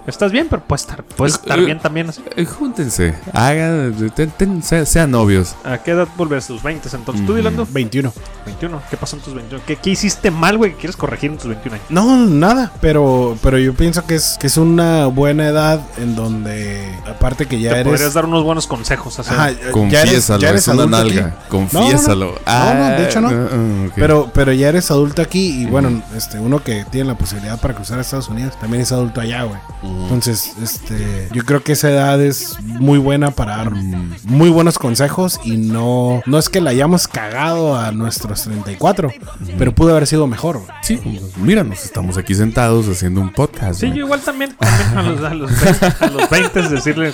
Estás 0.09 0.31
bien, 0.31 0.47
pero 0.49 0.63
puedes 0.63 0.81
estar, 0.81 1.03
puedes 1.03 1.35
estar 1.35 1.59
bien 1.59 1.79
también. 1.79 2.09
así. 2.09 2.23
Eh, 2.35 2.45
Júntense, 2.45 3.15
hagan, 3.33 4.11
ten- 4.15 4.31
ten- 4.31 4.63
se- 4.63 4.85
sean 4.85 5.11
novios. 5.11 5.55
¿A 5.63 5.77
qué 5.77 5.91
edad 5.91 6.07
volverías? 6.17 6.47
¿Tus 6.47 6.61
20 6.63 6.89
entonces? 6.93 7.25
¿Tú, 7.25 7.35
Dilando? 7.35 7.67
21. 7.69 8.11
21. 8.45 8.81
¿Qué 8.89 8.97
pasó 8.97 9.15
en 9.15 9.21
tus 9.21 9.33
21? 9.33 9.63
¿Qué, 9.65 9.75
qué 9.75 9.91
hiciste 9.91 10.31
mal, 10.31 10.57
güey, 10.57 10.71
que 10.73 10.77
quieres 10.79 10.97
corregir 10.97 11.31
en 11.31 11.37
tus 11.37 11.47
21 11.47 11.75
años? 11.75 11.85
No, 11.89 12.25
nada, 12.25 12.71
pero, 12.81 13.37
pero 13.41 13.57
yo 13.59 13.73
pienso 13.73 14.05
que 14.05 14.15
es, 14.15 14.37
que 14.39 14.47
es 14.47 14.57
una 14.57 15.05
buena 15.07 15.47
edad 15.47 15.81
en 15.97 16.15
donde, 16.15 16.89
aparte 17.07 17.45
que 17.45 17.59
ya 17.59 17.71
Te 17.73 17.79
eres... 17.81 17.93
podrías 17.93 18.13
dar 18.13 18.25
unos 18.25 18.43
buenos 18.43 18.67
consejos. 18.67 19.19
Ajá, 19.19 19.51
ya 19.51 19.57
eres- 19.59 19.71
Confiésalo, 19.71 20.39
ya 20.41 20.49
eres 20.49 20.61
es 20.61 20.67
una 20.73 20.83
adulto 20.83 20.97
aquí. 20.97 21.33
Confiésalo. 21.49 22.35
No, 22.45 22.73
no, 22.73 22.89
de 22.89 23.05
hecho 23.05 23.21
no. 23.21 23.27
ah, 23.29 23.85
ok. 23.87 23.93
Pero, 23.95 24.31
pero 24.33 24.51
ya 24.53 24.69
eres 24.69 24.89
adulto 24.91 25.21
aquí 25.21 25.61
y 25.63 25.65
bueno, 25.65 26.01
este, 26.15 26.39
uno 26.39 26.63
que 26.63 26.85
tiene 26.89 27.07
la 27.09 27.17
posibilidad 27.17 27.59
para 27.59 27.75
cruzar 27.75 27.97
a 27.99 28.01
Estados 28.01 28.29
Unidos 28.29 28.53
también 28.59 28.81
es 28.81 28.91
adulto 28.91 29.21
allá, 29.21 29.43
güey. 29.43 29.59
Entonces, 30.03 30.53
este, 30.61 31.29
yo 31.31 31.43
creo 31.45 31.63
que 31.63 31.73
esa 31.73 31.89
edad 31.89 32.21
es 32.21 32.57
muy 32.61 32.97
buena 32.97 33.31
para 33.31 33.57
dar 33.57 33.71
muy 33.71 34.49
buenos 34.49 34.79
consejos 34.79 35.39
y 35.43 35.57
no, 35.57 36.21
no 36.25 36.37
es 36.37 36.49
que 36.49 36.61
la 36.61 36.71
hayamos 36.71 37.07
cagado 37.07 37.77
a 37.77 37.91
nuestros 37.91 38.43
34, 38.43 39.11
pero 39.57 39.73
pudo 39.73 39.91
haber 39.91 40.07
sido 40.07 40.27
mejor. 40.27 40.61
Sí, 40.81 40.99
míranos, 41.37 41.83
estamos 41.85 42.17
aquí 42.17 42.35
sentados 42.35 42.87
haciendo 42.87 43.21
un 43.21 43.31
podcast. 43.33 43.79
Sí, 43.79 43.87
güey. 43.87 43.99
yo 43.99 44.05
igual 44.05 44.21
también, 44.21 44.55
también 44.55 44.97
a, 44.97 45.03
los, 45.03 45.23
a, 45.23 45.33
los 45.33 45.61
20, 45.61 45.85
a 45.99 46.07
los 46.07 46.29
20 46.29 46.59
es 46.59 46.71
decirle, 46.71 47.13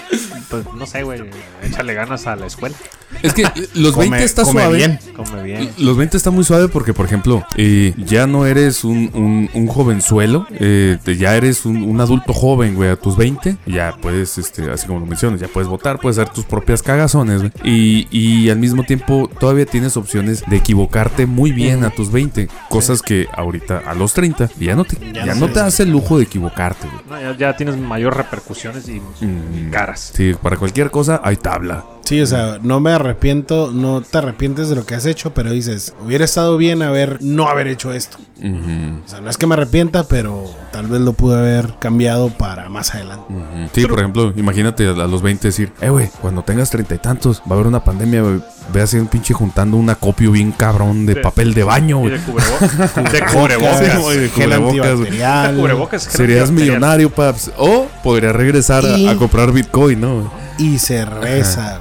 pues 0.49 0.65
no 0.73 0.85
sé, 0.85 1.03
güey, 1.03 1.23
échale 1.63 1.93
ganas 1.93 2.27
a 2.27 2.35
la 2.35 2.45
escuela. 2.45 2.75
Es 3.21 3.33
que 3.33 3.43
los 3.73 3.93
Come- 3.93 4.09
20 4.09 4.23
está 4.25 4.43
come 4.43 4.61
suave. 4.61 4.77
bien. 4.77 4.99
Come 5.15 5.43
bien. 5.43 5.69
Los 5.77 5.97
20 5.97 6.17
está 6.17 6.31
muy 6.31 6.43
suave 6.43 6.67
porque, 6.67 6.93
por 6.93 7.05
ejemplo, 7.05 7.43
eh, 7.55 7.93
ya 7.97 8.27
no 8.27 8.45
eres 8.45 8.83
un, 8.83 9.09
un, 9.13 9.49
un 9.53 9.67
jovenzuelo, 9.67 10.47
eh, 10.51 10.97
te- 11.03 11.15
ya 11.17 11.35
eres 11.35 11.65
un, 11.65 11.77
un 11.83 11.99
adulto 12.01 12.33
joven, 12.33 12.75
güey, 12.75 12.89
a 12.89 12.95
tus 12.95 13.15
20. 13.17 13.57
Ya 13.65 13.95
puedes, 14.01 14.37
este, 14.37 14.69
así 14.71 14.87
como 14.87 14.99
lo 14.99 15.05
mencionas, 15.05 15.39
ya 15.39 15.47
puedes 15.47 15.67
votar, 15.69 15.99
puedes 15.99 16.17
hacer 16.17 16.33
tus 16.33 16.45
propias 16.45 16.81
cagazones, 16.83 17.39
güey. 17.41 17.51
Y, 17.63 18.07
y 18.11 18.49
al 18.49 18.59
mismo 18.59 18.83
tiempo 18.83 19.29
todavía 19.39 19.65
tienes 19.65 19.97
opciones 19.97 20.43
de 20.47 20.57
equivocarte 20.57 21.25
muy 21.25 21.51
bien 21.51 21.83
a 21.83 21.89
tus 21.89 22.11
20. 22.11 22.47
Cosas 22.69 23.01
que 23.01 23.27
ahorita 23.33 23.81
a 23.85 23.93
los 23.93 24.13
30 24.13 24.49
ya 24.59 24.75
no 24.75 24.85
te, 24.85 24.97
ya 25.13 25.25
Ya 25.25 25.33
no 25.35 25.47
no 25.47 25.53
te 25.53 25.59
hace 25.59 25.83
el 25.83 25.91
lujo 25.91 26.17
de 26.17 26.23
equivocarte, 26.25 26.87
güey. 26.87 27.03
No, 27.23 27.31
ya, 27.33 27.37
ya 27.37 27.55
tienes 27.57 27.77
mayor 27.77 28.15
repercusiones 28.17 28.87
y 28.89 29.01
Mm. 29.21 29.69
caras. 29.71 30.11
Sí, 30.15 30.33
para 30.41 30.57
cualquier 30.57 30.91
cosa 30.91 31.21
hay 31.23 31.35
tabla. 31.37 31.85
Sí, 32.05 32.21
o 32.21 32.27
sea, 32.27 32.59
no 32.61 32.79
me 32.79 32.91
arrepiento, 32.91 33.71
no 33.73 34.01
te 34.01 34.17
arrepientes 34.19 34.69
de 34.69 34.75
lo 34.75 34.85
que 34.85 34.93
has 34.93 35.07
hecho, 35.07 35.33
pero 35.33 35.51
dices, 35.51 35.93
hubiera 36.05 36.23
estado 36.23 36.55
bien 36.55 36.83
haber, 36.83 37.17
no 37.21 37.49
haber 37.49 37.67
hecho 37.67 37.91
esto. 37.93 38.17
O 38.37 39.09
sea, 39.09 39.21
no 39.21 39.29
es 39.29 39.37
que 39.37 39.47
me 39.47 39.55
arrepienta, 39.55 40.03
pero 40.07 40.43
tal 40.71 40.85
vez 40.85 41.01
lo 41.01 41.13
pude 41.13 41.37
haber 41.39 41.73
cambiado 41.79 42.29
para 42.29 42.69
más 42.69 42.93
adelante. 42.93 43.25
Sí, 43.73 43.87
por 43.87 43.99
ejemplo, 43.99 44.31
imagínate 44.35 44.87
a 44.87 44.93
los 45.07 45.23
20 45.23 45.47
decir, 45.47 45.71
eh, 45.81 45.89
güey, 45.89 46.09
cuando 46.21 46.43
tengas 46.43 46.69
treinta 46.69 46.93
y 46.93 46.99
tantos, 46.99 47.39
va 47.41 47.51
a 47.51 47.53
haber 47.55 47.65
una 47.67 47.83
pandemia, 47.83 48.21
güey. 48.21 48.39
Ve 48.71 48.81
así 48.81 48.97
un 48.97 49.07
pinche 49.07 49.33
juntando 49.33 49.77
un 49.77 49.89
acopio 49.89 50.31
bien 50.31 50.51
cabrón 50.51 51.05
de 51.07 51.13
Sí. 51.15 51.19
papel 51.21 51.53
de 51.55 51.63
baño, 51.63 51.97
Y 51.97 52.01
güey. 52.01 52.11
de 52.13 52.19
cubrebocas. 52.23 52.95
de 53.11 53.19
Cubrebocas, 53.25 53.99
güey, 53.99 54.17
de 54.19 54.29
cubrebocas, 54.29 54.95
güey. 54.97 55.11
Serías 55.11 55.59
antibacterial. 55.97 56.51
millonario, 56.51 57.09
paps. 57.09 57.51
O 57.57 57.87
podrías 58.03 58.35
regresar 58.35 58.85
a- 58.85 58.97
Y- 58.97 59.07
a, 59.07 59.15
comprar 59.15 59.51
Bitcoin, 59.51 60.01
¿no? 60.01 60.31
Y 60.59 60.77
cerveza. 60.77 61.79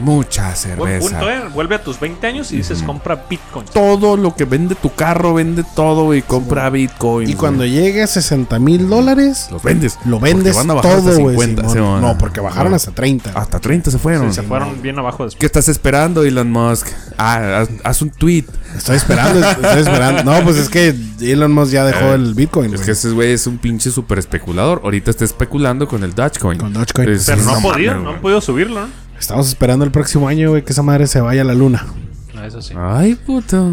Mucha 0.00 0.44
Buen 0.44 0.56
cerveza. 0.56 1.08
punto, 1.08 1.30
¿eh? 1.30 1.40
Vuelve 1.54 1.74
a 1.76 1.82
tus 1.84 1.98
20 2.00 2.26
años 2.26 2.52
y 2.52 2.56
dices, 2.58 2.82
compra 2.82 3.24
Bitcoin. 3.28 3.66
Todo 3.72 4.16
lo 4.16 4.34
que 4.34 4.44
vende 4.44 4.74
tu 4.74 4.94
carro, 4.94 5.34
vende 5.34 5.64
todo 5.74 6.14
y 6.14 6.22
compra 6.22 6.70
Bitcoin. 6.70 7.28
Y 7.28 7.34
cuando 7.34 7.64
llegue 7.64 8.02
a 8.02 8.06
60 8.06 8.58
mil 8.58 8.88
dólares, 8.88 9.48
los 9.50 9.62
vendes. 9.62 9.98
lo 10.04 10.18
vendes 10.20 10.56
van 10.56 10.70
a 10.70 10.74
bajar 10.74 10.92
hasta 10.92 11.10
todo, 11.10 11.20
güey. 11.20 11.36
50, 11.36 11.62
Simón. 11.62 11.74
Simón. 11.74 12.00
No, 12.00 12.18
porque 12.18 12.40
bajaron 12.40 12.70
No. 12.70 12.76
hasta 12.76 12.90
30. 12.92 13.30
Hasta 13.34 13.58
30 13.60 13.90
se 13.90 13.98
fueron. 13.98 14.32
Se 14.32 14.42
fueron 14.42 14.80
bien 14.82 14.98
abajo 14.98 15.24
después. 15.24 15.38
¿Qué 15.40 15.46
estás 15.46 15.68
esperando, 15.68 16.22
Elon 16.24 16.50
Musk? 16.50 16.86
Ah, 17.18 17.60
haz, 17.60 17.68
haz 17.84 18.02
un 18.02 18.10
tweet. 18.10 18.44
Estoy 18.76 18.96
esperando, 18.96 19.40
estoy 19.48 19.80
esperando. 19.80 20.24
No, 20.24 20.42
pues 20.44 20.56
es 20.56 20.68
que 20.68 20.94
Elon 21.20 21.52
Musk 21.52 21.72
ya 21.72 21.84
dejó 21.84 22.06
Eh, 22.06 22.14
el 22.14 22.34
Bitcoin, 22.34 22.74
Es 22.74 22.80
que 22.82 22.92
ese 22.92 23.10
güey 23.10 23.32
es 23.32 23.46
un 23.46 23.58
pinche 23.58 23.90
super 23.90 24.18
especulador. 24.18 24.80
Ahorita 24.84 25.10
está 25.10 25.24
especulando 25.24 25.86
con 25.88 26.02
el 26.04 26.14
Dogecoin. 26.14 26.58
Con 26.58 26.72
Dogecoin. 26.72 27.18
Pero 27.26 27.42
no 27.42 27.50
no 27.50 27.56
han 27.56 27.62
podido, 27.62 27.94
no 27.96 28.10
han 28.10 28.20
podido 28.20 28.40
subirlo, 28.40 28.82
¿no? 28.82 29.09
Estamos 29.20 29.48
esperando 29.48 29.84
el 29.84 29.90
próximo 29.92 30.26
año, 30.26 30.50
güey, 30.50 30.64
que 30.64 30.72
esa 30.72 30.82
madre 30.82 31.06
se 31.06 31.20
vaya 31.20 31.42
a 31.42 31.44
la 31.44 31.54
luna. 31.54 31.86
No, 32.34 32.42
eso 32.44 32.62
sí. 32.62 32.74
Ay, 32.76 33.14
puto. 33.14 33.70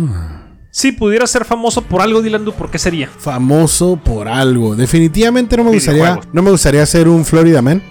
Si 0.69 0.91
pudiera 0.91 1.25
ser 1.25 1.45
famoso 1.45 1.81
por 1.81 2.01
algo, 2.01 2.21
Dylan, 2.21 2.45
¿por 2.45 2.69
qué 2.69 2.77
sería? 2.77 3.07
Famoso 3.07 3.95
por 3.95 4.27
algo. 4.27 4.75
Definitivamente 4.75 5.57
no 5.57 5.63
me 5.63 5.71
gustaría, 5.71 6.19
no 6.33 6.41
me 6.43 6.51
gustaría 6.51 6.86
ser 6.86 7.07
un 7.07 7.25
Florida 7.25 7.62
Man. 7.62 7.81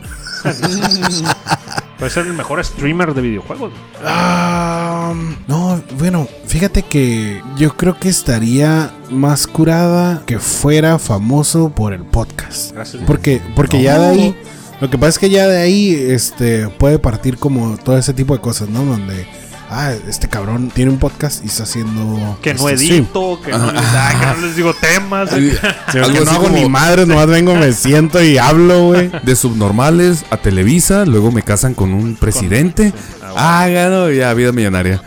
Puede 1.98 2.10
ser 2.10 2.26
el 2.26 2.34
mejor 2.34 2.62
streamer 2.62 3.14
de 3.14 3.22
videojuegos. 3.22 3.72
Ah, 4.04 5.14
no, 5.48 5.82
bueno, 5.98 6.28
fíjate 6.46 6.82
que 6.82 7.42
yo 7.56 7.74
creo 7.76 7.98
que 7.98 8.10
estaría 8.10 8.92
más 9.10 9.46
curada 9.46 10.22
que 10.26 10.38
fuera 10.38 10.98
famoso 10.98 11.70
por 11.70 11.94
el 11.94 12.04
podcast. 12.04 12.72
Gracias. 12.72 13.02
Porque, 13.06 13.40
porque 13.56 13.82
ya 13.82 13.98
de 13.98 14.06
ahí, 14.06 14.36
lo 14.80 14.90
que 14.90 14.98
pasa 14.98 15.10
es 15.10 15.18
que 15.18 15.30
ya 15.30 15.46
de 15.46 15.58
ahí, 15.58 15.94
este, 15.94 16.68
puede 16.68 16.98
partir 16.98 17.38
como 17.38 17.76
todo 17.78 17.96
ese 17.98 18.12
tipo 18.14 18.34
de 18.34 18.40
cosas, 18.40 18.68
¿no? 18.68 18.84
Donde, 18.84 19.26
ah, 19.70 19.92
este 20.08 20.28
cabrón 20.28 20.70
tiene 20.74 20.90
un 20.90 20.98
podcast 20.98 21.42
y 21.44 21.48
está 21.48 21.62
haciendo 21.64 22.38
Que 22.42 22.54
no 22.54 22.68
este 22.68 22.84
stream. 22.84 23.04
edito, 23.04 23.40
que 23.42 23.50
no, 23.52 23.72
les, 23.72 23.82
ah, 23.84 24.14
que 24.34 24.40
no 24.40 24.46
les 24.46 24.56
digo 24.56 24.74
temas. 24.74 25.30
Sí, 25.30 25.50
Algo 25.98 26.12
que 26.12 26.24
no 26.24 26.30
hago 26.30 26.42
como- 26.44 26.56
ni 26.56 26.68
madre, 26.68 27.06
nomás 27.06 27.26
vengo, 27.26 27.54
me 27.54 27.72
siento 27.72 28.22
y 28.22 28.38
hablo, 28.38 28.86
güey. 28.86 29.10
De 29.22 29.34
subnormales 29.36 30.24
a 30.30 30.36
Televisa, 30.36 31.04
luego 31.06 31.32
me 31.32 31.42
casan 31.42 31.74
con 31.74 31.92
un 31.92 32.16
presidente. 32.16 32.92
Ah, 33.36 33.66
gano, 33.68 34.10
ya, 34.10 34.32
vida 34.34 34.52
millonaria. 34.52 35.02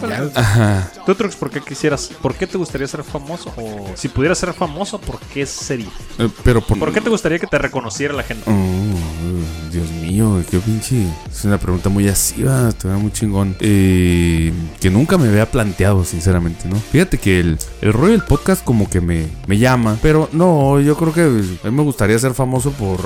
Pero- 0.00 0.30
Ajá. 0.34 0.88
¿Tú, 1.06 1.14
Trux, 1.14 1.34
por 1.36 1.50
qué 1.50 1.60
quisieras? 1.60 2.10
¿Por 2.20 2.34
qué 2.34 2.46
te 2.46 2.56
gustaría 2.58 2.86
ser 2.86 3.02
famoso? 3.02 3.52
O 3.56 3.90
si 3.96 4.08
pudieras 4.08 4.38
ser 4.38 4.52
famoso, 4.52 5.00
¿por 5.00 5.18
qué 5.18 5.44
sería? 5.46 5.88
Eh, 6.18 6.28
pero 6.44 6.60
por, 6.60 6.78
¿Por 6.78 6.92
qué 6.92 7.00
te 7.00 7.10
gustaría 7.10 7.38
que 7.38 7.46
te 7.46 7.58
reconociera 7.58 8.14
la 8.14 8.22
gente? 8.22 8.44
Oh, 8.48 9.70
Dios 9.72 9.90
mío, 9.90 10.42
qué 10.50 10.58
pinche. 10.58 11.04
Es 11.30 11.44
una 11.44 11.58
pregunta 11.58 11.88
muy 11.88 12.06
asiva, 12.08 12.70
te 12.72 12.86
muy 12.88 13.10
chingón. 13.12 13.56
Eh, 13.58 14.52
que 14.80 14.90
nunca 14.90 15.18
me 15.18 15.28
había 15.28 15.50
planteado, 15.50 16.04
sinceramente, 16.04 16.68
¿no? 16.68 16.76
Fíjate 16.76 17.18
que 17.18 17.40
el, 17.40 17.58
el 17.80 17.92
rollo 17.92 18.12
del 18.12 18.22
podcast 18.22 18.62
como 18.62 18.88
que 18.88 19.00
me, 19.00 19.26
me 19.46 19.58
llama, 19.58 19.96
pero 20.02 20.28
no, 20.32 20.78
yo 20.80 20.96
creo 20.96 21.12
que 21.12 21.22
a 21.22 21.70
mí 21.70 21.76
me 21.76 21.82
gustaría 21.82 22.18
ser 22.18 22.34
famoso 22.34 22.70
por. 22.72 23.00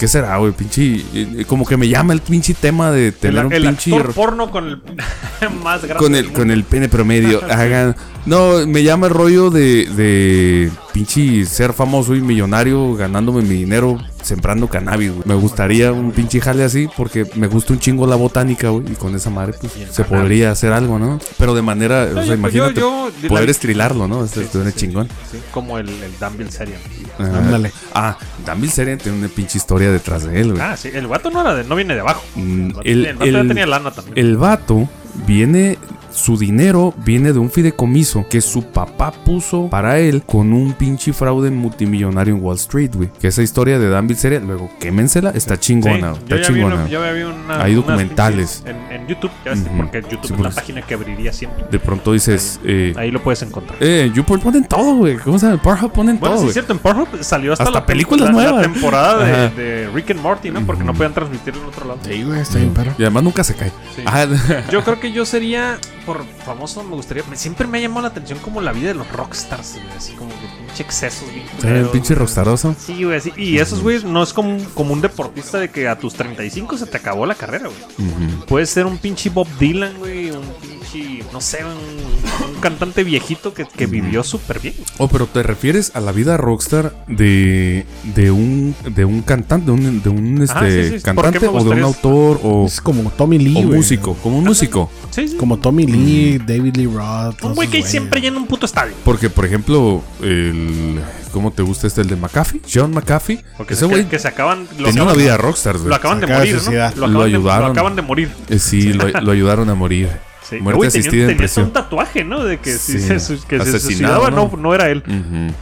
¿Qué 0.00 0.08
será, 0.08 0.36
güey? 0.38 0.52
Pinche. 0.52 1.04
eh, 1.14 1.44
como 1.46 1.64
que 1.66 1.76
me 1.76 1.88
llama 1.88 2.12
el 2.12 2.20
pinche 2.20 2.54
tema 2.54 2.90
de 2.90 3.12
tener 3.12 3.40
El, 3.40 3.46
un 3.46 3.52
el 3.52 3.62
pinche. 3.62 3.94
actor 3.94 4.12
porno 4.14 4.50
con 4.50 4.66
el 4.68 4.82
más 5.62 5.82
grande. 5.84 6.02
Con 6.04 6.14
el, 6.14 6.32
con 6.32 6.50
el 6.50 6.64
pene 6.64 6.88
promedio. 6.88 7.35
Hagan. 7.44 7.96
No, 8.26 8.66
me 8.66 8.82
llama 8.82 9.06
el 9.06 9.12
rollo 9.14 9.50
de, 9.50 9.86
de 9.86 10.70
pinche 10.92 11.44
ser 11.46 11.72
famoso 11.72 12.14
y 12.16 12.20
millonario 12.20 12.94
ganándome 12.96 13.42
mi 13.42 13.54
dinero 13.54 13.98
sembrando 14.20 14.68
cannabis, 14.68 15.12
güey. 15.12 15.22
Me 15.26 15.34
gustaría 15.36 15.92
un 15.92 16.10
pinche 16.10 16.40
jale 16.40 16.64
así 16.64 16.88
porque 16.96 17.24
me 17.36 17.46
gusta 17.46 17.72
un 17.72 17.78
chingo 17.78 18.04
la 18.08 18.16
botánica, 18.16 18.70
güey. 18.70 18.90
Y 18.90 18.96
con 18.96 19.14
esa 19.14 19.30
madre, 19.30 19.54
pues, 19.60 19.72
se 19.92 20.02
podría 20.02 20.50
hacer 20.50 20.72
algo, 20.72 20.98
¿no? 20.98 21.20
Pero 21.38 21.54
de 21.54 21.62
manera, 21.62 22.06
No, 22.06 22.10
o 22.10 22.14
sea, 22.14 22.24
yo- 22.24 22.34
imagínate 22.34 22.80
yo- 22.80 23.10
yo- 23.22 23.28
poder 23.28 23.44
la- 23.44 23.50
estrilarlo, 23.52 24.08
¿no? 24.08 24.24
Esto 24.24 24.40
Sí, 24.40 24.48
sí, 24.52 24.58
sí, 24.64 24.72
chingón. 24.72 25.08
sí, 25.30 25.38
como 25.52 25.78
el, 25.78 25.88
el 25.88 26.10
Bilzerian. 26.36 26.80
Ajá. 27.20 27.38
Ándale. 27.38 27.70
Ah, 27.94 28.18
Dan 28.44 28.60
Bilzerian 28.60 28.98
tiene 28.98 29.18
una 29.18 29.28
pinche 29.28 29.58
historia 29.58 29.92
detrás 29.92 30.24
de 30.24 30.40
él, 30.40 30.50
güey. 30.50 30.60
Ah, 30.62 30.76
sí, 30.76 30.90
el 30.92 31.06
vato 31.06 31.30
no, 31.30 31.42
era 31.42 31.54
de, 31.54 31.62
no 31.62 31.76
viene 31.76 31.94
de 31.94 32.00
abajo. 32.00 32.24
Mm, 32.34 32.60
El 32.60 32.72
vato, 32.72 32.82
el- 32.88 33.14
vato 33.16 33.30
ya 33.30 33.46
tenía 33.46 33.66
lana 33.66 33.90
también. 33.92 34.18
El 34.18 34.36
vato 34.36 34.88
viene, 35.26 35.78
su 36.16 36.36
dinero 36.38 36.94
viene 37.04 37.32
de 37.32 37.38
un 37.38 37.50
fideicomiso 37.50 38.26
que 38.28 38.40
su 38.40 38.62
papá 38.64 39.12
puso 39.12 39.68
para 39.68 39.98
él 39.98 40.22
con 40.24 40.52
un 40.52 40.72
pinche 40.72 41.12
fraude 41.12 41.50
multimillonario 41.50 42.34
en 42.34 42.42
Wall 42.42 42.56
Street, 42.56 42.90
güey. 42.94 43.10
Que 43.20 43.28
esa 43.28 43.42
historia 43.42 43.78
de 43.78 43.88
Dan 43.88 44.06
Bilzerian, 44.06 44.46
luego 44.46 44.70
quémensela, 44.80 45.30
está 45.30 45.54
Sí, 45.56 45.60
chingona, 45.60 46.12
yo 46.12 46.12
está 46.14 46.36
ya 46.36 46.36
vi, 46.48 46.54
chingona. 46.54 46.74
una- 46.76 46.88
yo 46.88 47.04
ya 47.04 47.12
vi 47.12 47.22
una- 47.22 47.62
Hay 47.62 47.74
documentales. 47.74 48.62
En, 48.66 48.76
en 48.90 49.06
YouTube, 49.06 49.30
ya 49.44 49.50
ves, 49.52 49.60
porque 49.76 50.02
YouTube 50.02 50.20
Sí, 50.26 50.26
es 50.26 50.30
la 50.30 50.36
pues. 50.38 50.54
página 50.54 50.82
que 50.82 50.94
abriría 50.94 51.32
siempre. 51.32 51.64
De 51.70 51.78
pronto 51.78 52.12
dices, 52.12 52.60
eh, 52.64 52.94
Ahí 52.96 53.10
lo 53.10 53.22
puedes 53.22 53.42
encontrar. 53.42 53.76
eh, 53.80 54.10
YouPorn 54.14 54.40
ponen 54.40 54.64
todo, 54.64 54.96
güey. 54.96 55.16
¿Cómo 55.18 55.38
se 55.38 55.46
llama? 55.46 55.62
Pornhub 55.62 55.92
ponen 55.92 56.18
Bueno, 56.18 56.34
todo, 56.34 56.42
sí, 56.44 56.48
es 56.48 56.52
cierto, 56.54 56.72
en 56.72 56.78
Pornhub 56.78 57.08
salió 57.22 57.52
hasta, 57.52 57.64
Hasta 57.64 57.78
la, 57.78 57.82
tem- 57.84 57.86
películas 57.88 58.32
la- 58.34 58.62
temporada 58.62 59.50
de, 59.50 59.88
Rick 59.94 60.12
and 60.12 60.20
Morty, 60.20 60.50
¿no? 60.50 60.64
Porque 60.64 60.82
no 60.84 60.92
podían 60.94 61.12
transmitirlo 61.12 61.62
en 61.62 61.68
otro 61.68 61.86
lado. 61.86 61.98
Sí, 62.08 62.22
güey, 62.22 62.40
está 62.40 62.58
bien, 62.58 62.70
perro. 62.72 62.92
Y 62.98 63.02
además 63.02 63.22
nunca 63.22 63.44
se 63.44 63.54
cae. 63.54 63.70
Sí. 63.94 64.02
Ah, 64.06 64.26
Yo 64.70 64.82
creo 64.82 64.98
que 65.00 65.12
yo 65.12 65.24
sería, 65.26 65.78
por 66.06 66.24
famoso, 66.44 66.82
me 66.84 66.94
gustaría. 66.94 67.24
me- 67.28 67.36
Siempre 67.36 67.66
me 67.66 67.78
ha 67.78 67.80
llamado 67.82 68.02
la 68.02 68.08
atención 68.08 68.38
como 68.38 68.60
la 68.60 68.72
vida 68.72 68.88
de 68.88 68.94
los 68.94 69.10
rockstars, 69.10 69.74
güey, 69.74 69.96
así 69.96 70.12
como 70.12 70.30
que 70.30 70.46
pinche 70.66 70.82
excesos, 70.84 71.28
bien 71.32 71.44
el 71.46 71.56
culeros, 71.56 71.88
pinche 71.90 72.14
güey. 72.14 72.18
rockstaroso. 72.20 72.74
Sí, 72.78 73.04
güey, 73.04 73.20
sí. 73.20 73.32
Y 73.36 73.58
esos, 73.58 73.82
güey, 73.82 74.02
no 74.04 74.22
es 74.22 74.32
como, 74.32 74.50
un- 74.50 74.64
como 74.66 74.92
un 74.92 75.00
deportista 75.00 75.58
de 75.58 75.68
que 75.70 75.88
a 75.88 75.98
tus 75.98 76.14
35 76.14 76.78
se 76.78 76.86
te 76.86 76.96
acabó 76.96 77.26
la 77.26 77.34
carrera, 77.34 77.68
güey. 77.68 78.08
Ujú. 78.08 78.44
Puedes 78.46 78.70
ser 78.70 78.86
un 78.86 78.96
pinche 78.98 79.28
Bob 79.30 79.48
Dylan, 79.58 79.98
güey, 79.98 80.30
un 80.30 80.46
pinche, 80.62 81.24
no 81.32 81.40
sé, 81.40 81.64
un 81.64 82.25
cantante 82.56 83.04
viejito 83.04 83.54
que, 83.54 83.64
que 83.66 83.86
vivió 83.86 84.22
súper 84.24 84.60
bien. 84.60 84.74
Oh, 84.98 85.08
pero 85.08 85.26
te 85.26 85.42
refieres 85.42 85.92
a 85.94 86.00
la 86.00 86.12
vida 86.12 86.36
rockstar 86.36 86.94
de, 87.06 87.86
de 88.14 88.30
un 88.30 88.74
de 88.94 89.04
un 89.04 89.22
cantante, 89.22 89.66
de 89.66 89.72
un, 89.72 90.02
de 90.02 90.08
un 90.08 90.42
este, 90.42 90.84
sí, 90.90 90.98
sí. 91.00 91.04
¿Por 91.14 91.30
qué 91.32 91.38
cantante 91.40 91.48
o 91.48 91.64
de 91.64 91.70
un 91.70 91.82
autor 91.82 92.40
o, 92.42 92.66
Es 92.66 92.80
como 92.80 93.10
Tommy 93.10 93.38
Lee, 93.38 93.56
o 93.56 93.62
músico, 93.62 94.14
como 94.22 94.38
un 94.38 94.44
músico. 94.44 94.90
Sí, 95.10 95.28
sí. 95.28 95.36
Como 95.36 95.58
Tommy 95.58 95.86
Lee, 95.86 96.38
David 96.38 96.76
Lee 96.76 96.86
Roth. 96.86 97.42
un 97.44 97.54
güey 97.54 97.68
que 97.68 97.82
siempre 97.82 98.20
llena 98.20 98.38
un 98.38 98.46
puto 98.46 98.66
estadio. 98.66 98.94
Porque, 99.04 99.30
por 99.30 99.44
ejemplo, 99.44 100.02
el 100.22 101.00
¿cómo 101.32 101.50
te 101.52 101.62
gusta 101.62 101.86
este? 101.86 102.00
El 102.00 102.08
de 102.08 102.16
McAfee, 102.16 102.60
John 102.72 102.92
McAfee. 102.92 103.44
Porque 103.56 103.74
Ese 103.74 103.80
se- 103.80 103.86
güey 103.86 104.04
que, 104.04 104.10
que 104.10 104.18
se 104.18 104.28
acaban. 104.28 104.66
Lo 104.78 104.86
tenía 104.88 105.02
una 105.02 105.12
vida 105.14 105.36
rockstar, 105.36 105.76
güey. 105.76 105.88
Lo 105.88 105.94
acaban 105.94 106.20
de 106.20 106.26
de 106.26 106.32
morir. 106.34 106.56
¿no? 106.64 106.70
Lo, 106.70 106.72
Lo 106.72 106.86
acaban 107.06 107.12
de- 107.18 107.24
ayudaron. 107.36 107.66
lo 107.66 107.72
acaban 107.72 107.96
de 107.96 108.02
morir. 108.02 108.30
Eh, 108.48 108.58
sí, 108.58 108.92
lo, 108.92 109.08
lo 109.08 109.32
ayudaron 109.32 109.68
a 109.70 109.74
morir. 109.74 110.08
Sí. 110.48 110.56
Muerte 110.60 110.78
tenía- 110.80 110.88
asistida 110.88 111.20
en 111.22 111.26
tenía 111.28 111.38
prisión. 111.38 111.64
un 111.66 111.72
tatuaje, 111.72 112.24
¿no? 112.24 112.44
De 112.44 112.58
que 112.58 112.70
si 112.72 112.98
se, 113.00 113.14
que 113.48 113.58
se 113.64 113.80
suicidaba, 113.80 114.30
no, 114.30 114.48
¿no? 114.52 114.56
no 114.56 114.74
era 114.74 114.88
él. 114.90 115.02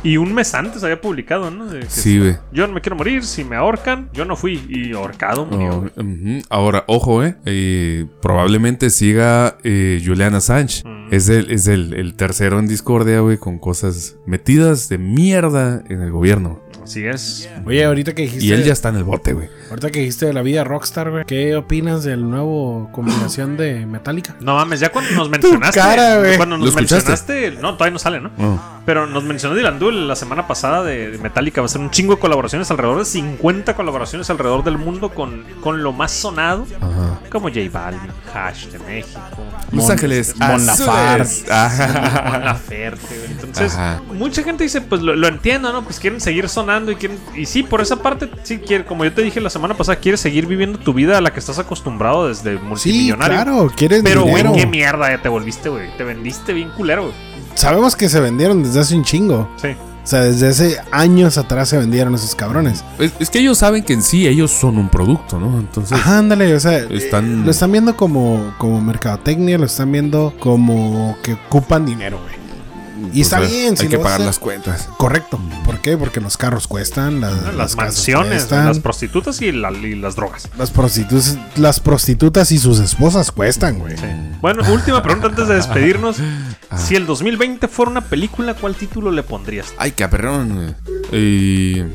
Y 0.03 0.17
un 0.19 0.35
mes 0.35 0.55
antes 0.55 0.83
había 0.85 1.01
publicado, 1.01 1.51
¿no? 1.51 1.67
De 1.67 1.81
que 1.81 1.87
Sí, 1.91 2.19
güey. 2.19 2.37
Yo 2.53 2.67
no 2.67 2.75
me 2.75 2.81
quiero 2.81 2.97
morir, 2.97 3.25
si 3.25 3.45
me 3.45 3.57
ahorcan, 3.57 4.11
yo 4.13 4.25
no 4.25 4.37
fui. 4.37 4.63
Y 4.69 4.93
ahorcado 4.93 5.47
murió. 5.47 5.91
Oh, 5.97 6.01
ujú. 6.03 6.43
Ahora, 6.51 6.85
ojo, 6.87 7.25
eh, 7.25 7.37
eh, 7.47 8.07
probablemente 8.21 8.91
siga 8.91 9.57
eh, 9.65 10.03
Julian 10.05 10.35
Assange. 10.35 10.83
Es, 11.11 11.29
el, 11.29 11.51
es 11.51 11.67
el, 11.67 11.95
el 11.95 12.15
tercero 12.15 12.59
en 12.59 12.67
discordia, 12.67 13.21
güey, 13.21 13.37
con 13.39 13.59
cosas 13.59 14.17
metidas 14.27 14.89
de 14.89 14.99
mierda 14.99 15.83
en 15.89 16.01
el 16.03 16.11
gobierno. 16.11 16.61
Así 16.83 17.05
es. 17.07 17.49
Oye, 17.65 17.85
ahorita 17.85 18.15
que 18.15 18.23
dijiste. 18.23 18.45
Y 18.45 18.53
él 18.53 18.65
ya 18.65 18.73
está 18.75 18.91
en 18.91 18.97
el 18.97 19.05
bote, 19.05 19.33
güey. 19.33 19.49
Ahorita 19.71 19.91
que 19.91 20.01
dijiste 20.01 20.27
de 20.27 20.33
la 20.33 20.43
vida 20.43 20.65
rockstar, 20.65 21.11
güey. 21.11 21.25
¿Qué 21.25 21.57
opinas 21.57 22.05
del 22.05 22.29
nuevo 22.29 22.89
combinación 22.93 23.57
de 23.57 23.87
Metallica? 23.87 24.37
No 24.41 24.57
mames, 24.57 24.81
ya 24.81 24.91
cuando 24.91 25.11
nos 25.13 25.29
mencionaste. 25.31 25.81
cara. 25.81 26.21
Cuando 26.37 26.57
¿Lo 26.57 26.65
nos 26.67 26.75
escuchaste? 26.75 27.11
mencionaste. 27.11 27.63
No, 27.63 27.75
todavía 27.75 27.93
no 27.93 27.99
sale, 27.99 28.21
¿no? 28.21 28.31
Oh. 28.39 28.61
Pero 28.87 29.07
nos 29.07 29.25
mencionó 29.25 29.55
Dylan 29.57 29.79
Duel 29.79 30.07
la 30.09 30.17
semana 30.17 30.47
pasada 30.47 30.83
de 30.83 31.11
de 31.11 31.19
Metallica. 31.19 31.61
Va 31.61 31.67
a 31.67 31.69
ser 31.69 31.81
un 31.81 31.91
chingo 31.91 32.15
de 32.15 32.21
colaboraciones, 32.21 32.71
alrededor 32.71 32.99
de 32.99 33.05
50 33.05 33.75
colaboraciones 33.75 34.29
alrededor 34.31 34.63
del 34.65 34.79
mundo 34.79 35.09
con, 35.11 35.45
con 35.61 35.83
lo 35.83 35.93
más 35.93 36.13
sonado, 36.13 36.67
Ajá. 36.81 37.19
como 37.31 37.49
J 37.49 37.61
Balvin, 37.73 38.11
Hash 38.35 38.67
de 38.67 38.79
México, 38.81 39.21
Los 39.73 39.89
Ángeles 39.91 40.35
Mon 40.39 40.67
Laferte. 40.67 41.45
Mon 42.31 42.45
Laferte, 42.45 43.19
güey. 43.19 43.31
Entonces, 43.33 43.73
Ajá. 43.75 44.03
mucha 44.13 44.43
gente 44.43 44.65
dice, 44.65 44.81
pues 44.83 45.01
lo, 45.03 45.15
lo 45.17 45.29
entiendo, 45.29 45.73
¿no? 45.73 45.83
Pues 45.85 45.99
quieren 45.99 46.21
seguir 46.21 46.49
sonando 46.49 46.93
y 46.93 46.97
quieren. 46.97 47.19
Y 47.35 47.47
sí, 47.47 47.63
por 47.63 47.81
esa 47.81 47.97
parte, 47.97 48.29
sí 48.43 48.59
quiere, 48.59 48.85
como 48.85 49.05
yo 49.05 49.13
te 49.13 49.23
dije 49.23 49.41
la 49.41 49.51
semana 49.55 49.75
pasada, 49.75 49.97
quieres 49.97 50.21
seguir 50.21 50.47
viviendo 50.47 50.79
tu 50.79 50.93
vida 50.93 51.17
a 51.17 51.21
la 51.23 51.33
que 51.33 51.41
estás 51.41 51.59
acostumbrado 51.59 52.29
desde 52.29 52.59
Sí, 52.59 52.63
multimillonario. 52.63 53.35
claro, 53.43 53.73
quieres 53.75 54.03
Pero, 54.05 54.25
güey, 54.25 54.45
qué 54.55 54.67
mierda 54.67 55.09
ya 55.11 55.23
te 55.23 55.29
volviste, 55.31 55.71
güey. 55.71 55.89
Te 55.97 56.05
vendiste 56.05 56.53
bien 56.53 56.69
culero, 56.77 57.05
güey. 57.05 57.15
Sabemos 57.55 57.97
que 57.97 58.09
se 58.09 58.21
vendieron 58.21 58.63
desde 58.63 58.81
hace 58.81 58.95
un 58.97 59.05
chingo. 59.05 59.49
Sí. 59.57 59.69
O 59.69 60.07
sea, 60.07 60.21
desde 60.21 60.49
hace 60.49 60.77
años 60.93 61.39
atrás 61.39 61.71
se 61.71 61.79
vendieron 61.79 62.15
esos 62.15 62.35
cabrones. 62.35 62.85
Es, 62.99 63.13
es 63.19 63.31
que 63.31 63.39
ellos 63.39 63.57
saben 63.57 63.83
que 63.83 63.95
en 63.95 64.03
sí 64.03 64.27
ellos 64.29 64.51
son 64.51 64.77
un 64.77 64.91
producto, 64.91 65.41
¿no? 65.41 65.59
Entonces, 65.59 65.93
Ajá, 65.99 66.19
ándale, 66.19 66.55
o 66.55 66.61
sea, 66.61 66.77
Están- 66.79 67.45
lo 67.47 67.51
están 67.51 67.73
viendo 67.73 67.97
como, 67.97 68.53
como 68.59 68.83
mercadotecnia, 68.83 69.57
lo 69.57 69.65
están 69.65 69.91
viendo 69.91 70.35
como 70.41 71.17
que 71.23 71.33
ocupan 71.49 71.87
dinero, 71.87 72.19
güey. 72.23 72.44
Y 73.13 73.21
está 73.23 73.39
pues, 73.39 73.51
bien, 73.51 73.77
si 73.77 73.85
hay 73.85 73.89
que 73.89 73.99
pagar 73.99 74.15
hacer- 74.15 74.27
las 74.27 74.39
cuentas. 74.39 74.89
Correcto. 74.99 75.41
¿Por 75.65 75.81
qué? 75.81 75.97
Porque 75.97 76.21
los 76.21 76.37
carros 76.37 76.67
cuestan, 76.67 77.21
la- 77.21 77.31
las, 77.31 77.43
Las, 77.55 77.55
casas 77.55 77.77
mansiones, 77.77 78.29
cuestan, 78.45 78.67
las 78.67 78.79
prostitutas 78.79 79.41
y, 79.43 79.53
la- 79.53 79.73
y 79.73 79.95
las 79.95 80.17
drogas. 80.17 80.49
las 80.59 80.71
prostitutas, 80.71 81.39
las 81.57 81.81
prostitutas 81.81 82.53
y 82.53 82.59
sus 82.59 82.79
esposas 82.79 83.31
cuestan, 83.33 83.79
güey. 83.79 83.95
Bueno, 84.41 84.63
última 84.73 85.03
pregunta 85.03 85.29
antes 85.29 85.49
de 85.49 85.55
despedirnos. 85.57 86.17
Si 86.77 86.97
el 86.97 87.07
2020 87.07 87.69
fuera 87.69 87.91
una 87.91 88.01
película, 88.01 88.55
¿cuál 88.55 88.75
título 88.75 89.11
le 89.13 89.23
pondrías? 89.23 89.73
Ay, 89.79 89.93
cabrón. 89.93 90.75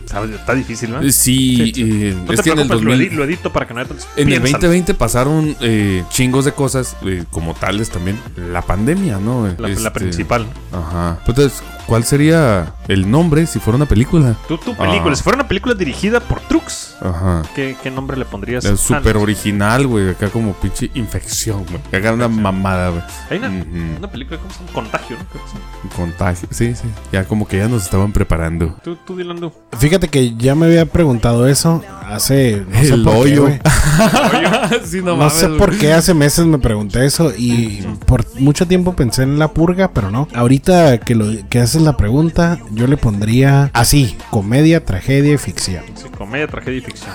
Sabes, 0.05 0.31
Está 0.31 0.53
difícil, 0.53 0.91
¿no? 0.91 1.01
sí, 1.03 1.11
Sí, 1.11 1.71
sí. 1.75 1.81
eh, 1.83 2.15
No 2.25 2.31
es 2.33 2.37
te 2.39 2.43
que 2.43 2.49
en 2.51 2.59
el 2.59 2.67
preocupes, 2.67 2.85
lo, 2.85 2.91
2000 2.91 3.11
edi- 3.11 3.15
lo 3.15 3.23
edito 3.25 3.51
para 3.51 3.67
que 3.67 3.73
no 3.73 3.79
haya 3.81 3.89
tantos. 3.89 4.07
En 4.15 4.27
el 4.31 4.41
Piénsalo. 4.41 4.51
2020 4.51 4.93
pasaron 4.93 5.55
eh, 5.61 6.03
chingos 6.09 6.45
de 6.45 6.53
cosas 6.53 6.95
eh, 7.05 7.23
como 7.29 7.53
tales 7.53 7.89
también. 7.89 8.17
La 8.51 8.61
pandemia, 8.61 9.19
¿no? 9.19 9.47
La, 9.57 9.67
la 9.67 9.73
Este, 9.73 9.91
principal. 9.91 10.45
Ajá. 10.71 10.98
Entonces, 11.25 11.63
¿cuál 11.89 12.03
sería 12.03 12.73
el 12.87 13.09
nombre 13.09 13.45
si 13.47 13.59
fuera 13.59 13.75
una 13.77 13.85
película? 13.87 14.35
Tu, 14.47 14.57
tu 14.57 14.75
película, 14.75 15.11
Ah. 15.11 15.15
si 15.15 15.23
fuera 15.23 15.37
una 15.37 15.47
película 15.47 15.73
dirigida 15.75 16.19
por 16.19 16.39
Trux, 16.41 16.95
Ajá. 17.01 17.41
¿qué, 17.55 17.75
qué 17.81 17.89
nombre 17.91 18.15
le 18.15 18.25
pondrías? 18.25 18.63
Es 18.63 18.79
súper 18.79 19.17
Ah, 19.17 19.19
original, 19.19 19.87
güey. 19.87 20.09
Acá 20.11 20.29
como 20.29 20.53
pinche 20.53 20.91
infección, 20.93 21.65
güey. 21.65 21.81
Acá 21.99 22.13
una 22.13 22.27
mamada, 22.27 22.89
güey. 22.89 23.01
Hay 23.29 23.37
una, 23.39 23.49
Ujú. 23.49 23.97
una 23.97 24.11
película, 24.11 24.37
¿cómo 24.39 24.51
se 24.53 24.59
llama? 24.59 24.71
Contagio, 24.73 25.17
¿no? 25.17 25.25
Creo 25.25 25.43
que. 25.45 25.95
Contagio. 25.95 26.47
Sí, 26.51 26.75
sí. 26.75 26.83
Ya 27.11 27.25
como 27.25 27.47
que 27.47 27.57
ya 27.57 27.67
nos 27.67 27.83
estaban 27.83 28.11
preparando. 28.13 28.75
Tú, 28.83 28.95
tú, 29.05 29.15
Dylan, 29.17 29.39
tú. 29.39 29.51
Fíjate 29.77 30.07
que 30.07 30.35
ya 30.35 30.53
me 30.55 30.67
había 30.67 30.85
preguntado 30.85 31.47
eso 31.47 31.83
hace. 32.07 32.63
No 32.69 32.79
sé 32.81 32.93
El 32.93 33.03
por 33.03 33.15
hoyo. 33.15 33.41
güey. 33.43 33.59
sí, 34.85 35.01
No, 35.01 35.29
sé 35.29 35.47
por 35.49 35.77
qué 35.77 35.93
hace 35.93 36.13
meses 36.13 36.45
me 36.45 36.59
pregunté 36.59 37.05
eso 37.05 37.31
y 37.37 37.81
por 38.05 38.25
mucho 38.39 38.67
tiempo 38.67 38.93
pensé 38.95 39.23
en 39.23 39.39
la 39.39 39.49
purga, 39.49 39.91
pero 39.93 40.11
no. 40.11 40.27
Ahorita 40.33 40.97
que 40.99 41.15
lo 41.15 41.25
que 41.49 41.59
haces 41.59 41.78
la 41.82 41.97
pregunta, 41.97 42.59
yo 42.71 42.88
le 42.88 42.97
pondría 42.97 43.71
así: 43.73 44.17
comedia, 44.30 44.86
tragedia 44.86 45.34
y 45.34 45.38
ficción. 45.38 45.84
Sí, 45.95 46.07
comedia, 46.17 46.47
tragedia 46.47 46.77
y 46.77 46.82
ficción. 46.82 47.11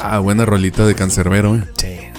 Ah, 0.00 0.18
buena 0.18 0.44
rolita 0.44 0.86
de 0.86 0.94
cancerbero, 0.94 1.50
güey. 1.50 1.62
Sí. 1.76 2.09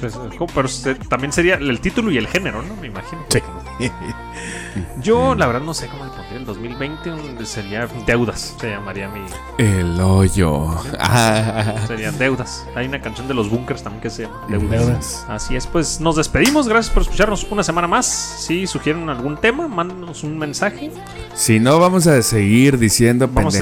Pues, 0.00 0.14
¿cómo? 0.38 0.46
pero 0.54 0.68
se- 0.68 0.94
también 0.94 1.32
sería 1.32 1.54
el 1.56 1.80
título 1.80 2.10
y 2.10 2.18
el 2.18 2.26
género, 2.28 2.62
¿no? 2.62 2.74
Me 2.76 2.88
imagino. 2.88 3.22
Sí. 3.30 3.40
Yo, 5.02 5.34
la 5.34 5.46
verdad, 5.46 5.60
no 5.62 5.74
sé 5.74 5.86
cómo 5.88 6.04
le 6.04 6.10
pondría 6.10 6.38
el 6.38 6.46
2020. 6.46 7.12
un- 7.12 7.46
Sería 7.46 7.88
Deudas. 8.06 8.54
Se 8.60 8.70
llamaría 8.70 9.08
mi. 9.08 9.20
El 9.58 10.00
hoyo. 10.00 10.68
Ah. 10.98 11.74
Serían 11.86 12.16
Deudas. 12.18 12.64
Hay 12.74 12.86
una 12.86 13.00
canción 13.00 13.28
de 13.28 13.34
los 13.34 13.50
Bunkers 13.50 13.82
también 13.82 14.00
que 14.02 14.10
se 14.10 14.22
llama 14.22 14.40
Deudas. 14.48 14.70
Deudas. 14.86 15.26
Así 15.28 15.56
es, 15.56 15.66
pues 15.66 16.00
nos 16.00 16.16
despedimos. 16.16 16.68
Gracias 16.68 16.92
por 16.92 17.02
escucharnos 17.02 17.44
una 17.50 17.62
semana 17.62 17.86
más. 17.88 18.06
Si 18.06 18.66
sugieren 18.66 19.08
algún 19.08 19.36
tema, 19.36 19.68
mándanos 19.68 20.22
un 20.24 20.38
mensaje. 20.38 20.90
Si 21.34 21.58
no, 21.60 21.78
vamos 21.78 22.06
a 22.06 22.22
seguir 22.22 22.78
diciendo 22.78 23.28
Vamos 23.28 23.56
a 23.56 23.58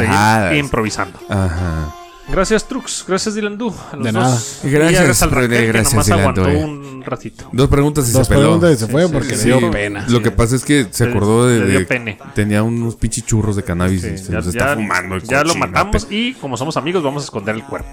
seguir 0.49 0.59
improvisando. 0.65 1.19
Ajá. 1.29 1.95
Gracias, 2.33 2.67
Trux. 2.69 3.05
Gracias, 3.07 3.35
Dylan 3.35 3.59
Du. 3.59 3.69
A 3.93 3.97
los 3.97 4.05
De 4.05 4.13
dos. 4.13 4.23
nada. 4.23 4.41
Y 4.65 4.71
Gracias, 4.71 5.23
al 5.23 5.31
René, 5.31 5.57
que 5.59 5.67
gracias, 5.67 5.93
nomás 5.93 6.07
Dylan 6.07 6.21
aguantó 6.21 6.43
Du. 6.45 6.59
un 6.59 7.03
ratito. 7.05 7.49
Dos 7.53 7.69
preguntas 7.69 8.09
y 8.09 8.13
Dos 8.13 8.27
se 8.27 8.33
peló. 8.35 8.43
preguntas 8.43 8.73
y 8.73 8.77
se 8.77 8.87
fue 8.87 9.07
Sí, 9.07 9.13
porque 9.13 9.29
sí, 9.37 9.49
le 9.49 9.55
sí. 9.55 9.59
dio 9.59 9.71
pena. 9.71 10.07
Lo 10.09 10.23
que 10.23 10.31
pasa 10.31 10.55
es 10.57 10.65
que 10.65 10.87
se 10.91 11.05
acordó 11.05 11.47
de, 11.47 11.59
le 11.61 11.67
dio 11.67 11.79
de- 11.81 11.85
pene. 11.87 12.19
tenía 12.35 12.63
unos 12.63 12.95
pinches 12.97 13.25
churros 13.27 13.57
de 13.57 13.63
cannabis 13.65 14.05
y 14.05 14.11
Sí, 14.17 14.19
se 14.19 14.33
ya 14.33 14.39
los 14.39 14.47
está 14.49 14.67
ya- 14.69 14.75
fumando. 14.75 15.15
el 15.17 15.23
ya 15.23 15.43
lo 15.45 15.55
matamos 15.57 16.07
y 16.11 16.35
como 16.35 16.57
somos 16.57 16.77
amigos 16.77 17.03
vamos 17.03 17.23
a 17.23 17.27
esconder 17.27 17.55
el 17.57 17.65
cuerpo. 17.65 17.91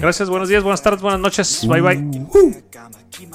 Gracias, 0.00 0.28
buenos 0.28 0.48
días, 0.48 0.62
buenas 0.62 0.82
tardes, 0.82 1.00
buenas 1.00 1.20
noches. 1.20 1.66
Bye 1.66 1.80
bye. 1.80 2.26
Keep 3.10 3.30